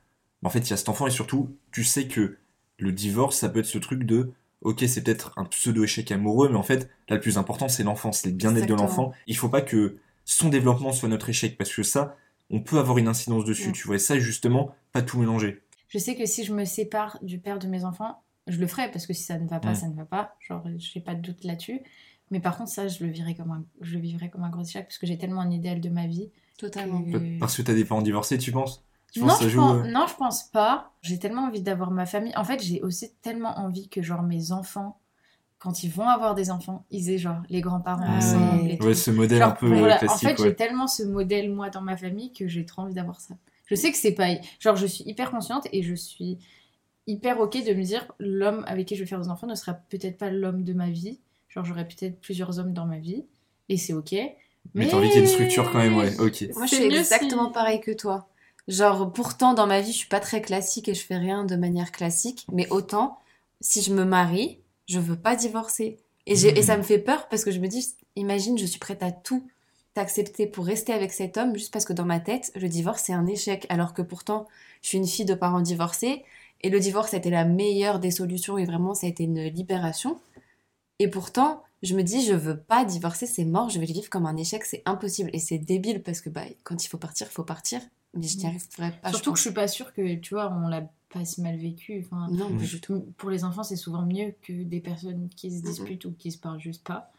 en 0.43 0.51
fait, 0.51 0.61
il 0.61 0.71
y 0.71 0.73
a 0.73 0.77
cet 0.77 0.89
enfant 0.89 1.07
et 1.07 1.11
surtout, 1.11 1.57
tu 1.71 1.85
sais 1.85 2.07
que 2.09 2.39
le 2.79 2.93
divorce, 2.93 3.37
ça 3.39 3.49
peut 3.49 3.61
être 3.61 3.67
ce 3.67 3.79
truc 3.79 4.05
de, 4.05 4.33
ok, 4.63 4.85
c'est 4.89 5.03
peut-être 5.03 5.33
un 5.37 5.45
pseudo-échec 5.45 6.11
amoureux, 6.13 6.49
mais 6.49 6.57
en 6.57 6.63
fait, 6.63 6.89
là, 7.09 7.17
le 7.17 7.21
plus 7.21 7.39
important, 7.39 7.69
c'est 7.69 7.83
l'enfant, 7.85 8.13
c'est 8.13 8.29
le 8.29 8.35
bien-être 8.35 8.67
de 8.67 8.75
l'enfant. 8.75 9.13
Il 9.27 9.37
faut 9.37 9.49
pas 9.49 9.63
que 9.63 9.97
son 10.25 10.49
développement 10.49 10.93
soit 10.93 11.09
notre 11.09 11.29
échec, 11.29 11.57
parce 11.59 11.73
que 11.75 11.83
ça, 11.83 12.17
on 12.51 12.61
peut 12.61 12.79
avoir 12.79 12.99
une 12.99 13.09
incidence 13.09 13.45
dessus, 13.45 13.71
Mm. 13.71 13.73
tu 13.73 13.87
vois, 13.87 13.97
et 13.97 14.01
ça, 14.01 14.19
justement, 14.19 14.75
pas 14.93 15.03
tout 15.03 15.19
mélanger. 15.19 15.63
Je 15.89 15.99
sais 15.99 16.17
que 16.17 16.27
si 16.27 16.45
je 16.45 16.53
me 16.55 16.65
sépare 16.65 17.19
du 17.23 17.39
père 17.39 17.59
de 17.59 17.67
mes 17.67 17.85
enfants, 17.85 18.23
je 18.47 18.59
le 18.59 18.67
ferai 18.67 18.91
parce 18.91 19.07
que 19.07 19.13
si 19.13 19.23
ça 19.23 19.39
ne 19.39 19.47
va 19.49 19.61
pas, 19.61 19.73
Mm. 19.73 19.77
ça 19.77 19.89
ne 19.89 19.95
va 19.95 20.05
pas. 20.05 20.35
Genre, 20.41 20.65
j'ai 20.79 21.01
pas 21.01 21.15
de 21.15 21.21
doute 21.23 21.45
là-dessus. 21.45 21.81
Mais 22.31 22.41
par 22.41 22.57
contre, 22.57 22.71
ça, 22.71 22.89
je 22.89 23.05
le 23.05 23.11
vivrai 23.11 23.35
comme 23.35 23.51
un, 23.51 23.65
je 23.81 23.95
le 23.95 24.01
vivrai 24.01 24.31
comme 24.31 24.43
un 24.43 24.49
gros 24.51 24.63
échec 24.65 24.87
parce 24.87 24.99
que 24.99 25.07
j'ai 25.07 25.19
tellement 25.19 25.43
un 25.43 25.51
idéal 25.51 25.81
de 25.81 25.89
ma 25.91 26.07
vie. 26.07 26.31
Totalement. 26.59 27.03
que- 27.03 27.39
Parce 27.41 27.57
que 27.57 27.63
t'as 27.63 27.75
des 27.75 27.85
parents 27.85 28.03
divorcés, 28.03 28.39
tu 28.39 28.53
penses? 28.53 28.85
Tu 29.13 29.21
Non 29.21 29.27
penses 29.29 29.39
que 29.39 29.45
ça 29.45 29.49
je, 29.51 29.55
joue 29.55 29.61
pense, 29.61 29.73
euh, 29.73 29.91
non, 29.91 30.07
je 30.09 30.15
pense 30.17 30.45
pas. 30.45 30.93
J'ai 31.03 31.19
tellement 31.19 31.43
envie 31.45 31.63
d'avoir 31.63 31.91
ma 31.91 32.07
famille. 32.07 32.33
En 32.37 32.45
fait, 32.45 32.63
j'ai 32.63 32.81
aussi 32.83 33.13
tellement 33.23 33.59
envie 33.59 33.89
que, 33.89 34.03
genre, 34.03 34.23
mes 34.23 34.53
enfants, 34.53 35.01
quand 35.59 35.85
ils 35.85 35.91
vont 35.91 36.09
avoir 36.09 36.35
des 36.35 36.51
enfants, 36.51 36.87
ils 36.91 37.11
aient, 37.11 37.19
genre, 37.19 37.43
les 37.51 37.61
grands-parents 37.61 38.07
Ah 38.07 38.17
ensemble. 38.19 38.63
ouais. 38.69 38.79
tout. 38.79 38.95
Ce 38.95 39.11
modèle 39.11 39.43
Genre, 39.43 39.51
un 39.51 39.53
peu 39.53 39.69
voilà, 39.69 39.99
classique, 39.99 40.11
En 40.13 40.19
fait, 40.19 40.43
ouais. 40.43 40.49
j'ai 40.51 40.57
tellement 40.57 40.87
ce 40.89 41.03
modèle, 41.05 41.53
moi, 41.53 41.71
dans 41.71 41.83
ma 41.83 41.97
famille, 41.97 42.33
que 42.33 42.49
j'ai 42.49 42.67
trop 42.67 42.83
envie 42.83 42.95
d'avoir 42.95 43.21
ça. 43.21 43.35
Je 43.67 43.75
sais 43.75 43.93
que 43.93 43.99
c'est 43.99 44.13
pas. 44.15 44.29
Genre, 44.61 44.77
je 44.77 44.87
suis 44.87 45.05
hyper 45.05 45.31
consciente 45.31 45.67
et 45.73 45.83
je 45.83 45.95
suis 45.95 46.39
hyper 47.07 47.41
ok 47.41 47.65
de 47.65 47.75
me 47.75 47.83
dire 47.83 48.11
l'homme 48.19 48.65
avec 48.67 48.87
qui 48.89 48.97
je 48.97 49.03
vais 49.03 49.07
faire 49.09 49.21
des 49.21 49.29
enfants 49.29 49.47
ne 49.47 49.55
sera 49.55 49.75
peut-être 49.75 50.19
pas 50.19 50.31
l'homme 50.31 50.65
de 50.65 50.73
ma 50.73 50.91
vie. 50.91 51.21
Genre, 51.49 51.65
j'aurai 51.65 51.87
peut-être 51.87 52.21
plusieurs 52.21 52.59
hommes 52.59 52.73
dans 52.73 52.87
ma 52.87 52.99
vie. 52.99 53.27
Et 53.69 53.77
c'est 53.77 53.93
ok. 53.95 54.15
Mais 54.75 54.87
t'as 54.89 54.97
envie 54.97 55.09
qu'il 55.09 55.17
y 55.17 55.19
ait 55.19 55.23
une 55.23 55.27
structure 55.29 55.71
quand 55.71 55.79
même, 55.79 55.97
ouais, 55.97 56.19
ok. 56.21 56.45
Moi, 56.55 56.67
je 56.67 56.75
suis 56.75 56.85
exactement 56.85 57.47
si- 57.47 57.53
pareil 57.53 57.81
que 57.81 57.91
toi. 57.93 58.29
Genre, 58.69 59.13
pourtant, 59.13 59.55
dans 59.55 59.67
ma 59.67 59.81
vie, 59.81 59.93
je 59.93 59.99
suis 59.99 60.09
pas 60.09 60.21
très 60.21 60.41
classique 60.41 60.89
et 60.89 60.95
je 60.95 61.05
fais 61.05 61.17
rien 61.17 61.45
de 61.45 61.57
manière 61.57 61.93
classique. 61.93 62.47
Mais 62.53 62.69
autant, 62.71 63.19
si 63.61 63.83
je 63.83 63.93
me 63.93 64.05
marie, 64.05 64.59
je 64.89 65.01
veux 65.01 65.17
pas 65.17 65.37
divorcer. 65.37 65.99
Et, 66.27 66.37
ça 66.63 66.77
me 66.77 66.83
fait 66.83 66.99
peur 66.99 67.29
parce 67.29 67.45
que 67.45 67.51
je 67.51 67.59
me 67.59 67.67
dis, 67.67 67.95
imagine, 68.15 68.57
je 68.59 68.67
suis 68.67 68.79
prête 68.79 69.03
à 69.03 69.11
tout 69.11 69.49
d'accepter 69.95 70.47
pour 70.47 70.65
rester 70.65 70.93
avec 70.93 71.13
cet 71.13 71.37
homme 71.37 71.55
juste 71.55 71.73
parce 71.73 71.85
que 71.85 71.93
dans 71.93 72.07
ma 72.07 72.21
tête, 72.21 72.51
le 72.55 72.69
divorce 72.69 73.03
c'est 73.05 73.13
un 73.13 73.27
échec. 73.27 73.67
Alors 73.69 73.93
que 73.93 74.03
pourtant, 74.03 74.47
je 74.81 74.89
suis 74.89 74.99
une 74.99 75.07
fille 75.07 75.25
de 75.25 75.35
parents 75.35 75.61
divorcés 75.61 76.25
et 76.63 76.71
le 76.71 76.81
divorce 76.81 77.13
été 77.13 77.29
la 77.29 77.45
meilleure 77.45 77.99
des 77.99 78.11
solutions 78.11 78.57
et 78.57 78.65
vraiment 78.65 78.95
ça 78.95 79.07
a 79.07 79.11
été 79.11 79.25
une 79.25 79.43
libération. 79.43 80.19
Et 80.99 81.09
pourtant, 81.09 81.63
je 81.83 81.95
me 81.97 82.03
dis, 82.03 82.25
je 82.25 82.33
veux 82.35 82.57
pas 82.59 82.85
divorcer, 82.85 83.27
c'est 83.27 83.45
mort, 83.45 83.69
je 83.71 83.79
vais 83.81 83.87
le 83.87 83.93
vivre 83.93 84.09
comme 84.11 84.27
un 84.27 84.37
échec, 84.37 84.65
c'est 84.65 84.83
impossible. 84.87 85.31
Et 85.33 85.39
c'est 85.39 85.59
débile 85.59 86.03
parce 86.03 86.21
que 86.21 86.31
bah, 86.31 86.45
quand 86.63 86.85
il 86.85 86.89
faut 86.89 86.99
partir, 86.99 87.27
il 87.31 87.33
faut 87.33 87.45
partir. 87.45 87.81
Mais 88.15 88.27
je 88.27 88.37
n'y 88.39 88.47
arriverai 88.47 88.93
pas. 89.03 89.09
Surtout 89.11 89.33
que 89.33 89.39
je 89.39 89.45
suis 89.45 89.55
pas 89.55 89.69
sûre 89.69 89.93
que, 89.95 90.15
tu 90.17 90.35
vois, 90.35 90.53
on 90.53 90.69
l'a 90.69 90.89
pas 91.13 91.25
si 91.25 91.41
mal 91.43 91.57
vécu. 91.57 92.05
Enfin, 92.05 92.29
Non, 92.31 92.51
Mm. 92.51 92.59
pas 92.59 92.65
du 92.67 92.81
tout. 92.81 93.01
pour 93.17 93.31
les 93.31 93.43
enfants, 93.45 93.63
c'est 93.63 93.77
souvent 93.77 94.05
mieux 94.07 94.35
que 94.43 94.53
des 94.65 94.81
personnes 94.81 95.29
qui 95.35 95.51
se 95.51 95.63
disputent 95.63 96.05
ou 96.05 96.13
qui 96.13 96.31
se 96.31 96.39
parlent 96.39 96.61
juste 96.61 96.85
pas. 96.85 97.11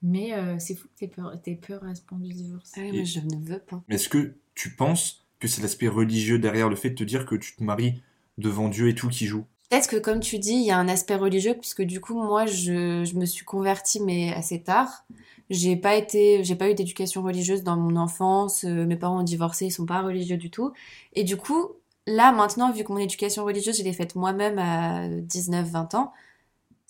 Mais 0.00 0.32
euh, 0.34 0.58
c'est 0.58 0.74
fou 0.74 0.86
que 0.88 0.94
t'aies 0.98 1.08
peur, 1.08 1.32
peur 1.66 1.84
à 1.84 1.94
ce 1.94 2.02
point 2.02 2.18
du 2.18 2.32
divorce. 2.32 2.72
Ah 2.76 2.80
oui, 2.82 2.92
mais 2.92 3.04
je 3.04 3.20
ne 3.20 3.36
veux 3.36 3.58
pas. 3.58 3.82
Mais 3.88 3.96
est-ce 3.96 4.08
que 4.08 4.34
tu 4.54 4.74
penses 4.74 5.24
que 5.40 5.48
c'est 5.48 5.60
l'aspect 5.60 5.88
religieux 5.88 6.38
derrière 6.38 6.68
le 6.68 6.76
fait 6.76 6.90
de 6.90 6.94
te 6.94 7.04
dire 7.04 7.26
que 7.26 7.34
tu 7.34 7.54
te 7.56 7.62
maries 7.62 8.00
devant 8.38 8.68
Dieu 8.68 8.88
et 8.88 8.94
tout 8.94 9.08
qui 9.08 9.26
joue? 9.26 9.44
Peut-être 9.70 9.88
que 9.88 9.96
comme 9.96 10.20
tu 10.20 10.38
dis, 10.38 10.52
il 10.54 10.62
y 10.64 10.70
a 10.70 10.78
un 10.78 10.88
aspect 10.88 11.16
religieux, 11.16 11.54
puisque 11.54 11.82
du 11.82 12.00
coup, 12.00 12.14
moi, 12.14 12.46
je, 12.46 13.04
je 13.04 13.14
me 13.16 13.26
suis 13.26 13.44
convertie, 13.44 14.00
mais 14.00 14.32
assez 14.32 14.62
tard. 14.62 15.04
J'ai 15.50 15.76
pas 15.76 15.94
été, 15.96 16.42
j'ai 16.44 16.54
pas 16.56 16.70
eu 16.70 16.74
d'éducation 16.74 17.22
religieuse 17.22 17.62
dans 17.64 17.76
mon 17.76 17.96
enfance. 17.96 18.64
euh, 18.64 18.86
Mes 18.86 18.96
parents 18.96 19.20
ont 19.20 19.22
divorcé, 19.22 19.66
ils 19.66 19.70
sont 19.70 19.84
pas 19.86 20.00
religieux 20.02 20.36
du 20.38 20.50
tout. 20.50 20.72
Et 21.14 21.22
du 21.24 21.36
coup, 21.36 21.68
là, 22.06 22.32
maintenant, 22.32 22.72
vu 22.72 22.82
que 22.84 22.92
mon 22.92 22.98
éducation 22.98 23.44
religieuse, 23.44 23.76
je 23.78 23.82
l'ai 23.84 23.92
faite 23.92 24.14
moi-même 24.14 24.58
à 24.58 25.06
19-20 25.08 25.94
ans, 25.94 26.12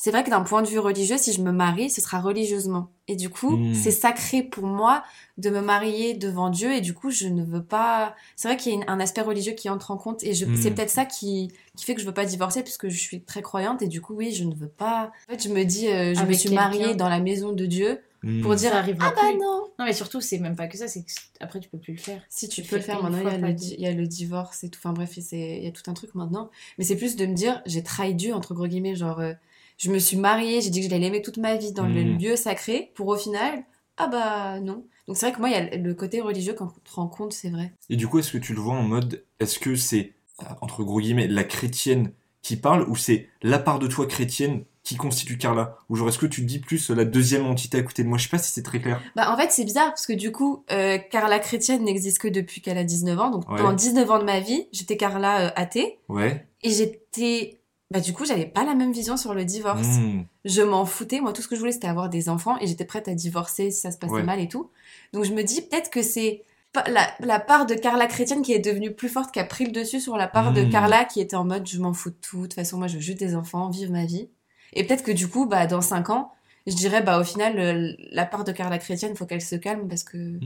c'est 0.01 0.13
vrai 0.13 0.23
que 0.25 0.31
d'un 0.31 0.43
point 0.43 0.63
de 0.63 0.69
vue 0.69 0.79
religieux, 0.79 1.19
si 1.19 1.33
je 1.33 1.43
me 1.43 1.51
marie, 1.53 1.91
ce 1.91 2.01
sera 2.01 2.21
religieusement. 2.21 2.89
Et 3.09 3.17
du 3.17 3.29
coup, 3.31 3.57
Mm. 3.57 3.75
c'est 3.75 3.91
sacré 3.91 4.43
pour 4.45 4.65
moi 4.65 5.03
de 5.39 5.51
me 5.51 5.61
marier 5.61 6.15
devant 6.15 6.51
Dieu. 6.51 6.73
Et 6.73 6.81
du 6.81 6.95
coup, 6.95 7.11
je 7.11 7.27
ne 7.27 7.43
veux 7.45 7.63
pas. 7.65 8.15
C'est 8.37 8.47
vrai 8.49 8.57
qu'il 8.57 8.71
y 8.73 8.75
a 8.77 8.79
une- 8.79 8.85
un 8.89 9.01
aspect 9.01 9.23
religieux 9.23 9.53
qui 9.55 9.69
entre 9.69 9.91
en 9.91 9.97
compte. 9.97 10.23
Et 10.23 10.35
je... 10.35 10.47
C'est 10.57 10.71
peut-être 10.71 10.89
ça 10.91 11.05
qui... 11.05 11.51
qui 11.77 11.85
fait 11.85 11.95
que 11.97 12.01
je 12.01 12.07
veux 12.07 12.15
pas 12.15 12.25
divorcer, 12.27 12.63
puisque 12.63 12.89
je 12.89 12.97
suis 12.99 13.23
très 13.23 13.43
croyante. 13.43 13.83
Et 13.83 13.89
du 13.89 14.01
coup, 14.01 14.15
oui, 14.15 14.33
je 14.33 14.45
ne 14.45 14.55
veux 14.55 14.69
pas. 14.69 15.11
En 15.29 15.33
fait, 15.33 15.43
je 15.43 15.49
me 15.49 15.65
dis, 15.65 15.89
euh, 15.89 16.15
je 16.15 16.23
me 16.25 16.33
suis 16.33 16.51
mariée 16.55 16.95
dans 16.95 17.09
la 17.09 17.19
maison 17.21 17.53
de 17.53 17.67
Dieu 17.67 18.01
pour 18.43 18.53
Hmm. 18.53 18.57
dire 18.57 18.71
Ça 18.71 18.79
arrivera 18.79 19.09
Ah 19.11 19.13
bah 19.17 19.29
plus. 19.31 19.39
non 19.39 19.65
Non, 19.79 19.85
mais 19.85 19.93
surtout, 19.93 20.21
c'est 20.21 20.39
même 20.39 20.55
pas 20.57 20.67
que 20.69 20.77
ça, 20.77 20.87
c'est 20.89 21.03
que 21.03 21.11
après, 21.41 21.61
tu 21.61 21.69
peux 21.69 21.79
plus 21.79 21.93
le 21.95 21.99
faire. 22.01 22.21
Si 22.29 22.49
tu 22.49 22.63
Tu 22.63 22.69
peux 22.69 22.77
le 22.77 22.83
faire 22.83 23.01
maintenant, 23.03 23.19
il 23.21 23.25
y, 23.25 23.31
a 23.35 23.39
le, 23.39 23.47
vie. 23.49 23.55
di- 23.55 23.75
il 23.79 23.81
y 23.83 23.87
a 23.87 23.93
le 23.93 24.07
divorce 24.07 24.63
et 24.65 24.69
tout. 24.71 24.79
Enfin 24.81 24.93
bref, 24.93 25.17
il 25.17 25.65
y 25.65 25.67
a 25.67 25.71
tout 25.73 25.89
un 25.91 25.95
truc 25.95 26.15
maintenant. 26.15 26.51
Mais 26.79 26.85
c'est 26.85 26.97
plus 26.97 27.17
de 27.17 27.27
me 27.27 27.35
dire, 27.35 27.63
j'ai 27.67 27.83
trahi 27.83 28.15
Dieu, 28.15 28.35
entre 28.35 28.55
gros 28.55 28.67
guillemets. 28.67 28.95
Genre, 28.97 29.19
euh, 29.21 29.33
je 29.79 29.91
me 29.91 29.99
suis 29.99 30.17
mariée, 30.19 30.61
j'ai 30.61 30.69
dit 30.71 30.81
que 30.81 30.87
je 30.87 30.91
l'allais 30.91 31.07
aimer 31.07 31.23
toute 31.23 31.39
ma 31.39 31.57
vie 31.57 31.73
dans 31.73 31.87
le 31.87 32.05
Mm. 32.05 32.19
lieu 32.19 32.37
sacré, 32.37 32.93
pour 32.95 33.07
au 33.09 33.17
final, 33.17 33.65
ah 33.97 34.07
bah 34.09 34.61
non. 34.61 34.85
Donc 35.07 35.17
c'est 35.17 35.27
vrai 35.27 35.35
que 35.35 35.41
moi, 35.41 35.49
il 35.49 35.53
y 35.53 35.57
a 35.57 35.77
le 35.77 35.95
côté 35.95 36.21
religieux 36.21 36.53
quand 36.53 36.67
on 36.67 36.81
te 36.81 36.95
rend 36.95 37.07
compte, 37.09 37.33
c'est 37.33 37.49
vrai. 37.51 37.73
Et 37.89 37.97
du 37.97 38.07
coup, 38.07 38.19
est-ce 38.19 38.33
que 38.33 38.39
tu 38.39 38.53
le 38.55 38.61
vois 38.61 38.75
en 38.75 38.83
mode, 38.83 39.25
est-ce 39.41 39.59
que 39.59 39.75
c'est, 39.75 40.13
euh, 40.43 40.45
entre 40.61 40.83
gros 40.85 41.01
guillemets, 41.01 41.27
la 41.29 41.45
chrétienne 41.45 42.13
qui 42.43 42.57
parle 42.57 42.83
ou 42.89 42.95
c'est 42.97 43.29
la 43.43 43.59
part 43.59 43.79
de 43.79 43.87
toi 43.87 44.07
chrétienne 44.07 44.65
qui 44.85 44.97
constitue 44.97 45.37
Carla? 45.39 45.77
Ou 45.89 45.97
genre, 45.97 46.09
est-ce 46.09 46.19
que 46.19 46.27
tu 46.27 46.43
te 46.43 46.47
dis 46.47 46.59
plus 46.61 46.91
euh, 46.91 46.95
la 46.95 47.05
deuxième 47.05 47.47
entité 47.47 47.79
à 47.79 47.83
côté 47.83 48.03
de 48.05 48.09
moi? 48.09 48.19
Je 48.19 48.25
sais 48.25 48.29
pas 48.31 48.39
si 48.39 48.53
c'est 48.53 48.63
très 48.63 48.81
clair. 48.81 49.01
Bah 49.17 49.33
en 49.33 49.37
fait, 49.37 49.51
c'est 49.51 49.65
bizarre 49.65 49.89
parce 49.89 50.07
que 50.07 50.13
du 50.13 50.31
coup, 50.33 50.65
euh, 50.71 50.99
Carla 51.11 51.39
chrétienne 51.39 51.85
n'existe 51.85 52.19
que 52.19 52.29
depuis 52.29 52.61
qu'elle 52.61 52.79
a 52.79 52.85
19 52.85 53.19
ans. 53.19 53.31
Donc 53.31 53.49
Ouais. 53.51 53.57
pendant 53.57 53.73
19 53.73 54.11
ans 54.11 54.19
de 54.19 54.25
ma 54.25 54.41
vie, 54.41 54.67
j'étais 54.73 54.97
Carla 54.97 55.47
euh, 55.47 55.51
athée. 55.57 55.99
Ouais. 56.09 56.47
Et 56.63 56.71
j'étais... 56.71 57.58
Bah 57.91 58.01
du 58.01 58.13
coup, 58.13 58.27
j'avais 58.27 58.45
pas 58.47 58.65
la 58.65 58.75
même 58.75 58.93
vision 58.93 59.17
sur 59.17 59.33
le 59.33 59.45
divorce. 59.47 59.87
Hmm. 59.99 60.25
je 60.45 60.61
m'en 60.63 60.85
foutais. 60.85 61.21
Moi, 61.21 61.33
tout 61.33 61.41
ce 61.41 61.49
que 61.49 61.55
je 61.55 61.61
voulais, 61.61 61.73
c'était 61.73 61.89
avoir 61.89 62.11
des 62.11 62.29
enfants 62.29 62.59
et 62.61 62.67
j'étais 62.67 62.85
prête 62.85 63.09
à 63.09 63.15
divorcer 63.15 63.71
si 63.71 63.81
ça 63.81 63.91
se 63.91 63.97
passait 63.99 64.13
Ouais. 64.13 64.23
mal 64.23 64.41
et 64.41 64.49
tout. 64.49 64.71
Donc, 65.15 65.25
je 65.25 65.33
me 65.33 65.43
dis 65.43 65.63
peut-être 65.63 65.89
que 65.91 66.03
c'est 66.03 66.45
la, 66.87 67.09
la 67.21 67.41
part 67.41 67.65
de 67.65 67.75
Carla 67.75 68.07
chrétienne 68.07 68.43
qui 68.43 68.53
est 68.53 68.59
devenue 68.59 68.93
plus 68.93 69.09
forte, 69.09 69.33
qui 69.33 69.41
a 69.41 69.45
pris 69.45 69.65
le 69.65 69.73
dessus 69.73 70.01
sur 70.01 70.17
la 70.19 70.29
part 70.29 70.53
de 70.53 70.63
Mm. 70.65 70.71
Carla 70.71 71.05
qui 71.07 71.21
était 71.21 71.35
en 71.35 71.45
mode 71.45 71.67
je 71.67 71.79
m'en 71.81 71.95
fous 71.95 72.11
de 72.11 72.17
tout. 72.21 72.37
De 72.37 72.43
toute 72.43 72.55
façon, 72.55 72.77
moi, 72.77 72.89
je 72.89 72.97
veux 72.97 73.01
juste 73.01 73.19
des 73.19 73.35
enfants, 73.35 73.71
vivre 73.71 73.91
ma 73.91 74.05
vie. 74.05 74.29
Et 74.75 74.85
peut-être 74.87 75.03
que 75.03 75.11
du 75.13 75.29
coup, 75.29 75.47
bah, 75.47 75.67
dans 75.67 75.81
5 75.81 76.11
ans, 76.11 76.31
je 76.67 76.75
dirais, 76.75 77.01
bah, 77.03 77.19
au 77.19 77.25
final, 77.25 77.97
la 78.13 78.27
part 78.27 78.45
de 78.45 78.53
Carla 78.53 78.77
chrétienne, 78.77 79.17
faut 79.17 79.25
qu'elle 79.25 79.41
se 79.41 79.57
calme 79.57 79.89
parce 79.89 80.05
que. 80.05 80.39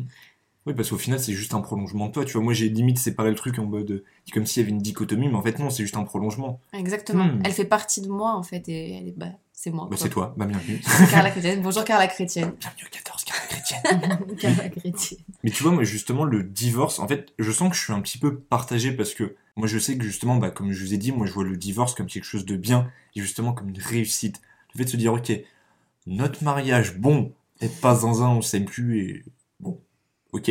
Oui, 0.66 0.74
parce 0.74 0.90
qu'au 0.90 0.98
final, 0.98 1.18
c'est 1.18 1.32
juste 1.32 1.54
un 1.54 1.60
prolongement 1.60 2.06
de 2.06 2.12
toi. 2.12 2.24
Tu 2.24 2.34
vois, 2.34 2.42
moi, 2.42 2.52
j'ai 2.52 2.68
limite 2.68 2.98
séparé 2.98 3.30
le 3.30 3.36
truc 3.36 3.58
en 3.58 3.64
mode, 3.64 3.90
euh, 3.90 4.04
comme 4.32 4.46
s'il 4.46 4.62
y 4.62 4.64
avait 4.64 4.70
une 4.70 4.78
dichotomie, 4.78 5.28
mais 5.28 5.34
en 5.34 5.42
fait, 5.42 5.58
non, 5.58 5.70
c'est 5.70 5.82
juste 5.82 5.96
un 5.96 6.04
prolongement. 6.04 6.60
Exactement. 6.72 7.24
Mm. 7.24 7.42
Elle 7.44 7.52
fait 7.52 7.64
partie 7.64 8.00
de 8.00 8.08
moi, 8.08 8.34
en 8.34 8.44
fait, 8.44 8.68
et 8.68 8.98
elle 8.98 9.08
est, 9.08 9.14
bah, 9.16 9.30
c'est 9.52 9.72
moi. 9.72 9.88
Bah, 9.90 9.96
c'est 9.98 10.08
toi. 10.08 10.34
Bah, 10.36 10.46
bienvenue. 10.46 10.80
Carla 11.10 11.30
chrétienne. 11.30 11.62
Bonjour, 11.62 11.84
Carla 11.84 12.06
chrétienne. 12.06 12.52
bienvenue 12.60 12.84
au 12.86 12.94
14, 12.94 13.24
Carla 13.24 13.46
chrétienne. 13.48 14.36
Car 14.38 14.56
la 14.56 14.68
chrétienne. 14.68 15.20
Mais 15.42 15.50
tu 15.50 15.64
vois, 15.64 15.72
moi, 15.72 15.82
justement, 15.82 16.24
le 16.24 16.44
divorce, 16.44 17.00
en 17.00 17.08
fait, 17.08 17.32
je 17.40 17.50
sens 17.50 17.70
que 17.70 17.76
je 17.76 17.82
suis 17.82 17.92
un 17.92 18.00
petit 18.00 18.18
peu 18.18 18.38
partagé 18.38 18.92
parce 18.92 19.14
que 19.14 19.34
moi, 19.56 19.66
je 19.66 19.78
sais 19.78 19.98
que 19.98 20.04
justement, 20.04 20.36
bah, 20.36 20.50
comme 20.50 20.70
je 20.70 20.84
vous 20.84 20.94
ai 20.94 20.96
dit, 20.96 21.10
moi, 21.10 21.26
je 21.26 21.32
vois 21.32 21.44
le 21.44 21.56
divorce 21.56 21.94
comme 21.94 22.06
quelque 22.06 22.24
chose 22.24 22.46
de 22.46 22.56
bien 22.56 22.88
et 23.16 23.20
justement 23.20 23.52
comme 23.52 23.70
une 23.70 23.80
réussite. 23.80 24.40
Le 24.74 24.78
fait 24.78 24.84
de 24.84 24.90
se 24.90 24.96
dire, 24.96 25.12
ok, 25.12 25.32
notre 26.06 26.44
mariage, 26.44 26.98
bon, 26.98 27.32
peut-être 27.58 27.80
pas 27.80 27.96
zinzin, 27.96 28.28
on 28.28 28.42
s'aime 28.42 28.64
plus 28.64 29.00
et 29.00 29.24
ok, 30.32 30.50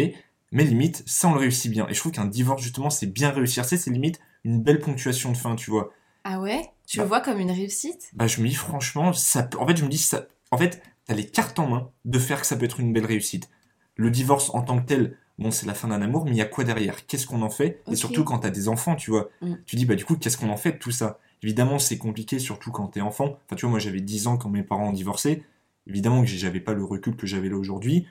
mais 0.51 0.63
limite, 0.63 1.03
ça, 1.05 1.27
on 1.29 1.33
le 1.33 1.39
réussit 1.39 1.71
bien. 1.71 1.87
Et 1.89 1.93
je 1.93 1.99
trouve 1.99 2.11
qu'un 2.11 2.25
divorce, 2.25 2.61
justement, 2.61 2.89
c'est 2.89 3.07
bien 3.07 3.29
réussir. 3.31 3.65
C'est, 3.65 3.85
limite 3.87 4.19
une 4.43 4.61
belle 4.61 4.79
ponctuation 4.79 5.31
de 5.31 5.37
fin, 5.37 5.55
tu 5.55 5.71
vois. 5.71 5.91
Ah 6.23 6.39
ouais? 6.39 6.61
Tu 6.85 6.97
Bah. 6.97 7.03
le 7.03 7.09
vois 7.09 7.21
comme 7.21 7.39
une 7.39 7.51
réussite? 7.51 8.09
Bah, 8.13 8.27
je 8.27 8.41
me 8.41 8.47
dis, 8.47 8.55
franchement, 8.55 9.13
ça 9.13 9.47
en 9.57 9.65
fait, 9.67 9.77
je 9.77 9.83
me 9.85 9.89
dis, 9.89 9.97
ça, 9.97 10.25
en 10.51 10.57
fait, 10.57 10.81
t'as 11.05 11.13
les 11.13 11.25
cartes 11.25 11.57
en 11.59 11.67
main 11.67 11.89
de 12.05 12.19
faire 12.19 12.41
que 12.41 12.47
ça 12.47 12.55
peut 12.55 12.65
être 12.65 12.79
une 12.79 12.91
belle 12.93 13.05
réussite. 13.05 13.49
Le 13.95 14.09
divorce 14.11 14.49
en 14.53 14.61
tant 14.61 14.79
que 14.79 14.85
tel, 14.85 15.17
bon, 15.39 15.51
c'est 15.51 15.65
la 15.65 15.73
fin 15.73 15.87
d'un 15.87 16.01
amour, 16.01 16.25
mais 16.25 16.31
il 16.31 16.37
y 16.37 16.41
a 16.41 16.45
quoi 16.45 16.63
derrière? 16.63 17.05
Qu'est-ce 17.07 17.27
qu'on 17.27 17.41
en 17.41 17.49
fait? 17.49 17.81
Et 17.89 17.95
surtout 17.95 18.23
quand 18.23 18.39
t'as 18.39 18.49
des 18.49 18.67
enfants, 18.67 18.95
tu 18.95 19.11
vois. 19.11 19.29
Mm. 19.41 19.53
Tu 19.65 19.75
dis, 19.77 19.85
bah, 19.85 19.95
du 19.95 20.05
coup, 20.05 20.15
qu'est-ce 20.17 20.37
qu'on 20.37 20.49
en 20.49 20.57
fait 20.57 20.73
de 20.73 20.77
tout 20.77 20.91
ça? 20.91 21.19
Évidemment, 21.43 21.79
c'est 21.79 21.97
compliqué, 21.97 22.39
surtout 22.39 22.71
quand 22.71 22.87
t'es 22.87 23.01
enfant. 23.01 23.39
Enfin, 23.45 23.55
tu 23.55 23.61
vois, 23.65 23.71
moi, 23.71 23.79
j'avais 23.79 24.01
10 24.01 24.27
ans 24.27 24.37
quand 24.37 24.49
mes 24.49 24.63
parents 24.63 24.89
ont 24.89 24.93
divorcé. 24.93 25.43
Évidemment 25.87 26.21
que 26.21 26.27
j'avais 26.27 26.59
pas 26.59 26.73
le 26.73 26.83
recul 26.83 27.15
que 27.15 27.25
j'avais 27.25 27.49
là 27.49 27.55
aujourd'hui. 27.57 28.05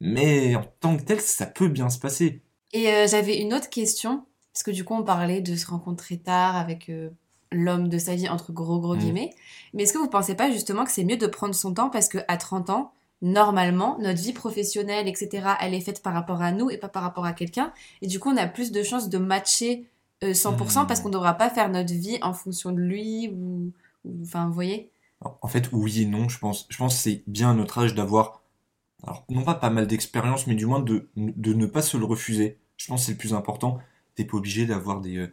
Mais 0.00 0.54
en 0.56 0.64
tant 0.80 0.96
que 0.96 1.02
tel, 1.02 1.20
ça 1.20 1.46
peut 1.46 1.68
bien 1.68 1.88
se 1.90 1.98
passer. 1.98 2.42
Et 2.72 2.88
euh, 2.88 3.06
j'avais 3.08 3.38
une 3.40 3.54
autre 3.54 3.70
question, 3.70 4.24
parce 4.52 4.62
que 4.64 4.70
du 4.70 4.84
coup, 4.84 4.94
on 4.94 5.04
parlait 5.04 5.40
de 5.40 5.54
se 5.56 5.66
rencontrer 5.66 6.18
tard 6.18 6.56
avec 6.56 6.88
euh, 6.88 7.10
l'homme 7.52 7.88
de 7.88 7.98
sa 7.98 8.14
vie, 8.14 8.28
entre 8.28 8.52
gros 8.52 8.80
gros 8.80 8.96
Mm. 8.96 8.98
guillemets. 8.98 9.30
Mais 9.72 9.84
est-ce 9.84 9.92
que 9.92 9.98
vous 9.98 10.08
pensez 10.08 10.34
pas 10.34 10.50
justement 10.50 10.84
que 10.84 10.90
c'est 10.90 11.04
mieux 11.04 11.16
de 11.16 11.26
prendre 11.26 11.54
son 11.54 11.72
temps 11.72 11.90
parce 11.90 12.08
qu'à 12.08 12.36
30 12.36 12.70
ans, 12.70 12.92
normalement, 13.22 13.96
notre 14.00 14.20
vie 14.20 14.32
professionnelle, 14.32 15.08
etc., 15.08 15.54
elle 15.60 15.72
est 15.74 15.80
faite 15.80 16.02
par 16.02 16.12
rapport 16.12 16.42
à 16.42 16.52
nous 16.52 16.68
et 16.70 16.76
pas 16.78 16.88
par 16.88 17.02
rapport 17.02 17.24
à 17.24 17.32
quelqu'un. 17.32 17.72
Et 18.02 18.06
du 18.06 18.18
coup, 18.20 18.30
on 18.30 18.36
a 18.36 18.46
plus 18.46 18.72
de 18.72 18.82
chances 18.82 19.08
de 19.08 19.18
matcher 19.18 19.86
euh, 20.24 20.32
100% 20.34 20.82
Mm. 20.82 20.86
parce 20.86 21.00
qu'on 21.00 21.08
ne 21.08 21.14
devra 21.14 21.34
pas 21.34 21.48
faire 21.50 21.70
notre 21.70 21.92
vie 21.94 22.18
en 22.22 22.32
fonction 22.34 22.72
de 22.72 22.80
lui 22.80 23.28
ou... 23.34 23.70
Enfin, 24.22 24.46
vous 24.48 24.52
voyez? 24.52 24.90
En 25.24 25.38
en 25.40 25.48
fait, 25.48 25.70
oui 25.72 26.02
et 26.02 26.06
non, 26.06 26.28
je 26.28 26.38
pense. 26.38 26.66
Je 26.68 26.76
pense 26.76 26.96
que 26.96 27.00
c'est 27.02 27.22
bien 27.26 27.52
à 27.52 27.54
notre 27.54 27.78
âge 27.78 27.94
d'avoir, 27.94 28.42
alors 29.06 29.24
non 29.28 29.42
pas 29.42 29.54
pas 29.54 29.70
mal 29.70 29.86
d'expérience, 29.86 30.46
mais 30.46 30.54
du 30.54 30.66
moins 30.66 30.80
de, 30.80 31.08
de 31.16 31.54
ne 31.54 31.66
pas 31.66 31.82
se 31.82 31.96
le 31.96 32.04
refuser. 32.04 32.58
Je 32.76 32.86
pense 32.86 33.00
que 33.00 33.06
c'est 33.06 33.12
le 33.12 33.18
plus 33.18 33.34
important. 33.34 33.78
T'es 34.14 34.24
pas 34.24 34.36
obligé 34.36 34.66
d'avoir 34.66 35.00
des, 35.00 35.16
euh, 35.18 35.32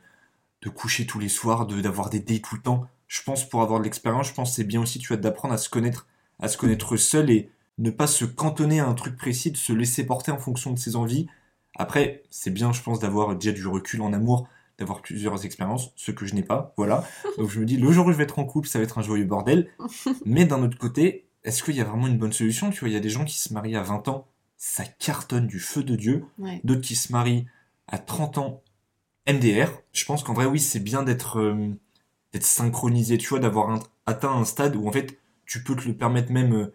de 0.61 0.69
coucher 0.69 1.05
tous 1.05 1.19
les 1.19 1.29
soirs, 1.29 1.67
de 1.67 1.81
d'avoir 1.81 2.09
des 2.09 2.19
dates 2.19 2.41
tout 2.41 2.55
le 2.55 2.61
temps. 2.61 2.87
Je 3.07 3.21
pense 3.23 3.47
pour 3.47 3.61
avoir 3.61 3.79
de 3.79 3.83
l'expérience, 3.83 4.27
je 4.27 4.33
pense 4.33 4.51
que 4.51 4.55
c'est 4.55 4.63
bien 4.63 4.81
aussi, 4.81 4.99
tu 4.99 5.07
vois, 5.09 5.17
d'apprendre 5.17 5.53
à 5.53 5.57
se 5.57 5.69
connaître, 5.69 6.07
à 6.39 6.47
se 6.47 6.57
connaître 6.57 6.95
seul 6.97 7.29
et 7.29 7.49
ne 7.77 7.89
pas 7.89 8.07
se 8.07 8.25
cantonner 8.25 8.79
à 8.79 8.87
un 8.87 8.93
truc 8.93 9.17
précis, 9.17 9.51
de 9.51 9.57
se 9.57 9.73
laisser 9.73 10.05
porter 10.05 10.31
en 10.31 10.37
fonction 10.37 10.71
de 10.71 10.79
ses 10.79 10.95
envies. 10.95 11.27
Après, 11.77 12.23
c'est 12.29 12.51
bien, 12.51 12.71
je 12.71 12.81
pense, 12.81 12.99
d'avoir 12.99 13.35
déjà 13.35 13.51
du 13.51 13.65
recul 13.67 14.01
en 14.01 14.13
amour, 14.13 14.47
d'avoir 14.77 15.01
plusieurs 15.01 15.45
expériences, 15.45 15.91
ce 15.95 16.11
que 16.11 16.25
je 16.25 16.35
n'ai 16.35 16.43
pas, 16.43 16.73
voilà. 16.77 17.03
Donc 17.37 17.49
je 17.49 17.59
me 17.59 17.65
dis, 17.65 17.77
le 17.77 17.91
jour 17.91 18.05
où 18.05 18.11
je 18.11 18.17
vais 18.17 18.23
être 18.23 18.39
en 18.39 18.45
couple, 18.45 18.67
ça 18.67 18.79
va 18.79 18.83
être 18.83 18.97
un 18.97 19.01
joyeux 19.01 19.25
bordel. 19.25 19.69
Mais 20.25 20.45
d'un 20.45 20.63
autre 20.63 20.77
côté, 20.77 21.27
est-ce 21.43 21.63
qu'il 21.63 21.75
y 21.75 21.81
a 21.81 21.83
vraiment 21.83 22.07
une 22.07 22.17
bonne 22.17 22.33
solution 22.33 22.69
Tu 22.69 22.79
vois, 22.81 22.89
il 22.89 22.93
y 22.93 22.97
a 22.97 23.01
des 23.01 23.09
gens 23.09 23.25
qui 23.25 23.37
se 23.37 23.53
marient 23.53 23.75
à 23.75 23.83
20 23.83 24.07
ans, 24.07 24.27
ça 24.57 24.83
cartonne 24.85 25.47
du 25.47 25.59
feu 25.59 25.83
de 25.83 25.95
Dieu. 25.95 26.25
Ouais. 26.37 26.61
D'autres 26.63 26.81
qui 26.81 26.95
se 26.95 27.11
marient 27.11 27.45
à 27.87 27.97
30 27.97 28.37
ans, 28.37 28.61
MDR. 29.27 29.69
Je 29.93 30.05
pense 30.05 30.23
qu'en 30.23 30.33
vrai, 30.33 30.45
oui, 30.45 30.59
c'est 30.59 30.79
bien 30.79 31.03
d'être 31.03 31.39
euh, 31.39 31.69
d'être 32.33 32.45
synchronisé, 32.45 33.17
tu 33.17 33.27
vois, 33.29 33.39
d'avoir 33.39 33.83
atteint 34.05 34.31
un 34.31 34.45
stade 34.45 34.75
où 34.75 34.87
en 34.87 34.91
fait, 34.91 35.19
tu 35.45 35.63
peux 35.63 35.75
te 35.75 35.87
le 35.87 35.95
permettre 35.95 36.31
même 36.31 36.53
euh, 36.53 36.73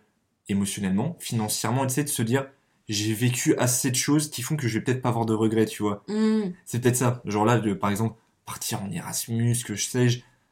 émotionnellement, 0.48 1.16
financièrement, 1.18 1.86
tu 1.86 1.94
sais, 1.94 2.04
de 2.04 2.08
se 2.08 2.22
dire, 2.22 2.46
j'ai 2.88 3.14
vécu 3.14 3.56
assez 3.56 3.90
de 3.90 3.96
choses 3.96 4.30
qui 4.30 4.42
font 4.42 4.56
que 4.56 4.68
je 4.68 4.78
vais 4.78 4.84
peut-être 4.84 5.02
pas 5.02 5.08
avoir 5.08 5.26
de 5.26 5.34
regrets, 5.34 5.66
tu 5.66 5.82
vois. 5.82 6.04
Mm. 6.08 6.52
C'est 6.64 6.80
peut-être 6.80 6.96
ça. 6.96 7.22
Genre 7.24 7.44
là, 7.44 7.58
de, 7.58 7.72
par 7.72 7.90
exemple, 7.90 8.16
partir 8.44 8.82
en 8.82 8.90
Erasmus, 8.90 9.56
que 9.64 9.74
je 9.74 9.86
sais, 9.86 10.08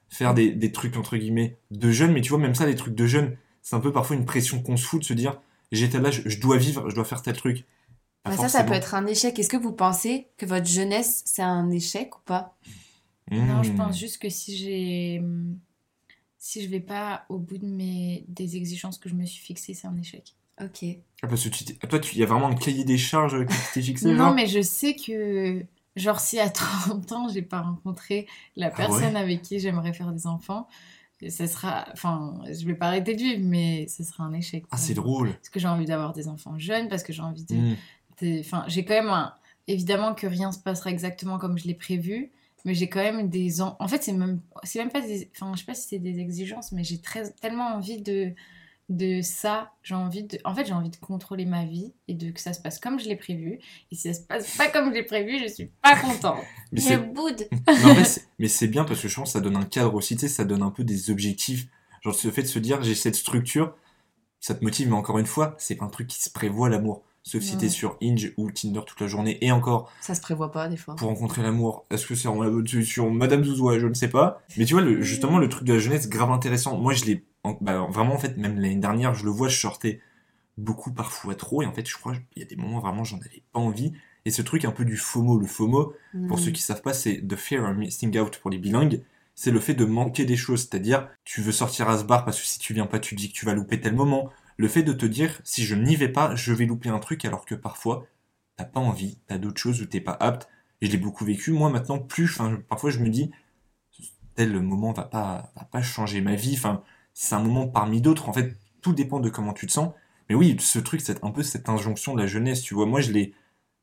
faire 0.08 0.34
des, 0.34 0.50
des 0.50 0.72
trucs 0.72 0.96
entre 0.96 1.16
guillemets 1.16 1.58
de 1.70 1.90
jeunes, 1.90 2.12
mais 2.12 2.20
tu 2.20 2.30
vois, 2.30 2.38
même 2.38 2.54
ça, 2.54 2.66
les 2.66 2.74
trucs 2.74 2.94
de 2.94 3.06
jeunes, 3.06 3.36
c'est 3.64 3.76
un 3.76 3.80
peu 3.80 3.92
parfois 3.92 4.16
une 4.16 4.26
pression 4.26 4.62
qu'on 4.62 4.78
se 4.78 4.86
fout 4.86 5.00
de 5.02 5.06
se 5.06 5.14
dire, 5.14 5.40
j'ai 5.72 5.90
tel 5.90 6.06
âge, 6.06 6.22
je 6.26 6.40
dois 6.40 6.58
vivre, 6.58 6.90
je 6.90 6.96
dois 6.96 7.06
faire 7.06 7.22
tel 7.22 7.36
truc. 7.36 7.66
Ça, 8.30 8.48
ça 8.48 8.64
peut 8.64 8.74
être 8.74 8.94
un 8.94 9.06
échec. 9.06 9.38
Est-ce 9.38 9.48
que 9.50 9.56
vous 9.56 9.72
pensez 9.72 10.28
que 10.38 10.46
votre 10.46 10.66
jeunesse, 10.66 11.22
c'est 11.26 11.42
un 11.42 11.70
échec 11.70 12.16
ou 12.16 12.20
pas? 12.24 12.56
Non, 13.40 13.62
je 13.64 13.72
Hmm. 13.72 13.74
pense 13.74 13.98
juste 13.98 14.18
que 14.20 14.28
si 14.30 14.56
j'ai. 14.56 15.22
Si 16.38 16.62
je 16.62 16.68
vais 16.68 16.80
pas 16.80 17.24
au 17.28 17.38
bout 17.38 17.58
de 17.58 17.66
mes... 17.66 18.24
des 18.28 18.56
exigences 18.56 18.98
que 18.98 19.08
je 19.08 19.14
me 19.14 19.24
suis 19.26 19.42
fixées, 19.42 19.74
c'est 19.74 19.86
un 19.88 19.96
échec. 19.96 20.36
Ok. 20.60 20.84
Ah, 21.22 21.26
parce 21.28 21.42
que 21.44 21.48
tu 21.48 21.64
toi, 21.78 21.98
il 22.12 22.18
y 22.18 22.22
a 22.22 22.26
vraiment 22.26 22.48
un 22.48 22.54
cahier 22.54 22.84
des 22.84 22.98
charges 22.98 23.44
qui 23.46 23.56
t'es 23.72 23.82
fixé, 23.82 24.14
Non, 24.18 24.34
mais 24.34 24.46
je 24.46 24.60
sais 24.60 24.94
que, 24.96 25.64
genre, 25.96 26.20
si 26.20 26.38
à 26.40 26.50
30 26.50 27.10
ans, 27.12 27.28
j'ai 27.28 27.42
pas 27.42 27.60
rencontré 27.62 28.26
la 28.56 28.70
Ah 28.72 28.86
personne 28.86 28.90
ouais 28.90 29.16
avec 29.16 29.42
qui 29.42 29.58
j'aimerais 29.60 29.92
faire 29.92 30.12
des 30.12 30.26
enfants, 30.26 30.68
ça 31.28 31.46
sera. 31.46 31.86
Enfin, 31.92 32.40
je 32.50 32.66
vais 32.66 32.74
pas 32.74 32.88
arrêter 32.88 33.14
de 33.14 33.20
vivre, 33.20 33.40
mais 33.44 33.86
ce 33.88 34.04
sera 34.04 34.24
un 34.24 34.32
échec. 34.32 34.64
Ah, 34.70 34.76
c'est 34.76 34.94
drôle. 34.94 35.32
Parce 35.34 35.48
que 35.48 35.60
j'ai 35.60 35.68
envie 35.68 35.86
d'avoir 35.86 36.12
des 36.12 36.28
enfants 36.28 36.58
jeunes, 36.58 36.88
parce 36.88 37.02
que 37.02 37.12
j'ai 37.12 37.22
envie 37.22 37.44
de. 37.44 37.54
Mm. 37.54 37.76
de- 38.22 38.40
Enfin, 38.40 38.64
j'ai 38.68 38.84
quand 38.84 38.94
même 38.94 39.08
un. 39.10 39.34
Évidemment 39.66 40.14
que 40.14 40.26
rien 40.26 40.52
se 40.52 40.58
passera 40.58 40.90
exactement 40.90 41.38
comme 41.38 41.56
je 41.56 41.64
l'ai 41.66 41.74
prévu, 41.74 42.30
mais 42.66 42.74
j'ai 42.74 42.88
quand 42.88 43.00
même 43.02 43.28
des. 43.30 43.60
en- 43.62 43.76
En 43.78 43.88
fait, 43.88 44.02
c'est 44.02 44.12
même, 44.12 44.40
c'est 44.62 44.78
même 44.78 44.90
pas 44.90 45.00
des. 45.00 45.30
Enfin, 45.34 45.52
je 45.54 45.60
sais 45.60 45.64
pas 45.66 45.74
si 45.74 45.88
c'est 45.88 45.98
des 45.98 46.18
exigences, 46.20 46.72
mais 46.72 46.84
j'ai 46.84 46.98
très... 46.98 47.30
tellement 47.32 47.68
envie 47.74 48.00
de 48.02 48.32
de 48.90 49.20
ça, 49.22 49.72
j'ai 49.82 49.94
envie 49.94 50.24
de 50.24 50.38
en 50.44 50.54
fait, 50.54 50.66
j'ai 50.66 50.74
envie 50.74 50.90
de 50.90 50.96
contrôler 50.96 51.46
ma 51.46 51.64
vie 51.64 51.92
et 52.06 52.14
de 52.14 52.30
que 52.30 52.40
ça 52.40 52.52
se 52.52 52.60
passe 52.60 52.78
comme 52.78 52.98
je 53.00 53.06
l'ai 53.08 53.16
prévu 53.16 53.58
et 53.90 53.94
si 53.94 54.12
ça 54.12 54.14
se 54.14 54.20
passe 54.26 54.56
pas 54.56 54.68
comme 54.68 54.90
je 54.90 54.94
l'ai 54.94 55.02
prévu, 55.04 55.38
je 55.38 55.50
suis 55.52 55.70
pas 55.82 55.96
contente. 55.96 56.38
Mais 56.72 56.80
Je 56.80 56.86
c'est 56.88 56.98
boude. 56.98 57.48
Mais 57.66 58.04
c'est- 58.04 58.28
mais 58.38 58.48
c'est 58.48 58.68
bien 58.68 58.84
parce 58.84 59.00
que 59.00 59.08
je 59.08 59.14
pense 59.16 59.30
que 59.30 59.32
ça 59.32 59.40
donne 59.40 59.56
un 59.56 59.64
cadre 59.64 59.94
aussi, 59.94 60.16
tu 60.16 60.20
sais, 60.22 60.28
ça 60.28 60.44
donne 60.44 60.62
un 60.62 60.70
peu 60.70 60.84
des 60.84 61.10
objectifs. 61.10 61.66
Genre, 62.02 62.14
ce 62.14 62.30
fait 62.30 62.42
de 62.42 62.46
se 62.48 62.58
dire, 62.58 62.82
j'ai 62.82 62.94
cette 62.94 63.14
structure, 63.16 63.74
ça 64.40 64.54
te 64.54 64.62
motive, 64.62 64.88
mais 64.88 64.96
encore 64.96 65.18
une 65.18 65.24
fois, 65.26 65.54
c'est 65.58 65.76
pas 65.76 65.86
un 65.86 65.88
truc 65.88 66.06
qui 66.08 66.20
se 66.20 66.28
prévoit 66.30 66.68
l'amour. 66.68 67.02
Sauf 67.22 67.42
si 67.42 67.52
Ouais. 67.54 67.60
t'es 67.62 67.68
sur 67.70 67.96
Hinge 68.02 68.34
ou 68.36 68.50
Tinder 68.50 68.82
toute 68.86 69.00
la 69.00 69.06
journée, 69.06 69.38
et 69.42 69.50
encore, 69.50 69.90
Ça 70.02 70.14
se 70.14 70.20
prévoit 70.20 70.52
pas 70.52 70.68
des 70.68 70.76
fois. 70.76 70.94
pour 70.96 71.08
rencontrer 71.08 71.42
l'amour, 71.42 71.86
est-ce 71.90 72.06
que 72.06 72.14
c'est 72.14 72.28
en 72.28 72.42
la 72.42 72.50
bonne 72.50 72.66
solution 72.68 73.10
Madame 73.10 73.42
Zouzoua, 73.44 73.78
je 73.78 73.86
ne 73.86 73.94
sais 73.94 74.08
pas. 74.10 74.42
Mais 74.58 74.66
tu 74.66 74.74
vois, 74.74 74.82
le, 74.82 75.00
justement, 75.00 75.38
le 75.38 75.48
truc 75.48 75.64
de 75.64 75.72
la 75.72 75.78
jeunesse, 75.78 76.10
grave 76.10 76.30
intéressant. 76.30 76.76
Moi, 76.76 76.92
je 76.92 77.06
l'ai, 77.06 77.24
en- 77.44 77.58
bah, 77.60 77.86
vraiment, 77.90 78.14
en 78.14 78.18
fait, 78.18 78.36
même 78.36 78.56
l'année 78.58 78.76
dernière, 78.76 79.14
je 79.14 79.24
le 79.24 79.30
vois, 79.30 79.48
je 79.48 79.58
sortais 79.58 80.00
beaucoup 80.58 80.92
parfois 80.92 81.34
trop, 81.34 81.62
et 81.62 81.66
en 81.66 81.72
fait, 81.72 81.88
je 81.88 81.96
crois, 81.96 82.14
il 82.36 82.40
y 82.40 82.42
a 82.44 82.48
des 82.48 82.56
moments, 82.56 82.80
vraiment, 82.80 83.04
j'en 83.04 83.18
avais 83.18 83.42
pas 83.52 83.60
envie. 83.60 83.92
Et 84.24 84.30
ce 84.30 84.42
truc 84.42 84.64
un 84.64 84.72
peu 84.72 84.84
du 84.84 84.96
FOMO, 84.96 85.38
le 85.38 85.46
FOMO, 85.46 85.94
pour 86.26 86.38
Mm. 86.38 86.40
ceux 86.40 86.50
qui 86.52 86.62
savent 86.62 86.82
pas, 86.82 86.94
c'est 86.94 87.20
The 87.26 87.36
Fear 87.36 87.64
of 87.70 87.76
Missing 87.76 88.18
Out 88.18 88.38
pour 88.38 88.50
les 88.50 88.58
bilingues. 88.58 89.02
C'est 89.34 89.50
le 89.50 89.60
fait 89.60 89.74
de 89.74 89.84
manquer 89.84 90.24
des 90.24 90.36
choses, 90.36 90.62
c'est-à-dire 90.62 91.08
tu 91.24 91.40
veux 91.42 91.52
sortir 91.52 91.88
à 91.88 91.98
ce 91.98 92.04
bar 92.04 92.24
parce 92.24 92.40
que 92.40 92.46
si 92.46 92.58
tu 92.58 92.72
viens 92.74 92.86
pas, 92.86 93.00
tu 93.00 93.14
dis 93.16 93.28
que 93.30 93.34
tu 93.34 93.46
vas 93.46 93.54
louper 93.54 93.80
tel 93.80 93.94
moment. 93.94 94.30
Le 94.56 94.68
fait 94.68 94.82
de 94.84 94.92
te 94.92 95.06
dire 95.06 95.40
si 95.44 95.64
je 95.64 95.74
n'y 95.74 95.96
vais 95.96 96.08
pas, 96.08 96.34
je 96.36 96.52
vais 96.52 96.66
louper 96.66 96.88
un 96.88 97.00
truc 97.00 97.24
alors 97.24 97.44
que 97.44 97.54
parfois 97.56 98.06
t'as 98.56 98.64
pas 98.64 98.80
envie, 98.80 99.18
t'as 99.26 99.38
d'autres 99.38 99.60
choses 99.60 99.82
où 99.82 99.86
t'es 99.86 100.00
pas 100.00 100.16
apte. 100.20 100.48
Et 100.80 100.86
je 100.86 100.92
l'ai 100.92 100.98
beaucoup 100.98 101.24
vécu. 101.24 101.52
Moi 101.52 101.70
maintenant, 101.70 101.98
plus, 101.98 102.38
parfois 102.68 102.90
je 102.90 103.00
me 103.00 103.08
dis 103.10 103.30
tel 104.34 104.60
moment 104.60 104.92
va 104.92 105.04
pas, 105.04 105.52
va 105.56 105.64
pas 105.64 105.82
changer 105.82 106.20
ma 106.20 106.34
vie. 106.34 106.54
Enfin, 106.56 106.82
c'est 107.14 107.34
un 107.34 107.40
moment 107.42 107.68
parmi 107.68 108.00
d'autres. 108.00 108.28
En 108.28 108.32
fait, 108.32 108.56
tout 108.82 108.92
dépend 108.92 109.20
de 109.20 109.30
comment 109.30 109.52
tu 109.54 109.66
te 109.66 109.72
sens. 109.72 109.92
Mais 110.28 110.34
oui, 110.34 110.56
ce 110.60 110.78
truc, 110.78 111.00
c'est 111.00 111.22
un 111.24 111.30
peu 111.30 111.42
cette 111.42 111.68
injonction 111.68 112.14
de 112.14 112.20
la 112.20 112.26
jeunesse. 112.26 112.62
Tu 112.62 112.74
vois, 112.74 112.86
moi 112.86 113.00
je 113.00 113.12
l'ai 113.12 113.34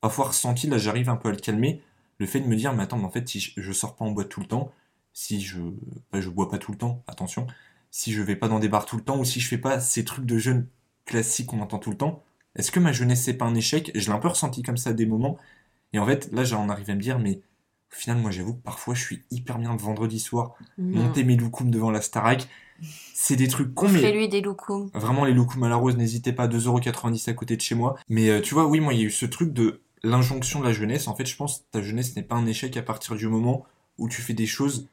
parfois 0.01 0.27
ressenti. 0.29 0.67
Là, 0.67 0.77
j'arrive 0.77 1.09
un 1.09 1.15
peu 1.15 1.29
à 1.29 1.31
le 1.31 1.37
calmer 1.37 1.81
le 2.19 2.27
fait 2.27 2.39
de 2.39 2.47
me 2.47 2.55
dire, 2.55 2.73
mais 2.73 2.83
attends, 2.83 2.97
mais 2.97 3.05
en 3.05 3.09
fait, 3.11 3.27
si 3.27 3.39
je, 3.39 3.51
je 3.61 3.71
sors 3.71 3.95
pas 3.95 4.05
en 4.05 4.11
boîte 4.11 4.29
tout 4.29 4.41
le 4.41 4.45
temps, 4.47 4.71
si 5.13 5.41
je, 5.41 5.59
bah, 6.11 6.21
je 6.21 6.29
bois 6.29 6.49
pas 6.49 6.59
tout 6.59 6.71
le 6.71 6.77
temps, 6.77 7.03
attention, 7.07 7.47
si 7.89 8.11
je 8.13 8.21
vais 8.21 8.35
pas 8.35 8.47
dans 8.47 8.59
des 8.59 8.69
bars 8.69 8.85
tout 8.85 8.95
le 8.97 9.03
temps, 9.03 9.17
ou 9.19 9.25
si 9.25 9.39
je 9.39 9.47
fais 9.47 9.57
pas 9.57 9.79
ces 9.79 10.05
trucs 10.05 10.25
de 10.25 10.37
jeunes 10.37 10.67
classiques 11.05 11.47
qu'on 11.47 11.61
entend 11.61 11.79
tout 11.79 11.89
le 11.91 11.97
temps, 11.97 12.23
est-ce 12.55 12.71
que 12.71 12.79
ma 12.79 12.91
jeunesse 12.91 13.23
c'est 13.23 13.33
pas 13.33 13.45
un 13.45 13.55
échec? 13.55 13.91
Je 13.95 14.07
l'ai 14.09 14.15
un 14.15 14.19
peu 14.19 14.27
ressenti 14.27 14.61
comme 14.61 14.77
ça 14.77 14.91
à 14.91 14.93
des 14.93 15.05
moments, 15.07 15.37
et 15.93 15.99
en 15.99 16.05
fait, 16.05 16.29
là, 16.31 16.43
j'en 16.43 16.69
arrive 16.69 16.89
à 16.91 16.95
me 16.95 17.01
dire, 17.01 17.17
mais 17.19 17.41
au 17.91 17.95
final, 17.95 18.17
moi, 18.19 18.31
j'avoue 18.31 18.53
que 18.53 18.61
parfois, 18.61 18.93
je 18.93 19.01
suis 19.03 19.23
hyper 19.31 19.57
bien 19.59 19.71
le 19.73 19.79
vendredi 19.79 20.19
soir, 20.19 20.53
Mm. 20.77 20.95
monter 21.01 21.23
mes 21.23 21.35
loukoums 21.35 21.71
devant 21.71 21.91
la 21.91 22.01
Starac, 22.01 22.47
c'est 23.13 23.35
des 23.35 23.47
trucs 23.47 23.69
mais 23.83 23.99
Fais-lui 23.99 24.29
des 24.29 24.41
loukoums. 24.41 24.89
Vraiment, 24.93 25.25
les 25.25 25.33
loukoums 25.33 25.63
à 25.63 25.69
la 25.69 25.75
rose, 25.75 25.97
n'hésitez 25.97 26.33
pas, 26.33 26.47
2,90€ 26.47 27.29
à 27.29 27.33
côté 27.33 27.55
de 27.55 27.61
chez 27.61 27.75
moi. 27.75 27.95
Mais 28.09 28.29
euh, 28.29 28.41
tu 28.41 28.53
vois, 28.53 28.65
oui, 28.65 28.79
moi, 28.79 28.93
il 28.93 28.99
y 28.99 29.03
a 29.03 29.05
eu 29.05 29.11
ce 29.11 29.25
truc 29.25 29.53
de 29.53 29.81
l'injonction 30.03 30.59
de 30.59 30.65
la 30.65 30.73
jeunesse. 30.73 31.07
En 31.07 31.15
fait, 31.15 31.25
je 31.25 31.35
pense 31.35 31.59
que 31.59 31.63
ta 31.71 31.81
jeunesse 31.81 32.15
n'est 32.15 32.23
pas 32.23 32.35
un 32.35 32.45
échec 32.45 32.75
à 32.77 32.81
partir 32.81 33.15
du 33.15 33.27
moment 33.27 33.65
où 33.97 34.09
tu 34.09 34.21
fais 34.21 34.33
des 34.33 34.47
choses 34.47 34.89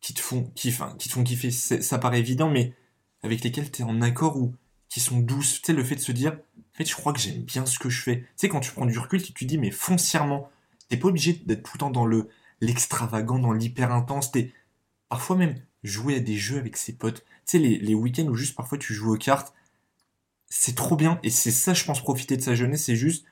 qui 0.00 0.14
te 0.14 0.20
font 0.20 0.44
kiffer, 0.54 0.84
qui 0.98 1.08
te 1.08 1.14
font 1.14 1.24
kiffer. 1.24 1.50
Ça 1.50 1.98
paraît 1.98 2.20
évident, 2.20 2.50
mais 2.50 2.74
avec 3.22 3.42
lesquelles 3.42 3.70
tu 3.70 3.82
es 3.82 3.84
en 3.84 4.02
accord 4.02 4.36
ou 4.36 4.54
qui 4.88 5.00
sont 5.00 5.20
douces. 5.20 5.62
Tu 5.62 5.66
sais, 5.66 5.72
le 5.72 5.84
fait 5.84 5.96
de 5.96 6.00
se 6.00 6.12
dire, 6.12 6.32
en 6.32 6.76
fait, 6.76 6.84
je 6.84 6.94
crois 6.94 7.12
que 7.12 7.20
j'aime 7.20 7.42
bien 7.42 7.64
ce 7.64 7.78
que 7.78 7.88
je 7.88 8.02
fais. 8.02 8.20
Tu 8.20 8.26
sais, 8.36 8.48
quand 8.48 8.60
tu 8.60 8.72
prends 8.72 8.86
du 8.86 8.98
recul, 8.98 9.22
tu 9.22 9.32
te 9.32 9.44
dis, 9.44 9.58
mais 9.58 9.70
foncièrement, 9.70 10.50
t'es 10.88 10.96
pas 10.96 11.08
obligé 11.08 11.32
d'être 11.32 11.62
tout 11.62 11.72
le 11.74 11.78
temps 11.78 11.90
dans 11.90 12.06
le 12.06 12.28
l'extravagant, 12.60 13.38
dans 13.38 13.52
l'hyper 13.52 13.92
intense. 13.92 14.30
T'es 14.32 14.52
parfois 15.08 15.36
même 15.36 15.56
jouer 15.82 16.16
à 16.16 16.20
des 16.20 16.36
jeux 16.36 16.58
avec 16.58 16.76
ses 16.76 16.92
potes. 16.92 17.24
Tu 17.46 17.58
sais, 17.58 17.58
les, 17.58 17.94
week-ends 17.94 18.26
où 18.26 18.34
juste 18.34 18.56
parfois 18.56 18.78
tu 18.78 18.94
joues 18.94 19.14
aux 19.14 19.18
cartes, 19.18 19.52
c'est 20.48 20.74
trop 20.74 20.96
bien. 20.96 21.18
Et 21.22 21.30
c'est 21.30 21.50
ça, 21.50 21.74
je 21.74 21.84
pense, 21.84 22.00
profiter 22.00 22.36
de 22.36 22.42
sa 22.42 22.54
jeunesse, 22.54 22.84
c'est 22.84 22.96
juste 22.96 23.24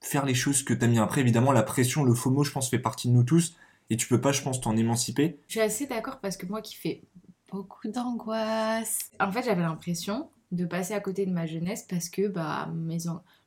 faire 0.00 0.26
les 0.26 0.34
choses 0.34 0.62
que 0.62 0.74
t'as 0.74 0.86
mis. 0.86 0.98
Après, 0.98 1.20
évidemment, 1.20 1.52
la 1.52 1.62
pression, 1.62 2.04
le 2.04 2.14
FOMO, 2.14 2.44
je 2.44 2.52
pense, 2.52 2.70
fait 2.70 2.78
partie 2.78 3.08
de 3.08 3.14
nous 3.14 3.24
tous. 3.24 3.56
Et 3.90 3.96
tu 3.96 4.06
peux 4.08 4.20
pas, 4.20 4.32
je 4.32 4.42
pense, 4.42 4.60
t'en 4.60 4.76
émanciper. 4.76 5.38
Je 5.48 5.52
suis 5.52 5.60
assez 5.60 5.86
d'accord 5.86 6.20
parce 6.20 6.36
que 6.36 6.46
moi 6.46 6.62
qui 6.62 6.76
fais 6.76 7.02
beaucoup 7.50 7.88
d'angoisse. 7.88 9.10
En 9.20 9.30
fait, 9.30 9.42
j'avais 9.42 9.62
l'impression 9.62 10.30
de 10.50 10.64
passer 10.66 10.94
à 10.94 11.00
côté 11.00 11.26
de 11.26 11.32
ma 11.32 11.46
jeunesse 11.46 11.86
parce 11.88 12.08
que 12.08 12.28
bah, 12.28 12.70
mes 12.74 12.98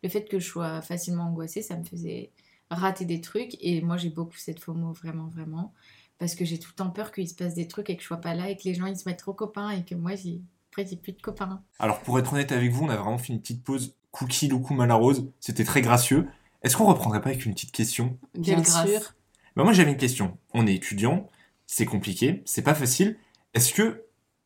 le 0.04 0.10
fait 0.10 0.26
que 0.26 0.40
je 0.40 0.46
sois 0.46 0.82
facilement 0.82 1.26
angoissée, 1.26 1.62
ça 1.62 1.78
me 1.78 1.84
faisait 1.84 2.32
rater 2.70 3.06
des 3.06 3.22
trucs. 3.22 3.58
Et 3.62 3.82
moi, 3.82 3.98
j'ai 3.98 4.10
beaucoup 4.10 4.38
cette 4.38 4.60
FOMO, 4.60 4.94
vraiment, 4.94 5.28
vraiment. 5.28 5.74
Parce 6.18 6.36
que 6.36 6.46
j'ai 6.46 6.60
tout 6.60 6.70
le 6.72 6.76
temps 6.76 6.90
peur 6.90 7.12
qu'il 7.12 7.28
se 7.28 7.36
passe 7.36 7.56
des 7.56 7.68
trucs 7.68 7.90
et 7.90 7.96
que 7.96 8.02
je 8.02 8.08
sois 8.08 8.22
pas 8.22 8.34
là 8.34 8.50
et 8.50 8.56
que 8.56 8.64
les 8.66 8.74
gens 8.74 8.86
ils 8.86 8.98
se 8.98 9.08
mettent 9.08 9.20
trop 9.20 9.34
copains 9.34 9.72
et 9.72 9.84
que 9.84 9.96
moi, 9.96 10.16
j'ai... 10.16 10.42
après, 10.72 10.88
j'ai 10.88 10.96
plus 10.96 11.12
de 11.14 11.22
copains. 11.22 11.62
Alors, 11.80 12.00
pour 12.02 12.18
être 12.20 12.34
honnête 12.34 12.52
avec 12.52 12.72
vous, 12.72 12.86
on 12.86 12.90
a 12.90 12.96
vraiment 12.96 13.18
fait 13.18 13.34
une 13.34 13.42
petite 13.42 13.64
pause 13.64 13.96
cookie 14.12 14.48
loukoum 14.48 14.80
à 14.80 14.86
la 14.86 14.96
rose. 14.96 15.30
C'était 15.40 15.66
très 15.66 15.82
gracieux. 15.82 16.28
Est-ce 16.62 16.78
qu'on 16.78 16.86
reprendrait 16.86 17.22
pas 17.22 17.30
avec 17.30 17.46
une 17.46 17.54
petite 17.54 17.72
question? 17.72 18.18
Bien 18.34 18.64
sûr. 18.64 19.14
Bah 19.56 19.64
moi 19.64 19.72
j'avais 19.72 19.92
une 19.92 19.98
question. 19.98 20.38
On 20.54 20.68
est 20.68 20.74
étudiant, 20.74 21.30
c'est 21.66 21.86
compliqué, 21.86 22.42
c'est 22.46 22.62
pas 22.62 22.74
facile. 22.74 23.18
Est-ce 23.54 23.74
que 23.74 24.04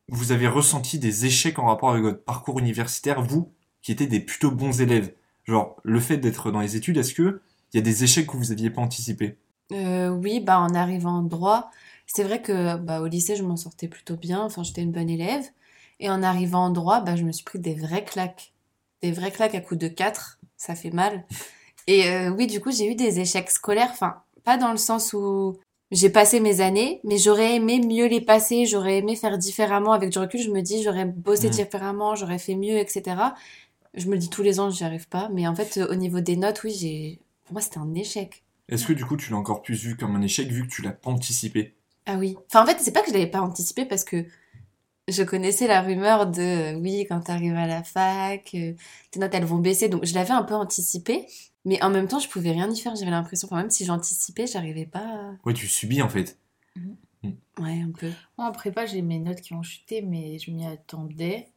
vous 0.08 0.30
avez 0.30 0.46
ressenti 0.46 0.98
des 0.98 1.26
échecs 1.26 1.58
en 1.58 1.66
rapport 1.66 1.90
avec 1.90 2.02
votre 2.02 2.22
parcours 2.22 2.58
universitaire, 2.58 3.22
vous 3.22 3.52
qui 3.82 3.92
étiez 3.92 4.06
des 4.06 4.20
plutôt 4.20 4.50
bons 4.50 4.80
élèves? 4.80 5.14
Genre 5.44 5.76
le 5.82 5.98
fait 5.98 6.18
d'être 6.18 6.50
dans 6.50 6.60
les 6.60 6.76
études, 6.76 6.96
est-ce 6.96 7.14
que 7.14 7.40
il 7.72 7.76
y 7.76 7.80
a 7.80 7.82
des 7.82 8.04
échecs 8.04 8.26
que 8.26 8.36
vous 8.36 8.52
aviez 8.52 8.70
pas 8.70 8.82
anticipés? 8.82 9.38
Euh, 9.72 10.08
oui, 10.10 10.40
bah 10.40 10.58
en 10.60 10.74
arrivant 10.74 11.18
en 11.18 11.22
droit, 11.22 11.70
c'est 12.06 12.24
vrai 12.24 12.42
que 12.42 12.76
bah, 12.76 13.00
au 13.00 13.06
lycée, 13.06 13.36
je 13.36 13.42
m'en 13.44 13.56
sortais 13.56 13.88
plutôt 13.88 14.16
bien. 14.16 14.40
Enfin, 14.42 14.62
j'étais 14.62 14.82
une 14.82 14.92
bonne 14.92 15.10
élève. 15.10 15.44
Et 16.00 16.10
en 16.10 16.22
arrivant 16.22 16.64
en 16.66 16.70
droit, 16.70 17.00
bah, 17.00 17.16
je 17.16 17.24
me 17.24 17.32
suis 17.32 17.44
pris 17.44 17.58
des 17.58 17.74
vraies 17.74 18.04
claques. 18.04 18.52
Des 19.02 19.12
vraies 19.12 19.30
claques 19.30 19.54
à 19.54 19.60
coup 19.60 19.76
de 19.76 19.88
4. 19.88 20.38
Ça 20.56 20.74
fait 20.74 20.90
mal. 20.90 21.24
Et 21.86 22.08
euh, 22.08 22.30
oui, 22.30 22.46
du 22.46 22.60
coup, 22.60 22.70
j'ai 22.72 22.90
eu 22.90 22.94
des 22.94 23.20
échecs 23.20 23.50
scolaires. 23.50 23.90
Enfin, 23.92 24.22
pas 24.44 24.56
dans 24.56 24.72
le 24.72 24.76
sens 24.78 25.12
où 25.12 25.58
j'ai 25.90 26.10
passé 26.10 26.40
mes 26.40 26.60
années, 26.60 27.00
mais 27.04 27.18
j'aurais 27.18 27.56
aimé 27.56 27.80
mieux 27.80 28.06
les 28.06 28.20
passer. 28.20 28.66
J'aurais 28.66 28.98
aimé 28.98 29.16
faire 29.16 29.38
différemment. 29.38 29.92
Avec 29.92 30.10
du 30.10 30.18
recul, 30.18 30.40
je 30.40 30.50
me 30.50 30.62
dis, 30.62 30.82
j'aurais 30.82 31.04
bossé 31.06 31.48
Mm. 31.48 31.50
différemment, 31.50 32.14
j'aurais 32.14 32.38
fait 32.38 32.54
mieux, 32.56 32.78
etc. 32.78 33.16
Je 33.94 34.06
me 34.06 34.12
le 34.12 34.18
dis 34.18 34.30
tous 34.30 34.42
les 34.42 34.60
ans, 34.60 34.70
j'y 34.70 34.84
arrive 34.84 35.08
pas. 35.08 35.28
Mais 35.32 35.46
en 35.48 35.54
fait, 35.54 35.78
au 35.90 35.94
niveau 35.94 36.20
des 36.20 36.36
notes, 36.36 36.62
oui, 36.64 36.72
j'ai. 36.78 37.20
Pour 37.44 37.54
moi, 37.54 37.62
c'était 37.62 37.78
un 37.78 37.94
échec. 37.94 38.42
Est-ce 38.70 38.86
que 38.86 38.92
du 38.92 39.04
coup 39.04 39.16
tu 39.16 39.30
l'as 39.30 39.36
encore 39.36 39.62
plus 39.62 39.82
vu 39.84 39.96
comme 39.96 40.16
un 40.16 40.22
échec 40.22 40.48
vu 40.48 40.62
que 40.66 40.72
tu 40.72 40.82
l'as 40.82 40.92
pas 40.92 41.10
anticipé? 41.10 41.74
Ah 42.06 42.16
oui. 42.16 42.36
Enfin, 42.48 42.62
en 42.62 42.66
fait, 42.66 42.78
c'est 42.80 42.92
pas 42.92 43.02
que 43.02 43.08
je 43.08 43.12
l'avais 43.12 43.26
pas 43.30 43.40
anticipé 43.42 43.84
parce 43.84 44.04
que 44.04 44.24
je 45.08 45.22
connaissais 45.22 45.66
la 45.66 45.82
rumeur 45.82 46.26
de 46.26 46.74
oui, 46.76 47.06
quand 47.08 47.20
t'arrives 47.20 47.56
à 47.56 47.66
la 47.66 47.82
fac, 47.82 48.52
euh, 48.54 48.74
tes 49.10 49.20
notes 49.20 49.34
elles 49.34 49.44
vont 49.44 49.58
baisser. 49.58 49.88
Donc 49.88 50.04
je 50.04 50.14
l'avais 50.14 50.30
un 50.32 50.42
peu 50.44 50.54
anticipé, 50.54 51.26
mais 51.64 51.82
en 51.82 51.90
même 51.90 52.08
temps, 52.08 52.20
je 52.20 52.28
pouvais 52.28 52.52
rien 52.52 52.70
y 52.70 52.78
faire. 52.78 52.94
J'avais 52.96 53.10
l'impression, 53.10 53.48
enfin, 53.48 53.56
même 53.62 53.70
si 53.70 53.84
j'anticipais, 53.84 54.46
j'arrivais 54.46 54.86
pas. 54.86 55.00
à- 55.00 55.34
Ouais, 55.44 55.54
tu 55.54 55.66
subis 55.68 56.02
en 56.02 56.08
fait. 56.08 56.38
Ouais, 57.58 57.80
un 57.82 57.90
peu. 57.90 58.10
Moi, 58.38 58.48
en 58.48 58.52
prépa, 58.52 58.86
j'ai 58.86 59.02
mes 59.02 59.18
notes 59.18 59.40
qui 59.40 59.52
ont 59.52 59.62
chuté, 59.62 60.00
mais 60.02 60.38
je 60.38 60.50
m'y 60.50 60.64
attendais. 60.66 61.48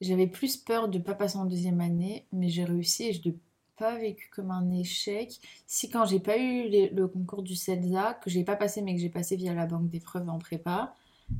J'avais 0.00 0.26
plus 0.28 0.56
peur 0.56 0.88
de 0.88 0.98
pas 0.98 1.14
passer 1.14 1.38
en 1.38 1.44
deuxième 1.46 1.80
année, 1.80 2.26
mais 2.32 2.48
j'ai 2.48 2.64
réussi 2.64 3.04
et 3.08 3.12
je 3.12 3.22
l'ai 3.24 3.36
pas 3.78 3.96
vécu 3.98 4.28
comme 4.30 4.50
un 4.50 4.70
échec. 4.70 5.40
Si 5.66 5.90
quand 5.90 6.06
j'ai 6.06 6.20
pas 6.20 6.38
eu 6.38 6.68
le 6.94 7.06
concours 7.08 7.42
du 7.42 7.56
CELSA, 7.56 8.14
que 8.14 8.30
j'ai 8.30 8.44
pas 8.44 8.56
passé, 8.56 8.82
mais 8.82 8.94
que 8.94 9.00
j'ai 9.00 9.10
passé 9.10 9.36
via 9.36 9.54
la 9.54 9.66
banque 9.66 9.88
d'épreuves 9.90 10.28
en 10.28 10.38
prépa, 10.38 10.94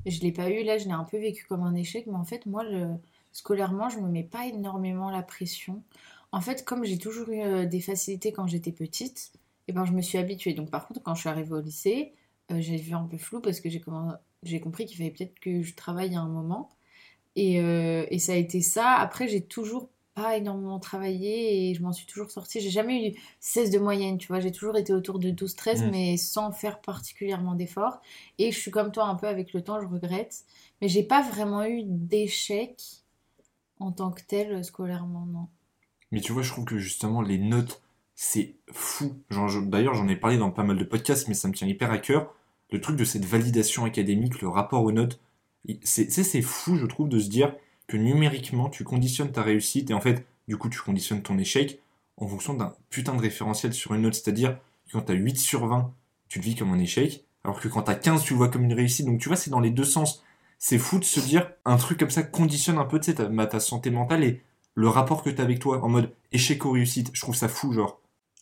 je 0.06 0.20
l'ai 0.20 0.32
pas 0.32 0.50
eu, 0.50 0.64
là, 0.64 0.78
je 0.78 0.84
l'ai 0.86 0.92
un 0.92 1.04
peu 1.04 1.18
vécu 1.18 1.44
comme 1.46 1.62
un 1.62 1.74
échec, 1.74 2.06
mais 2.06 2.14
en 2.16 2.24
fait, 2.24 2.46
moi, 2.46 2.64
le- 2.64 2.96
scolairement, 3.32 3.88
je 3.88 3.98
me 4.00 4.08
mets 4.08 4.24
pas 4.24 4.46
énormément 4.46 5.10
la 5.10 5.22
pression. 5.22 5.82
En 6.32 6.40
fait, 6.40 6.64
comme 6.64 6.84
j'ai 6.84 6.98
toujours 6.98 7.28
eu 7.30 7.40
euh, 7.42 7.66
des 7.66 7.80
facilités 7.80 8.32
quand 8.32 8.46
j'étais 8.46 8.72
petite, 8.72 9.32
et 9.68 9.72
ben, 9.72 9.84
je 9.84 9.92
me 9.92 10.02
suis 10.02 10.18
habituée. 10.18 10.54
Donc, 10.54 10.70
par 10.70 10.86
contre, 10.88 11.02
quand 11.02 11.14
je 11.14 11.20
suis 11.20 11.28
arrivée 11.28 11.52
au 11.52 11.60
lycée, 11.60 12.12
euh, 12.50 12.60
j'ai 12.60 12.76
vu 12.76 12.94
un 12.94 13.04
peu 13.04 13.18
flou 13.18 13.40
parce 13.40 13.60
que 13.60 13.68
j'ai 13.70 14.60
compris 14.60 14.86
qu'il 14.86 14.96
fallait 14.96 15.10
peut-être 15.10 15.38
que 15.40 15.62
je 15.62 15.74
travaille 15.74 16.14
à 16.14 16.20
un 16.20 16.28
moment. 16.28 16.70
Et, 17.36 17.60
euh, 17.62 18.06
et 18.10 18.18
ça 18.18 18.32
a 18.32 18.36
été 18.36 18.60
ça. 18.62 18.96
Après, 18.96 19.28
j'ai 19.28 19.42
toujours 19.44 19.90
pas 20.22 20.36
énormément 20.36 20.78
travaillé 20.78 21.70
et 21.70 21.74
je 21.74 21.82
m'en 21.82 21.92
suis 21.92 22.06
toujours 22.06 22.30
sortie. 22.30 22.60
J'ai 22.60 22.70
jamais 22.70 23.08
eu 23.10 23.14
16 23.40 23.70
de 23.70 23.78
moyenne, 23.78 24.18
tu 24.18 24.28
vois. 24.28 24.40
J'ai 24.40 24.52
toujours 24.52 24.76
été 24.76 24.92
autour 24.92 25.18
de 25.18 25.30
12-13, 25.30 25.82
Mm. 25.84 25.90
mais 25.90 26.16
sans 26.16 26.52
faire 26.52 26.80
particulièrement 26.80 27.54
d'efforts. 27.54 28.00
Et 28.38 28.50
je 28.52 28.58
suis 28.58 28.70
comme 28.70 28.90
toi 28.92 29.04
un 29.06 29.14
peu 29.14 29.26
avec 29.28 29.52
le 29.52 29.62
temps, 29.62 29.80
je 29.80 29.86
regrette. 29.86 30.44
Mais 30.80 30.88
j'ai 30.88 31.02
pas 31.02 31.22
vraiment 31.22 31.64
eu 31.64 31.82
d'échec 31.84 32.80
en 33.80 33.92
tant 33.92 34.10
que 34.10 34.22
tel, 34.26 34.52
euh, 34.52 34.62
scolairement, 34.62 35.26
non. 35.26 35.46
Mais 36.10 36.20
tu 36.20 36.32
vois, 36.32 36.42
je 36.42 36.50
trouve 36.50 36.64
que 36.64 36.78
justement, 36.78 37.22
les 37.22 37.38
notes, 37.38 37.82
c'est 38.14 38.54
fou. 38.72 39.14
Je- 39.30 39.60
D'ailleurs, 39.60 39.94
j'en 39.94 40.08
ai 40.08 40.16
parlé 40.16 40.36
dans 40.38 40.50
pas 40.50 40.64
mal 40.64 40.76
de 40.78 40.84
podcasts, 40.84 41.28
mais 41.28 41.34
ça 41.34 41.48
me 41.48 41.52
tient 41.54 41.68
hyper 41.68 41.90
à 41.90 41.98
cœur. 41.98 42.34
Le 42.70 42.80
truc 42.80 42.96
de 42.96 43.04
cette 43.04 43.24
validation 43.24 43.84
académique, 43.84 44.40
le 44.40 44.48
rapport 44.48 44.82
aux 44.82 44.92
notes, 44.92 45.20
c'est 45.82 46.42
fou, 46.42 46.76
je 46.76 46.86
trouve, 46.86 47.08
de 47.08 47.18
se 47.18 47.28
dire 47.28 47.54
que 47.88 47.96
numériquement, 47.96 48.68
tu 48.68 48.84
conditionnes 48.84 49.32
ta 49.32 49.42
réussite 49.42 49.90
et 49.90 49.94
en 49.94 50.00
fait, 50.00 50.24
du 50.46 50.56
coup, 50.56 50.68
tu 50.68 50.80
conditionnes 50.80 51.22
ton 51.22 51.36
échec 51.38 51.80
en 52.16 52.28
fonction 52.28 52.54
d'un 52.54 52.74
putain 52.90 53.14
de 53.14 53.20
référentiel 53.20 53.72
sur 53.72 53.94
une 53.94 54.02
note. 54.02 54.14
C'est-à-dire 54.14 54.58
quand 54.92 55.02
t'as 55.02 55.14
8 55.14 55.38
sur 55.38 55.66
20, 55.66 55.92
tu 56.28 56.38
le 56.38 56.44
vis 56.44 56.54
comme 56.54 56.72
un 56.72 56.78
échec, 56.78 57.24
alors 57.44 57.60
que 57.60 57.68
quand 57.68 57.82
t'as 57.82 57.94
15, 57.94 58.22
tu 58.22 58.34
le 58.34 58.38
vois 58.38 58.48
comme 58.48 58.64
une 58.64 58.74
réussite. 58.74 59.06
Donc, 59.06 59.20
tu 59.20 59.28
vois, 59.28 59.36
c'est 59.36 59.50
dans 59.50 59.60
les 59.60 59.70
deux 59.70 59.84
sens. 59.84 60.22
C'est 60.58 60.78
fou 60.78 60.98
de 60.98 61.04
se 61.04 61.20
dire 61.20 61.50
un 61.64 61.76
truc 61.76 61.98
comme 61.98 62.10
ça 62.10 62.22
conditionne 62.22 62.78
un 62.78 62.84
peu, 62.84 63.00
tu 63.00 63.14
ta, 63.14 63.46
ta 63.46 63.60
santé 63.60 63.90
mentale 63.90 64.24
et 64.24 64.42
le 64.74 64.88
rapport 64.88 65.22
que 65.22 65.30
t'as 65.30 65.42
avec 65.42 65.58
toi 65.58 65.82
en 65.82 65.88
mode 65.88 66.12
échec 66.32 66.64
ou 66.64 66.72
réussite. 66.72 67.10
Je 67.12 67.20
trouve 67.20 67.34
ça 67.34 67.48
fou, 67.48 67.72
genre. 67.72 68.00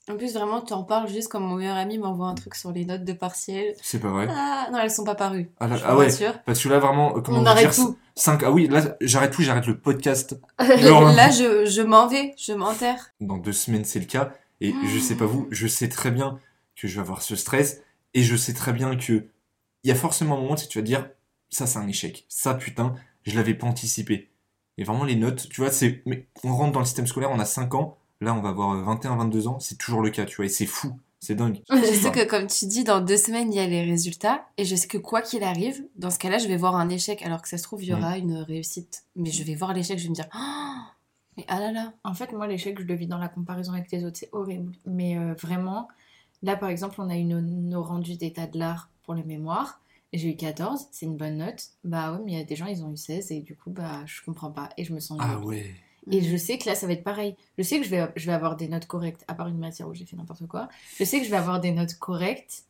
En 0.08 0.16
plus, 0.16 0.34
vraiment, 0.34 0.60
tu 0.60 0.72
en 0.72 0.84
parles 0.84 1.08
juste 1.08 1.28
comme 1.28 1.42
mon 1.44 1.56
meilleur 1.56 1.76
ami 1.76 1.98
m'envoie 1.98 2.28
un 2.28 2.34
truc 2.36 2.54
sur 2.54 2.70
les 2.70 2.84
notes 2.84 3.02
de 3.04 3.12
partiel. 3.12 3.74
C'est 3.82 3.98
pas 3.98 4.10
vrai. 4.10 4.28
Ah, 4.30 4.68
non, 4.72 4.78
elles 4.78 4.90
sont 4.90 5.02
pas 5.02 5.16
parues. 5.16 5.50
Ah, 5.58 5.66
là- 5.66 5.78
ah 5.84 5.96
ouais, 5.96 6.04
rassure. 6.06 6.40
parce 6.44 6.62
que 6.62 6.68
là, 6.68 6.78
vraiment, 6.78 7.16
euh, 7.16 7.20
comment 7.22 7.40
On 7.40 7.46
arrête 7.46 7.70
dire, 7.70 7.84
tout. 7.86 7.98
5, 8.14 8.42
ah 8.44 8.52
oui, 8.52 8.68
là, 8.68 8.96
j'arrête 9.00 9.32
tout, 9.32 9.42
j'arrête 9.42 9.66
le 9.66 9.78
podcast. 9.78 10.38
Là, 10.60 11.30
je, 11.30 11.66
je 11.66 11.82
m'en 11.82 12.06
vais, 12.06 12.34
je 12.38 12.52
m'enterre. 12.52 13.10
Dans 13.20 13.36
deux 13.38 13.52
semaines, 13.52 13.84
c'est 13.84 13.98
le 13.98 14.04
cas. 14.06 14.32
Et 14.60 14.72
Ah. 14.76 14.86
je 14.86 14.98
sais 15.00 15.16
pas 15.16 15.26
vous, 15.26 15.48
je 15.50 15.66
sais 15.66 15.88
très 15.88 16.12
bien 16.12 16.38
que 16.80 16.86
je 16.86 16.94
vais 16.94 17.00
avoir 17.00 17.20
ce 17.22 17.34
stress. 17.34 17.82
Et 18.14 18.22
je 18.22 18.36
sais 18.36 18.52
très 18.54 18.72
bien 18.72 18.96
que 18.96 19.26
il 19.82 19.88
y 19.88 19.92
a 19.92 19.96
forcément 19.96 20.36
un 20.36 20.40
moment 20.40 20.52
où 20.52 20.56
tu 20.56 20.78
vas 20.78 20.82
te 20.82 20.86
dire, 20.86 21.08
ça, 21.50 21.66
c'est 21.66 21.78
un 21.78 21.88
échec. 21.88 22.24
Ça, 22.28 22.54
putain, 22.54 22.94
je 23.24 23.34
l'avais 23.36 23.54
pas 23.54 23.66
anticipé. 23.66 24.30
Et 24.78 24.84
vraiment, 24.84 25.04
les 25.04 25.16
notes, 25.16 25.48
tu 25.50 25.60
vois, 25.60 25.70
c'est, 25.72 26.02
mais 26.06 26.26
on 26.44 26.54
rentre 26.54 26.72
dans 26.72 26.80
le 26.80 26.86
système 26.86 27.06
scolaire, 27.08 27.30
on 27.32 27.38
a 27.40 27.44
5 27.44 27.74
ans. 27.74 27.98
Là, 28.20 28.34
on 28.34 28.40
va 28.40 28.50
avoir 28.50 28.74
21, 28.76 29.16
22 29.16 29.48
ans. 29.48 29.58
C'est 29.60 29.76
toujours 29.78 30.00
le 30.02 30.10
cas, 30.10 30.24
tu 30.24 30.36
vois. 30.36 30.46
Et 30.46 30.48
c'est 30.48 30.66
fou. 30.66 30.98
C'est 31.20 31.34
dingue. 31.34 31.60
Je 31.70 31.76
sais 31.94 32.12
que, 32.12 32.24
comme 32.24 32.46
tu 32.46 32.66
dis, 32.66 32.84
dans 32.84 33.00
deux 33.00 33.16
semaines, 33.16 33.52
il 33.52 33.56
y 33.56 33.60
a 33.60 33.66
les 33.66 33.82
résultats. 33.82 34.46
Et 34.58 34.64
je 34.64 34.76
sais 34.76 34.86
que 34.86 34.98
quoi 34.98 35.22
qu'il 35.22 35.42
arrive, 35.42 35.82
dans 35.96 36.10
ce 36.10 36.18
cas-là, 36.18 36.38
je 36.38 36.46
vais 36.46 36.56
voir 36.56 36.76
un 36.76 36.88
échec. 36.88 37.22
Alors 37.22 37.42
que 37.42 37.48
ça 37.48 37.58
se 37.58 37.62
trouve, 37.62 37.82
il 37.82 37.88
y 37.88 37.94
aura 37.94 38.18
une 38.18 38.36
réussite. 38.36 39.04
Mais 39.16 39.30
je 39.30 39.42
vais 39.42 39.54
voir 39.54 39.72
l'échec, 39.72 39.98
je 39.98 40.04
vais 40.04 40.10
me 40.10 40.14
dire, 40.14 40.28
oh, 40.34 40.38
mais 41.36 41.44
ah 41.48 41.58
là 41.58 41.72
là. 41.72 41.92
En 42.04 42.14
fait, 42.14 42.32
moi, 42.32 42.46
l'échec, 42.46 42.78
je 42.80 42.84
le 42.84 42.94
vis 42.94 43.06
dans 43.06 43.18
la 43.18 43.28
comparaison 43.28 43.72
avec 43.72 43.90
les 43.90 44.04
autres. 44.04 44.18
C'est 44.18 44.28
horrible. 44.32 44.72
Mais 44.84 45.18
euh, 45.18 45.34
vraiment, 45.34 45.88
là, 46.42 46.54
par 46.56 46.68
exemple, 46.68 46.96
on 47.00 47.08
a 47.10 47.16
eu 47.16 47.24
nos, 47.24 47.40
nos 47.40 47.82
rendus 47.82 48.16
d'état 48.16 48.46
de 48.46 48.58
l'art 48.58 48.90
pour 49.04 49.14
le 49.14 49.24
mémoire. 49.24 49.80
Et 50.12 50.18
J'ai 50.18 50.30
eu 50.30 50.36
14, 50.36 50.86
c'est 50.92 51.06
une 51.06 51.16
bonne 51.16 51.38
note. 51.38 51.64
Bah 51.82 52.12
ouais, 52.12 52.20
mais 52.24 52.32
il 52.32 52.38
y 52.38 52.40
a 52.40 52.44
des 52.44 52.56
gens, 52.56 52.66
ils 52.66 52.84
ont 52.84 52.92
eu 52.92 52.96
16 52.96 53.32
et 53.32 53.40
du 53.40 53.56
coup, 53.56 53.70
bah, 53.70 54.02
je 54.06 54.20
comprends 54.24 54.52
pas. 54.52 54.68
Et 54.76 54.84
je 54.84 54.92
me 54.94 55.00
sens 55.00 55.18
Ah 55.20 55.34
nulle. 55.36 55.44
ouais. 55.44 55.74
Et 56.10 56.22
je 56.22 56.36
sais 56.36 56.58
que 56.58 56.68
là, 56.68 56.74
ça 56.74 56.86
va 56.86 56.92
être 56.92 57.02
pareil. 57.04 57.34
Je 57.58 57.62
sais 57.62 57.78
que 57.78 57.84
je 57.84 57.90
vais, 57.90 58.06
je 58.16 58.26
vais 58.26 58.32
avoir 58.32 58.56
des 58.56 58.68
notes 58.68 58.86
correctes, 58.86 59.24
à 59.28 59.34
part 59.34 59.48
une 59.48 59.58
matière 59.58 59.88
où 59.88 59.94
j'ai 59.94 60.04
fait 60.04 60.16
n'importe 60.16 60.46
quoi. 60.46 60.68
Je 60.98 61.04
sais 61.04 61.18
que 61.18 61.24
je 61.24 61.30
vais 61.30 61.36
avoir 61.36 61.60
des 61.60 61.72
notes 61.72 61.94
correctes. 61.94 62.64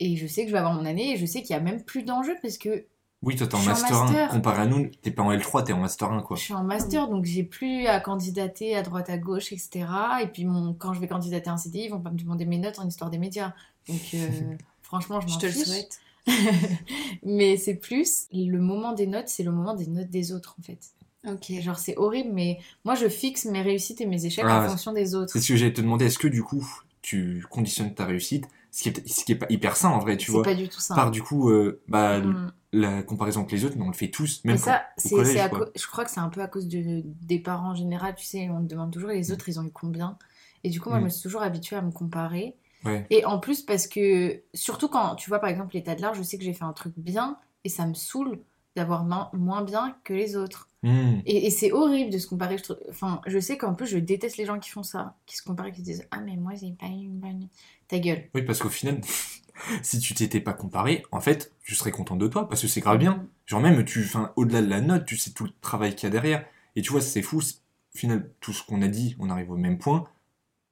Et 0.00 0.16
je 0.16 0.26
sais 0.26 0.42
que 0.42 0.48
je 0.48 0.52
vais 0.52 0.58
avoir 0.58 0.74
mon 0.74 0.84
année. 0.84 1.12
Et 1.12 1.16
je 1.16 1.26
sais 1.26 1.42
qu'il 1.42 1.50
y 1.50 1.56
a 1.56 1.60
même 1.60 1.82
plus 1.82 2.02
d'enjeux 2.02 2.34
parce 2.42 2.58
que 2.58 2.86
Oui, 3.22 3.36
toi, 3.36 3.46
t'es 3.46 3.54
en 3.54 3.60
en 3.60 3.62
master 3.62 3.92
1. 3.96 4.04
master. 4.04 4.28
Comparé 4.30 4.62
à 4.62 4.66
nous, 4.66 4.86
t'es 5.00 5.12
pas 5.12 5.22
en 5.22 5.32
L3, 5.32 5.64
t'es 5.64 5.72
en 5.72 5.78
master 5.78 6.10
1, 6.10 6.22
quoi. 6.22 6.36
je 6.36 6.42
suis 6.42 6.54
en 6.54 6.64
master. 6.64 7.06
Donc 7.08 7.24
j'ai 7.24 7.44
plus 7.44 7.86
à 7.86 8.00
candidater 8.00 8.74
à 8.74 8.82
droite, 8.82 9.10
à 9.10 9.18
gauche, 9.18 9.52
etc. 9.52 9.86
Et 10.22 10.26
puis 10.26 10.44
mon, 10.44 10.74
quand 10.74 10.92
je 10.92 11.00
vais 11.00 11.06
candidater 11.06 11.50
à 11.50 11.52
un 11.52 11.56
CDI, 11.56 11.84
ils 11.84 11.88
vont 11.90 12.00
pas 12.00 12.10
me 12.10 12.18
demander 12.18 12.46
mes 12.46 12.58
notes 12.58 12.80
en 12.80 12.88
histoire 12.88 13.10
des 13.10 13.18
médias. 13.18 13.52
Donc 13.88 14.00
euh, 14.14 14.28
franchement, 14.82 15.20
je 15.20 15.28
Je 15.28 15.32
m'en 15.34 15.38
te 15.38 15.46
le 15.46 15.52
fiche. 15.52 15.64
souhaite. 15.66 16.00
mais 17.22 17.56
c'est 17.56 17.74
plus 17.74 18.26
le 18.32 18.58
moment 18.58 18.92
des 18.92 19.06
notes, 19.06 19.28
c'est 19.28 19.42
le 19.42 19.50
moment 19.52 19.74
des 19.74 19.86
notes 19.86 20.10
des 20.10 20.32
autres 20.32 20.56
en 20.58 20.62
fait. 20.62 20.78
Ok. 21.26 21.52
Genre 21.60 21.78
c'est 21.78 21.96
horrible, 21.96 22.30
mais 22.32 22.58
moi 22.84 22.94
je 22.94 23.08
fixe 23.08 23.44
mes 23.44 23.62
réussites 23.62 24.00
et 24.00 24.06
mes 24.06 24.24
échecs 24.26 24.44
Ah, 24.48 24.64
en 24.64 24.68
fonction 24.70 24.92
des 24.92 25.14
autres. 25.14 25.32
C'est 25.32 25.40
ce 25.40 25.48
que 25.48 25.56
j'allais 25.56 25.72
te 25.72 25.80
demander. 25.80 26.06
Est-ce 26.06 26.18
que 26.18 26.28
du 26.28 26.42
coup, 26.42 26.66
tu 27.00 27.44
conditionnes 27.50 27.94
ta 27.94 28.04
réussite 28.06 28.46
Ce 28.70 28.82
qui 28.82 28.88
est, 28.88 29.08
ce 29.08 29.24
qui 29.24 29.32
est 29.32 29.36
pas 29.36 29.46
hyper 29.50 29.76
sain 29.76 29.90
en 29.90 29.98
vrai, 29.98 30.16
tu 30.16 30.26
C'est 30.26 30.32
vois? 30.32 30.42
pas 30.42 30.54
du 30.54 30.68
tout 30.68 30.80
ça. 30.80 30.94
Par 30.94 31.10
du 31.10 31.22
coup, 31.22 31.50
euh, 31.50 31.80
bah, 31.88 32.18
Mm. 32.20 32.52
la 32.72 33.02
comparaison 33.02 33.40
avec 33.40 33.52
les 33.52 33.64
autres, 33.64 33.76
mais 33.76 33.84
on 33.84 33.88
le 33.88 33.92
fait 33.94 34.08
tous, 34.10 34.42
même 34.44 34.54
Mais 34.54 34.58
ça, 34.58 34.78
quand- 34.78 34.84
au 35.04 35.08
c'est, 35.08 35.14
collège, 35.16 35.32
c'est 35.34 35.40
à 35.40 35.48
quoi. 35.50 35.58
cau- 35.66 35.70
je 35.76 35.86
crois 35.86 36.04
que 36.06 36.10
c'est 36.10 36.20
un 36.20 36.28
peu 36.30 36.40
à 36.40 36.48
cause 36.48 36.66
de, 36.68 37.02
des 37.04 37.38
parents 37.38 37.70
en 37.72 37.74
général, 37.74 38.14
tu 38.16 38.24
sais, 38.24 38.48
on 38.50 38.62
te 38.62 38.66
demande 38.68 38.90
toujours 38.92 39.10
les 39.10 39.30
autres, 39.30 39.48
ils 39.48 39.60
ont 39.60 39.64
eu 39.64 39.70
combien? 39.70 40.16
Et 40.64 40.70
du 40.70 40.80
coup, 40.80 40.88
moi, 40.88 40.98
Mm. 40.98 41.02
je 41.02 41.04
me 41.04 41.10
suis 41.10 41.22
toujours 41.22 41.42
habituée 41.42 41.76
à 41.76 41.82
me 41.82 41.90
comparer. 41.92 42.56
Ouais. 42.84 43.06
Et 43.10 43.24
en 43.26 43.38
plus, 43.38 43.60
parce 43.62 43.86
que, 43.86 44.40
surtout 44.54 44.88
quand, 44.88 45.14
tu 45.16 45.28
vois, 45.28 45.38
par 45.38 45.50
exemple, 45.50 45.74
l'état 45.74 45.94
de 45.94 46.00
l'art, 46.00 46.14
je 46.14 46.22
sais 46.22 46.38
que 46.38 46.44
j'ai 46.44 46.54
fait 46.54 46.64
un 46.64 46.72
truc 46.72 46.94
bien 46.96 47.36
et 47.64 47.68
ça 47.68 47.86
me 47.86 47.94
saoule 47.94 48.40
d'avoir 48.74 49.04
mo- 49.04 49.28
moins 49.34 49.62
bien 49.62 49.94
que 50.02 50.14
les 50.14 50.34
autres. 50.36 50.68
Hmm. 50.82 51.20
Et, 51.26 51.46
et 51.46 51.50
c'est 51.50 51.72
horrible 51.72 52.10
de 52.10 52.18
se 52.18 52.26
comparer. 52.26 52.58
Je, 52.58 52.64
trouve- 52.64 52.80
enfin, 52.90 53.20
je 53.26 53.38
sais 53.38 53.56
qu'en 53.56 53.74
plus, 53.74 53.86
je 53.86 53.98
déteste 53.98 54.36
les 54.36 54.46
gens 54.46 54.58
qui 54.58 54.70
font 54.70 54.82
ça, 54.82 55.16
qui 55.26 55.36
se 55.36 55.42
comparent, 55.42 55.70
qui 55.70 55.78
se 55.80 55.84
disent 55.84 56.08
Ah, 56.10 56.20
mais 56.20 56.36
moi, 56.36 56.52
j'ai 56.60 56.72
pas 56.72 56.86
eu 56.86 56.90
une 57.04 57.18
bonne. 57.20 57.48
Ta 57.88 57.98
gueule. 57.98 58.28
Oui, 58.34 58.42
parce 58.42 58.58
qu'au 58.60 58.68
final, 58.68 59.00
si 59.82 59.98
tu 60.00 60.14
t'étais 60.14 60.40
pas 60.40 60.54
comparé, 60.54 61.04
en 61.12 61.20
fait, 61.20 61.52
tu 61.64 61.74
serais 61.74 61.90
content 61.92 62.16
de 62.16 62.26
toi, 62.28 62.48
parce 62.48 62.62
que 62.62 62.68
c'est 62.68 62.80
grave 62.80 62.98
bien. 62.98 63.26
Genre 63.46 63.60
même, 63.60 63.84
tu, 63.84 64.04
enfin, 64.04 64.32
au-delà 64.36 64.62
de 64.62 64.68
la 64.68 64.80
note, 64.80 65.04
tu 65.04 65.16
sais 65.16 65.30
tout 65.32 65.44
le 65.44 65.52
travail 65.60 65.94
qu'il 65.94 66.04
y 66.04 66.08
a 66.08 66.10
derrière. 66.10 66.44
Et 66.76 66.82
tu 66.82 66.90
vois, 66.92 67.00
c'est 67.00 67.22
fou. 67.22 67.38
Au 67.40 67.98
final, 67.98 68.30
tout 68.40 68.52
ce 68.52 68.64
qu'on 68.64 68.82
a 68.82 68.88
dit, 68.88 69.16
on 69.18 69.30
arrive 69.30 69.50
au 69.50 69.56
même 69.56 69.78
point. 69.78 70.08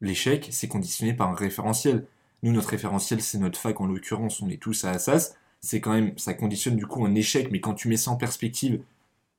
L'échec, 0.01 0.49
c'est 0.51 0.69
conditionné 0.69 1.15
par 1.15 1.31
un 1.31 1.35
référentiel. 1.35 2.07
Nous, 2.43 2.53
notre 2.53 2.71
référentiel, 2.71 3.21
c'est 3.23 3.39
notre 3.39 3.59
fac, 3.61 3.81
en 3.81 3.87
l'occurrence, 3.87 4.41
on 4.43 4.49
est 4.49 4.61
tous 4.63 4.85
à 4.85 4.91
Assas. 4.91 5.35
C'est 5.61 5.81
quand 5.81 5.93
même, 5.93 6.17
ça 6.19 6.35
conditionne 6.35 6.77
du 6.77 6.87
coup 6.87 7.05
un 7.05 7.15
échec, 7.15 7.51
mais 7.53 7.61
quand 7.61 7.75
tu 7.75 7.89
mets 7.89 7.99
ça 7.99 8.11
en 8.11 8.17
perspective, 8.17 8.83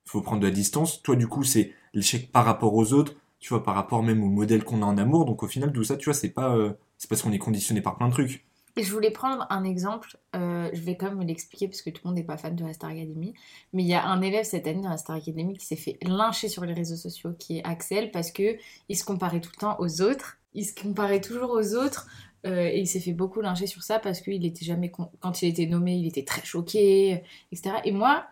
faut 0.04 0.20
prendre 0.20 0.40
de 0.40 0.46
la 0.46 0.52
distance. 0.52 1.02
Toi, 1.02 1.16
du 1.16 1.26
coup, 1.26 1.44
c'est 1.44 1.72
l'échec 1.94 2.30
par 2.30 2.44
rapport 2.44 2.74
aux 2.74 2.92
autres, 2.92 3.14
tu 3.38 3.48
vois, 3.50 3.62
par 3.62 3.74
rapport 3.74 4.02
même 4.02 4.22
au 4.22 4.28
modèle 4.28 4.64
qu'on 4.64 4.82
a 4.82 4.86
en 4.86 4.98
amour. 4.98 5.24
Donc 5.24 5.42
au 5.42 5.48
final, 5.48 5.72
tout 5.72 5.84
ça, 5.84 5.96
tu 5.96 6.06
vois, 6.06 6.14
c'est 6.14 6.30
pas, 6.30 6.54
euh, 6.56 6.72
c'est 6.98 7.08
parce 7.08 7.22
qu'on 7.22 7.32
est 7.32 7.38
conditionné 7.38 7.80
par 7.80 7.96
plein 7.96 8.08
de 8.08 8.12
trucs. 8.12 8.44
Et 8.76 8.84
je 8.84 8.92
voulais 8.92 9.10
prendre 9.10 9.46
un 9.50 9.64
exemple, 9.64 10.16
euh, 10.34 10.70
je 10.72 10.80
vais 10.80 10.96
quand 10.96 11.10
même 11.10 11.26
l'expliquer 11.26 11.68
parce 11.68 11.82
que 11.82 11.90
tout 11.90 12.00
le 12.04 12.08
monde 12.08 12.16
n'est 12.16 12.24
pas 12.24 12.38
fan 12.38 12.56
de 12.56 12.64
la 12.64 12.72
Star 12.72 12.88
Academy, 12.88 13.34
mais 13.74 13.82
il 13.82 13.88
y 13.88 13.92
a 13.92 14.06
un 14.06 14.22
élève 14.22 14.46
cette 14.46 14.66
année 14.66 14.80
dans 14.80 14.88
la 14.88 14.96
Star 14.96 15.16
Academy 15.16 15.58
qui 15.58 15.66
s'est 15.66 15.76
fait 15.76 15.98
lyncher 16.00 16.48
sur 16.48 16.64
les 16.64 16.72
réseaux 16.72 16.96
sociaux, 16.96 17.34
qui 17.38 17.58
est 17.58 17.64
Axel, 17.64 18.10
parce 18.10 18.30
que 18.30 18.56
il 18.88 18.96
se 18.96 19.04
comparait 19.04 19.40
tout 19.40 19.50
le 19.54 19.60
temps 19.60 19.76
aux 19.78 20.00
autres, 20.00 20.38
il 20.54 20.64
se 20.64 20.74
comparait 20.74 21.20
toujours 21.20 21.50
aux 21.50 21.74
autres, 21.74 22.06
euh, 22.46 22.70
et 22.72 22.80
il 22.80 22.86
s'est 22.86 23.00
fait 23.00 23.12
beaucoup 23.12 23.42
lyncher 23.42 23.66
sur 23.66 23.82
ça 23.82 23.98
parce 23.98 24.22
qu'il 24.22 24.44
était 24.46 24.64
jamais, 24.64 24.90
quand 24.90 25.42
il 25.42 25.48
était 25.48 25.66
nommé, 25.66 25.94
il 25.94 26.06
était 26.06 26.24
très 26.24 26.44
choqué, 26.44 27.22
etc. 27.52 27.76
Et 27.84 27.92
moi, 27.92 28.24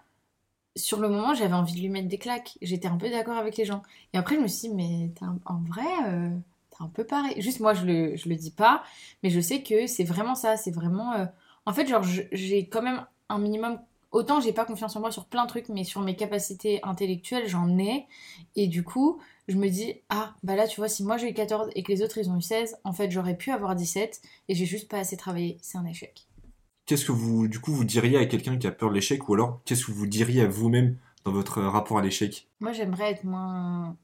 sur 0.77 1.01
le 1.01 1.09
moment, 1.09 1.35
j'avais 1.35 1.55
envie 1.55 1.75
de 1.75 1.81
lui 1.81 1.89
mettre 1.89 2.09
des 2.09 2.19
claques, 2.19 2.57
j'étais 2.63 2.89
un 2.89 2.97
peu 2.97 3.11
d'accord 3.11 3.37
avec 3.37 3.57
les 3.57 3.65
gens. 3.65 3.83
Et 4.13 4.19
après, 4.19 4.37
je 4.37 4.41
me 4.41 4.47
suis 4.49 4.69
dit, 4.69 4.75
mais 4.75 5.11
un- 5.23 5.39
en 5.47 5.59
vrai, 5.63 5.85
euh, 6.09 6.31
t'es 6.71 6.77
un 6.81 6.89
peu 6.89 7.05
pareil. 7.05 7.41
Juste 7.41 7.61
moi, 7.61 7.75
je 7.75 7.85
le, 7.85 8.17
je 8.17 8.29
le 8.29 8.37
dis 8.37 8.51
pas, 8.53 8.83
mais 9.23 9.31
je 9.31 9.41
sais 9.41 9.63
que 9.63 9.87
c'est 9.87 10.05
vraiment 10.05 10.35
ça, 10.35 10.57
c'est 10.57 10.71
vraiment... 10.71 11.13
euh, 11.15 11.27
En 11.67 11.73
fait, 11.73 11.87
genre, 11.87 12.03
j'ai 12.33 12.67
quand 12.69 12.83
même 12.83 13.05
un 13.29 13.39
minimum... 13.39 13.81
Autant 14.13 14.41
j'ai 14.41 14.53
pas 14.53 14.65
confiance 14.65 14.97
en 14.97 15.01
moi 15.01 15.13
sur 15.13 15.27
plein 15.27 15.45
de 15.45 15.49
trucs, 15.49 15.69
mais 15.69 15.85
sur 15.85 16.01
mes 16.01 16.17
capacités 16.17 16.81
intellectuelles, 16.83 17.49
j'en 17.49 17.79
ai. 17.79 18.07
Et 18.57 18.67
du 18.67 18.83
coup, 18.83 19.21
je 19.49 19.57
me 19.57 19.69
dis, 19.69 19.95
ah, 20.09 20.35
bah 20.43 20.57
là, 20.57 20.67
tu 20.67 20.81
vois, 20.81 20.89
si 20.89 21.05
moi 21.05 21.17
j'ai 21.17 21.31
eu 21.31 21.35
14 21.35 21.71
et 21.77 21.83
que 21.85 21.93
les 21.93 22.03
autres, 22.03 22.19
ils 22.19 22.29
ont 22.31 22.37
eu 22.37 22.43
16, 22.43 22.77
en 22.85 22.93
fait, 22.93 23.11
j'aurais 23.11 23.37
pu 23.37 23.51
avoir 23.53 23.75
17 23.77 24.21
et 24.49 24.55
j'ai 24.57 24.67
juste 24.67 24.89
pas 24.91 24.99
assez 24.99 25.17
travaillé. 25.17 25.59
C'est 25.63 25.79
un 25.79 25.87
échec. 25.87 26.27
Qu'est-ce 26.91 27.05
que 27.05 27.13
vous, 27.13 27.47
du 27.47 27.61
coup, 27.61 27.73
vous 27.73 27.85
diriez 27.85 28.17
à 28.19 28.27
quelqu'un 28.27 28.59
qui 28.59 28.67
a 28.67 28.73
peur 28.73 28.89
de 28.89 28.97
l'échec, 28.97 29.29
ou 29.29 29.35
alors 29.35 29.61
qu'est-ce 29.65 29.87
que 29.87 29.93
vous 29.93 30.09
diriez 30.09 30.41
à 30.43 30.49
vous-même 30.49 30.97
dans 31.25 31.31
votre 31.31 31.63
rapport 31.63 31.99
à 31.99 32.03
l'échec? 32.03 32.49
Moi, 32.59 32.73
j'aimerais 32.73 33.13
être 33.13 33.23
moins... 33.23 33.97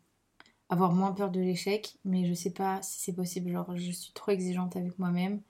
avoir 0.68 0.92
moins 0.92 1.10
peur 1.10 1.32
de 1.32 1.40
l'échec, 1.40 1.96
mais 2.04 2.26
je 2.28 2.32
sais 2.34 2.52
pas 2.52 2.80
si 2.82 3.00
c'est 3.00 3.12
possible. 3.12 3.50
Genre, 3.50 3.76
je 3.76 3.90
suis 3.90 4.12
trop 4.12 4.30
exigeante 4.30 4.76
avec 4.76 4.96
moi-même. 5.00 5.40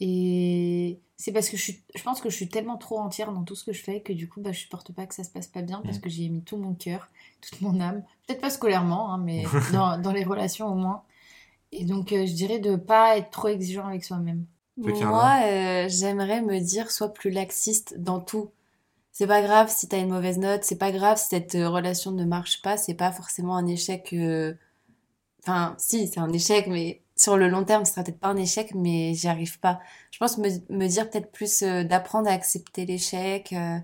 Et 0.00 0.98
c'est 1.16 1.30
parce 1.30 1.48
que 1.48 1.56
je, 1.56 1.62
suis... 1.62 1.82
je 1.94 2.02
pense 2.02 2.20
que 2.20 2.28
je 2.28 2.34
suis 2.34 2.48
tellement 2.48 2.76
trop 2.76 2.98
entière 2.98 3.30
dans 3.32 3.44
tout 3.44 3.54
ce 3.54 3.62
que 3.64 3.72
je 3.72 3.80
fais 3.80 4.00
que 4.00 4.12
du 4.12 4.28
coup, 4.28 4.40
bah, 4.40 4.50
je 4.50 4.58
supporte 4.58 4.92
pas 4.92 5.06
que 5.06 5.14
ça 5.14 5.22
se 5.22 5.30
passe 5.30 5.46
pas 5.46 5.62
bien 5.62 5.80
parce 5.84 5.98
Mm. 5.98 6.00
que 6.00 6.08
j'y 6.08 6.24
ai 6.26 6.28
mis 6.28 6.42
tout 6.42 6.56
mon 6.56 6.74
cœur, 6.74 7.08
toute 7.40 7.60
mon 7.60 7.80
âme. 7.80 8.02
Peut-être 8.26 8.40
pas 8.40 8.50
scolairement, 8.50 9.12
hein, 9.14 9.18
mais 9.18 9.44
dans, 9.72 9.96
dans 10.02 10.12
les 10.12 10.24
relations 10.24 10.66
au 10.66 10.74
moins. 10.74 11.04
Et 11.70 11.84
donc, 11.84 12.12
euh, 12.12 12.26
je 12.26 12.32
dirais 12.32 12.58
de 12.58 12.74
pas 12.74 13.16
être 13.18 13.30
trop 13.30 13.46
exigeant 13.48 13.86
avec 13.86 14.04
soi-même. 14.04 14.44
Moi, 14.76 15.40
euh, 15.44 15.88
j'aimerais 15.88 16.42
me 16.42 16.58
dire 16.60 16.90
sois 16.90 17.12
plus 17.12 17.30
laxiste 17.30 17.94
dans 17.98 18.20
tout. 18.20 18.50
C'est 19.12 19.26
pas 19.28 19.42
grave 19.42 19.70
si 19.70 19.88
t'as 19.88 20.00
une 20.00 20.10
mauvaise 20.10 20.38
note, 20.38 20.64
c'est 20.64 20.78
pas 20.78 20.92
grave 20.92 21.18
si 21.18 21.28
cette 21.28 21.54
euh, 21.56 21.68
relation 21.70 22.12
ne 22.12 22.24
marche 22.24 22.62
pas, 22.62 22.76
c'est 22.78 22.94
pas 22.94 23.12
forcément 23.12 23.56
un 23.56 23.66
échec. 23.66 24.12
euh, 24.14 24.54
Enfin, 25.42 25.74
si, 25.78 26.08
c'est 26.08 26.20
un 26.20 26.32
échec, 26.32 26.66
mais 26.68 27.02
sur 27.16 27.36
le 27.36 27.48
long 27.48 27.64
terme, 27.64 27.84
ce 27.84 27.92
sera 27.92 28.04
peut-être 28.04 28.20
pas 28.20 28.28
un 28.28 28.36
échec, 28.36 28.74
mais 28.74 29.14
j'y 29.14 29.28
arrive 29.28 29.60
pas. 29.60 29.80
Je 30.10 30.18
pense 30.18 30.38
me, 30.38 30.48
me 30.70 30.88
dire 30.88 31.10
peut-être 31.10 31.32
plus 31.32 31.62
euh, 31.62 31.84
d'apprendre 31.84 32.28
à 32.30 32.32
accepter 32.32 32.86
l'échec. 32.86 33.52
euh, 33.54 33.78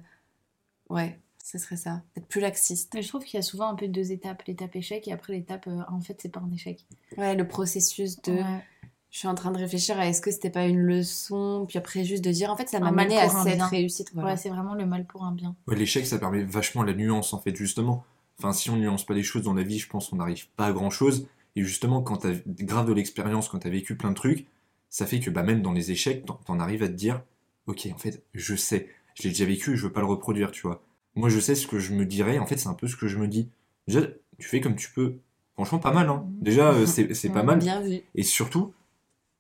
Ouais, 0.89 1.19
ce 1.43 1.59
serait 1.59 1.77
ça. 1.77 2.03
Être 2.17 2.27
plus 2.27 2.41
laxiste. 2.41 2.93
Mais 2.95 3.03
je 3.03 3.09
trouve 3.09 3.25
qu'il 3.25 3.37
y 3.39 3.41
a 3.41 3.43
souvent 3.43 3.69
un 3.69 3.75
peu 3.75 3.89
deux 3.89 4.13
étapes. 4.13 4.43
L'étape 4.47 4.75
échec 4.77 5.07
et 5.09 5.13
après 5.13 5.33
l'étape, 5.35 5.67
euh, 5.69 5.83
en 5.89 6.01
fait, 6.01 6.19
c'est 6.21 6.29
pas 6.29 6.41
un 6.41 6.51
échec. 6.53 6.85
Ouais, 7.17 7.35
le 7.35 7.47
processus 7.47 8.21
de. 8.23 8.33
Ouais. 8.33 8.65
Je 9.11 9.19
suis 9.19 9.29
en 9.29 9.35
train 9.35 9.51
de 9.51 9.59
réfléchir 9.59 9.99
à 9.99 10.07
est-ce 10.07 10.21
que 10.21 10.31
c'était 10.31 10.51
pas 10.51 10.67
une 10.67 10.79
leçon, 10.81 11.65
puis 11.69 11.79
après 11.79 12.05
juste 12.05 12.23
de 12.25 12.31
dire 12.31 12.51
en 12.51 12.57
fait 12.57 12.69
ça 12.69 12.79
m'a 12.79 12.93
mené 12.93 13.19
à 13.19 13.29
cette 13.29 13.57
bien. 13.57 13.67
réussite. 13.67 14.11
Voilà. 14.15 14.31
Ouais, 14.31 14.37
c'est 14.37 14.51
vraiment 14.51 14.75
le 14.75 14.87
mal 14.87 15.05
pour 15.05 15.25
un 15.25 15.33
bien. 15.33 15.57
Ouais, 15.67 15.75
l'échec, 15.77 16.07
ça 16.07 16.19
permet 16.19 16.45
vachement 16.45 16.83
la 16.85 16.95
nuance, 16.95 17.33
en 17.33 17.41
fait, 17.41 17.55
justement. 17.57 18.05
Enfin, 18.39 18.53
si 18.53 18.71
on 18.71 18.77
nuance 18.77 19.05
pas 19.05 19.15
les 19.15 19.23
choses 19.25 19.43
dans 19.43 19.53
la 19.53 19.65
vie, 19.65 19.79
je 19.79 19.89
pense 19.89 20.09
qu'on 20.09 20.17
n'arrive 20.17 20.49
pas 20.57 20.67
à 20.67 20.73
grand 20.73 20.91
chose. 20.91 21.27
Et 21.57 21.65
justement, 21.65 22.01
quand 22.03 22.19
t'as 22.19 22.33
grave 22.47 22.87
de 22.87 22.93
l'expérience, 22.93 23.49
quand 23.49 23.59
t'as 23.59 23.69
vécu 23.69 23.97
plein 23.97 24.11
de 24.11 24.15
trucs, 24.15 24.47
ça 24.89 25.07
fait 25.07 25.19
que 25.19 25.29
bah, 25.31 25.43
même 25.43 25.61
dans 25.61 25.73
les 25.73 25.91
échecs, 25.91 26.25
t'en- 26.25 26.35
t'en 26.47 26.61
arrives 26.61 26.85
à 26.85 26.89
te 26.89 26.93
dire, 26.93 27.21
ok, 27.67 27.89
en 27.93 27.99
fait, 27.99 28.23
je 28.33 28.55
sais, 28.55 28.89
je 29.17 29.25
l'ai 29.25 29.31
déjà 29.31 29.45
vécu, 29.45 29.77
je 29.77 29.87
veux 29.87 29.93
pas 29.93 30.01
le 30.01 30.07
reproduire, 30.07 30.53
tu 30.53 30.63
vois. 30.63 30.83
Moi, 31.17 31.29
je 31.29 31.41
sais 31.41 31.57
ce 31.57 31.67
que 31.67 31.81
je 31.81 31.93
me 31.93 32.07
dirais, 32.07 32.39
en 32.39 32.47
fait, 32.47 32.57
c'est 32.59 32.69
un 32.69 32.75
peu 32.75 32.87
ce 32.87 32.95
que 32.97 33.09
je 33.09 33.19
me 33.19 33.27
dis. 33.27 33.49
Déjà, 33.89 34.03
tu 34.39 34.49
fais 34.49 34.61
comme 34.61 34.77
tu 34.77 34.91
peux. 34.93 35.17
Franchement, 35.55 35.81
pas 35.81 35.93
mal, 35.93 36.09
hein. 36.09 36.25
Déjà, 36.41 36.71
euh, 36.71 36.87
c'est 36.87 37.13
c'est 37.15 37.31
pas 37.31 37.43
mal. 37.43 37.59
Bien 37.59 37.81
vu. 37.81 38.01
Et 38.15 38.23
surtout, 38.23 38.73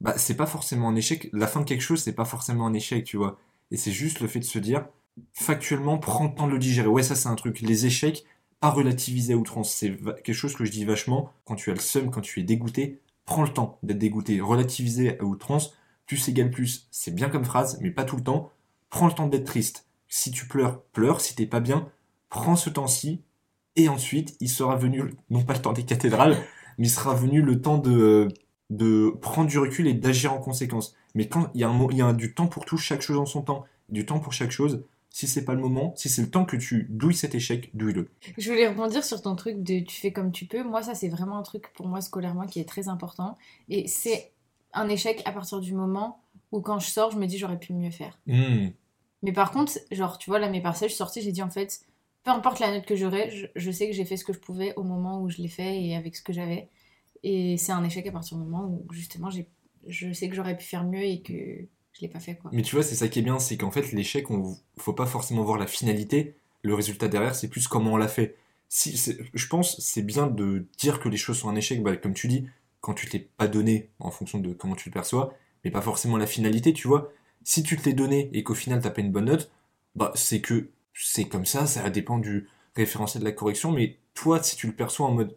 bah, 0.00 0.14
c'est 0.16 0.36
pas 0.36 0.46
forcément 0.46 0.88
un 0.88 0.96
échec. 0.96 1.28
La 1.32 1.46
fin 1.46 1.60
de 1.60 1.64
quelque 1.64 1.82
chose, 1.82 2.02
c'est 2.02 2.14
pas 2.14 2.24
forcément 2.24 2.66
un 2.66 2.74
échec, 2.74 3.04
tu 3.04 3.16
vois. 3.16 3.38
Et 3.70 3.76
c'est 3.76 3.92
juste 3.92 4.20
le 4.20 4.28
fait 4.28 4.40
de 4.40 4.44
se 4.44 4.58
dire, 4.58 4.86
factuellement, 5.32 5.98
prends 5.98 6.24
le 6.24 6.34
temps 6.34 6.46
de 6.46 6.52
le 6.52 6.58
digérer. 6.58 6.88
Ouais, 6.88 7.02
ça, 7.02 7.14
c'est 7.14 7.28
un 7.28 7.34
truc. 7.34 7.60
Les 7.60 7.86
échecs, 7.86 8.24
pas 8.60 8.70
relativiser 8.70 9.34
à 9.34 9.36
outrance. 9.36 9.72
C'est 9.72 9.96
quelque 10.22 10.32
chose 10.32 10.54
que 10.54 10.64
je 10.64 10.70
dis 10.70 10.84
vachement. 10.84 11.32
Quand 11.44 11.54
tu 11.54 11.70
as 11.70 11.74
le 11.74 11.80
seum, 11.80 12.10
quand 12.10 12.22
tu 12.22 12.40
es 12.40 12.42
dégoûté, 12.42 13.00
prends 13.26 13.42
le 13.42 13.52
temps 13.52 13.78
d'être 13.82 13.98
dégoûté. 13.98 14.40
Relativiser 14.40 15.18
à 15.18 15.24
outrance, 15.24 15.74
plus 16.06 16.28
égale 16.28 16.50
plus. 16.50 16.88
C'est 16.90 17.14
bien 17.14 17.28
comme 17.28 17.44
phrase, 17.44 17.78
mais 17.82 17.90
pas 17.90 18.04
tout 18.04 18.16
le 18.16 18.22
temps. 18.22 18.50
Prends 18.88 19.06
le 19.06 19.12
temps 19.12 19.28
d'être 19.28 19.44
triste. 19.44 19.86
Si 20.08 20.30
tu 20.30 20.46
pleures, 20.46 20.82
pleure. 20.92 21.20
Si 21.20 21.34
t'es 21.34 21.46
pas 21.46 21.60
bien, 21.60 21.88
prends 22.30 22.56
ce 22.56 22.70
temps-ci. 22.70 23.22
Et 23.76 23.88
ensuite, 23.88 24.36
il 24.40 24.48
sera 24.48 24.76
venu, 24.76 25.14
non 25.30 25.42
pas 25.42 25.54
le 25.54 25.62
temps 25.62 25.72
des 25.72 25.84
cathédrales, 25.84 26.36
mais 26.76 26.86
il 26.86 26.90
sera 26.90 27.14
venu 27.14 27.40
le 27.40 27.60
temps 27.60 27.78
de, 27.78 28.28
de 28.70 29.10
prendre 29.20 29.48
du 29.48 29.58
recul 29.58 29.86
et 29.86 29.94
d'agir 29.94 30.32
en 30.32 30.38
conséquence. 30.38 30.94
Mais 31.14 31.28
quand 31.28 31.50
il 31.54 31.60
y 31.60 31.64
a, 31.64 31.68
un, 31.68 31.88
il 31.90 31.96
y 31.96 32.02
a 32.02 32.12
du 32.12 32.34
temps 32.34 32.46
pour 32.46 32.64
tout, 32.64 32.76
chaque 32.76 33.02
chose 33.02 33.18
en 33.18 33.26
son 33.26 33.42
temps, 33.42 33.64
du 33.88 34.06
temps 34.06 34.20
pour 34.20 34.32
chaque 34.32 34.52
chose, 34.52 34.84
si 35.10 35.26
c'est 35.26 35.44
pas 35.44 35.54
le 35.54 35.60
moment, 35.60 35.92
si 35.96 36.08
c'est 36.08 36.22
le 36.22 36.30
temps 36.30 36.44
que 36.44 36.56
tu 36.56 36.86
douilles 36.88 37.16
cet 37.16 37.34
échec, 37.34 37.70
douille-le. 37.74 38.08
Je 38.38 38.48
voulais 38.48 38.68
rebondir 38.68 39.04
sur 39.04 39.20
ton 39.20 39.34
truc 39.34 39.62
de 39.62 39.80
tu 39.80 40.00
fais 40.00 40.12
comme 40.12 40.30
tu 40.30 40.46
peux. 40.46 40.62
Moi, 40.62 40.82
ça, 40.82 40.94
c'est 40.94 41.08
vraiment 41.08 41.36
un 41.36 41.42
truc 41.42 41.72
pour 41.74 41.88
moi 41.88 42.00
scolairement 42.00 42.46
qui 42.46 42.60
est 42.60 42.68
très 42.68 42.88
important. 42.88 43.36
Et 43.68 43.88
c'est 43.88 44.30
un 44.72 44.88
échec 44.88 45.20
à 45.24 45.32
partir 45.32 45.60
du 45.60 45.74
moment 45.74 46.22
où, 46.52 46.60
quand 46.60 46.78
je 46.78 46.88
sors, 46.88 47.10
je 47.10 47.18
me 47.18 47.26
dis 47.26 47.38
j'aurais 47.38 47.58
pu 47.58 47.72
mieux 47.72 47.90
faire. 47.90 48.18
Hmm. 48.26 48.68
Mais 49.22 49.32
par 49.32 49.50
contre, 49.50 49.72
genre, 49.90 50.16
tu 50.16 50.30
vois, 50.30 50.38
là, 50.38 50.48
mes 50.48 50.62
partiels, 50.62 50.88
je 50.88 50.94
suis 50.94 50.98
sortie, 50.98 51.22
j'ai 51.22 51.32
dit 51.32 51.42
en 51.42 51.50
fait, 51.50 51.80
peu 52.22 52.30
importe 52.30 52.60
la 52.60 52.70
note 52.70 52.86
que 52.86 52.94
j'aurai, 52.94 53.30
je, 53.30 53.46
je 53.56 53.70
sais 53.72 53.88
que 53.88 53.92
j'ai 53.92 54.04
fait 54.04 54.16
ce 54.16 54.24
que 54.24 54.32
je 54.32 54.38
pouvais 54.38 54.74
au 54.76 54.84
moment 54.84 55.20
où 55.20 55.28
je 55.28 55.38
l'ai 55.38 55.48
fait 55.48 55.82
et 55.82 55.96
avec 55.96 56.14
ce 56.14 56.22
que 56.22 56.32
j'avais. 56.32 56.68
Et 57.22 57.56
c'est 57.56 57.72
un 57.72 57.84
échec 57.84 58.06
à 58.06 58.12
partir 58.12 58.36
du 58.38 58.44
moment 58.44 58.66
où, 58.66 58.92
justement, 58.92 59.30
je 59.86 60.12
sais 60.12 60.28
que 60.28 60.34
j'aurais 60.34 60.56
pu 60.56 60.64
faire 60.64 60.84
mieux 60.84 61.02
et 61.02 61.20
que 61.20 61.32
je 61.32 62.00
l'ai 62.00 62.08
pas 62.08 62.20
fait, 62.20 62.36
quoi. 62.36 62.50
Mais 62.52 62.62
tu 62.62 62.74
vois, 62.74 62.84
c'est 62.84 62.94
ça 62.94 63.08
qui 63.08 63.18
est 63.18 63.22
bien, 63.22 63.38
c'est 63.38 63.56
qu'en 63.56 63.70
fait, 63.70 63.92
l'échec, 63.92 64.30
on 64.30 64.56
faut 64.78 64.92
pas 64.92 65.06
forcément 65.06 65.44
voir 65.44 65.58
la 65.58 65.66
finalité. 65.66 66.36
Le 66.62 66.74
résultat 66.74 67.08
derrière, 67.08 67.34
c'est 67.34 67.48
plus 67.48 67.68
comment 67.68 67.92
on 67.92 67.96
l'a 67.96 68.08
fait. 68.08 68.36
Si, 68.68 68.96
je 69.34 69.46
pense, 69.48 69.80
c'est 69.80 70.02
bien 70.02 70.26
de 70.26 70.66
dire 70.78 71.00
que 71.00 71.08
les 71.08 71.16
choses 71.16 71.38
sont 71.38 71.48
un 71.48 71.56
échec, 71.56 71.82
bah, 71.82 71.96
comme 71.96 72.14
tu 72.14 72.28
dis, 72.28 72.46
quand 72.80 72.94
tu 72.94 73.06
te 73.06 73.16
l'es 73.16 73.28
pas 73.36 73.48
donné 73.48 73.90
en 73.98 74.10
fonction 74.10 74.38
de 74.38 74.52
comment 74.52 74.74
tu 74.74 74.88
le 74.88 74.92
perçois, 74.92 75.34
mais 75.64 75.70
pas 75.70 75.82
forcément 75.82 76.16
la 76.16 76.26
finalité, 76.26 76.72
tu 76.72 76.88
vois. 76.88 77.12
Si 77.42 77.62
tu 77.62 77.76
te 77.76 77.88
l'es 77.88 77.94
donné 77.94 78.30
et 78.32 78.42
qu'au 78.42 78.54
final 78.54 78.80
t'as 78.80 78.90
pas 78.90 79.00
une 79.00 79.12
bonne 79.12 79.26
note, 79.26 79.50
bah, 79.94 80.12
c'est 80.14 80.40
que 80.40 80.70
c'est 80.94 81.26
comme 81.26 81.46
ça, 81.46 81.66
ça 81.66 81.88
dépend 81.90 82.18
du 82.18 82.48
référentiel 82.76 83.22
de 83.22 83.28
la 83.28 83.32
correction, 83.32 83.72
mais 83.72 83.96
toi, 84.14 84.42
si 84.42 84.56
tu 84.56 84.66
le 84.66 84.74
perçois 84.74 85.06
en 85.06 85.12
mode 85.12 85.36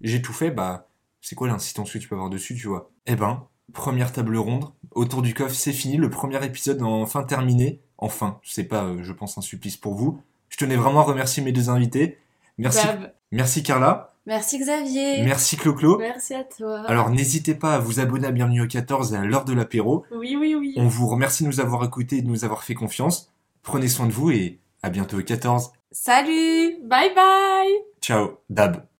j'ai 0.00 0.20
tout 0.20 0.32
fait, 0.32 0.50
bah, 0.50 0.88
c'est 1.24 1.34
quoi 1.34 1.48
l'insistance 1.48 1.90
que 1.90 1.98
tu 1.98 2.06
peux 2.06 2.14
avoir 2.14 2.28
dessus, 2.30 2.54
tu 2.54 2.68
vois? 2.68 2.90
Eh 3.06 3.16
ben, 3.16 3.46
première 3.72 4.12
table 4.12 4.36
ronde, 4.36 4.66
autour 4.90 5.22
du 5.22 5.32
coffre, 5.32 5.54
c'est 5.54 5.72
fini, 5.72 5.96
le 5.96 6.10
premier 6.10 6.44
épisode 6.44 6.82
enfin 6.82 7.22
terminé. 7.22 7.80
Enfin, 7.96 8.38
c'est 8.44 8.64
pas, 8.64 8.84
euh, 8.84 9.02
je 9.02 9.12
pense, 9.12 9.38
un 9.38 9.40
supplice 9.40 9.78
pour 9.78 9.94
vous. 9.94 10.20
Je 10.50 10.58
tenais 10.58 10.76
vraiment 10.76 11.00
à 11.00 11.04
remercier 11.04 11.42
mes 11.42 11.52
deux 11.52 11.70
invités. 11.70 12.18
Merci, 12.58 12.86
Gab, 12.86 13.12
merci 13.32 13.62
Carla, 13.62 14.14
Merci 14.26 14.58
Xavier. 14.58 15.22
merci 15.22 15.56
Clo-Clo. 15.56 15.98
Merci 15.98 16.34
à 16.34 16.44
toi. 16.44 16.82
Alors 16.86 17.08
n'hésitez 17.10 17.54
pas 17.54 17.74
à 17.74 17.78
vous 17.78 18.00
abonner 18.00 18.26
à 18.26 18.30
Bienvenue 18.30 18.62
au 18.62 18.68
14 18.68 19.14
et 19.14 19.16
à 19.16 19.24
l'heure 19.24 19.44
de 19.46 19.54
l'apéro. 19.54 20.04
oui, 20.14 20.36
oui, 20.38 20.54
oui. 20.54 20.74
On 20.76 20.86
vous 20.86 21.08
remercie 21.08 21.42
de 21.42 21.48
nous 21.48 21.60
avoir 21.60 21.84
écoutés 21.84 22.18
et 22.18 22.22
de 22.22 22.28
nous 22.28 22.44
avoir 22.44 22.62
fait 22.64 22.74
confiance. 22.74 23.32
Prenez 23.62 23.88
soin 23.88 24.06
de 24.06 24.12
vous 24.12 24.30
et 24.30 24.60
à 24.82 24.90
bientôt 24.90 25.18
au 25.18 25.22
14. 25.22 25.72
Salut 25.90 26.76
Bye 26.84 27.14
bye 27.14 27.72
Ciao, 28.02 28.40
Dab. 28.50 28.84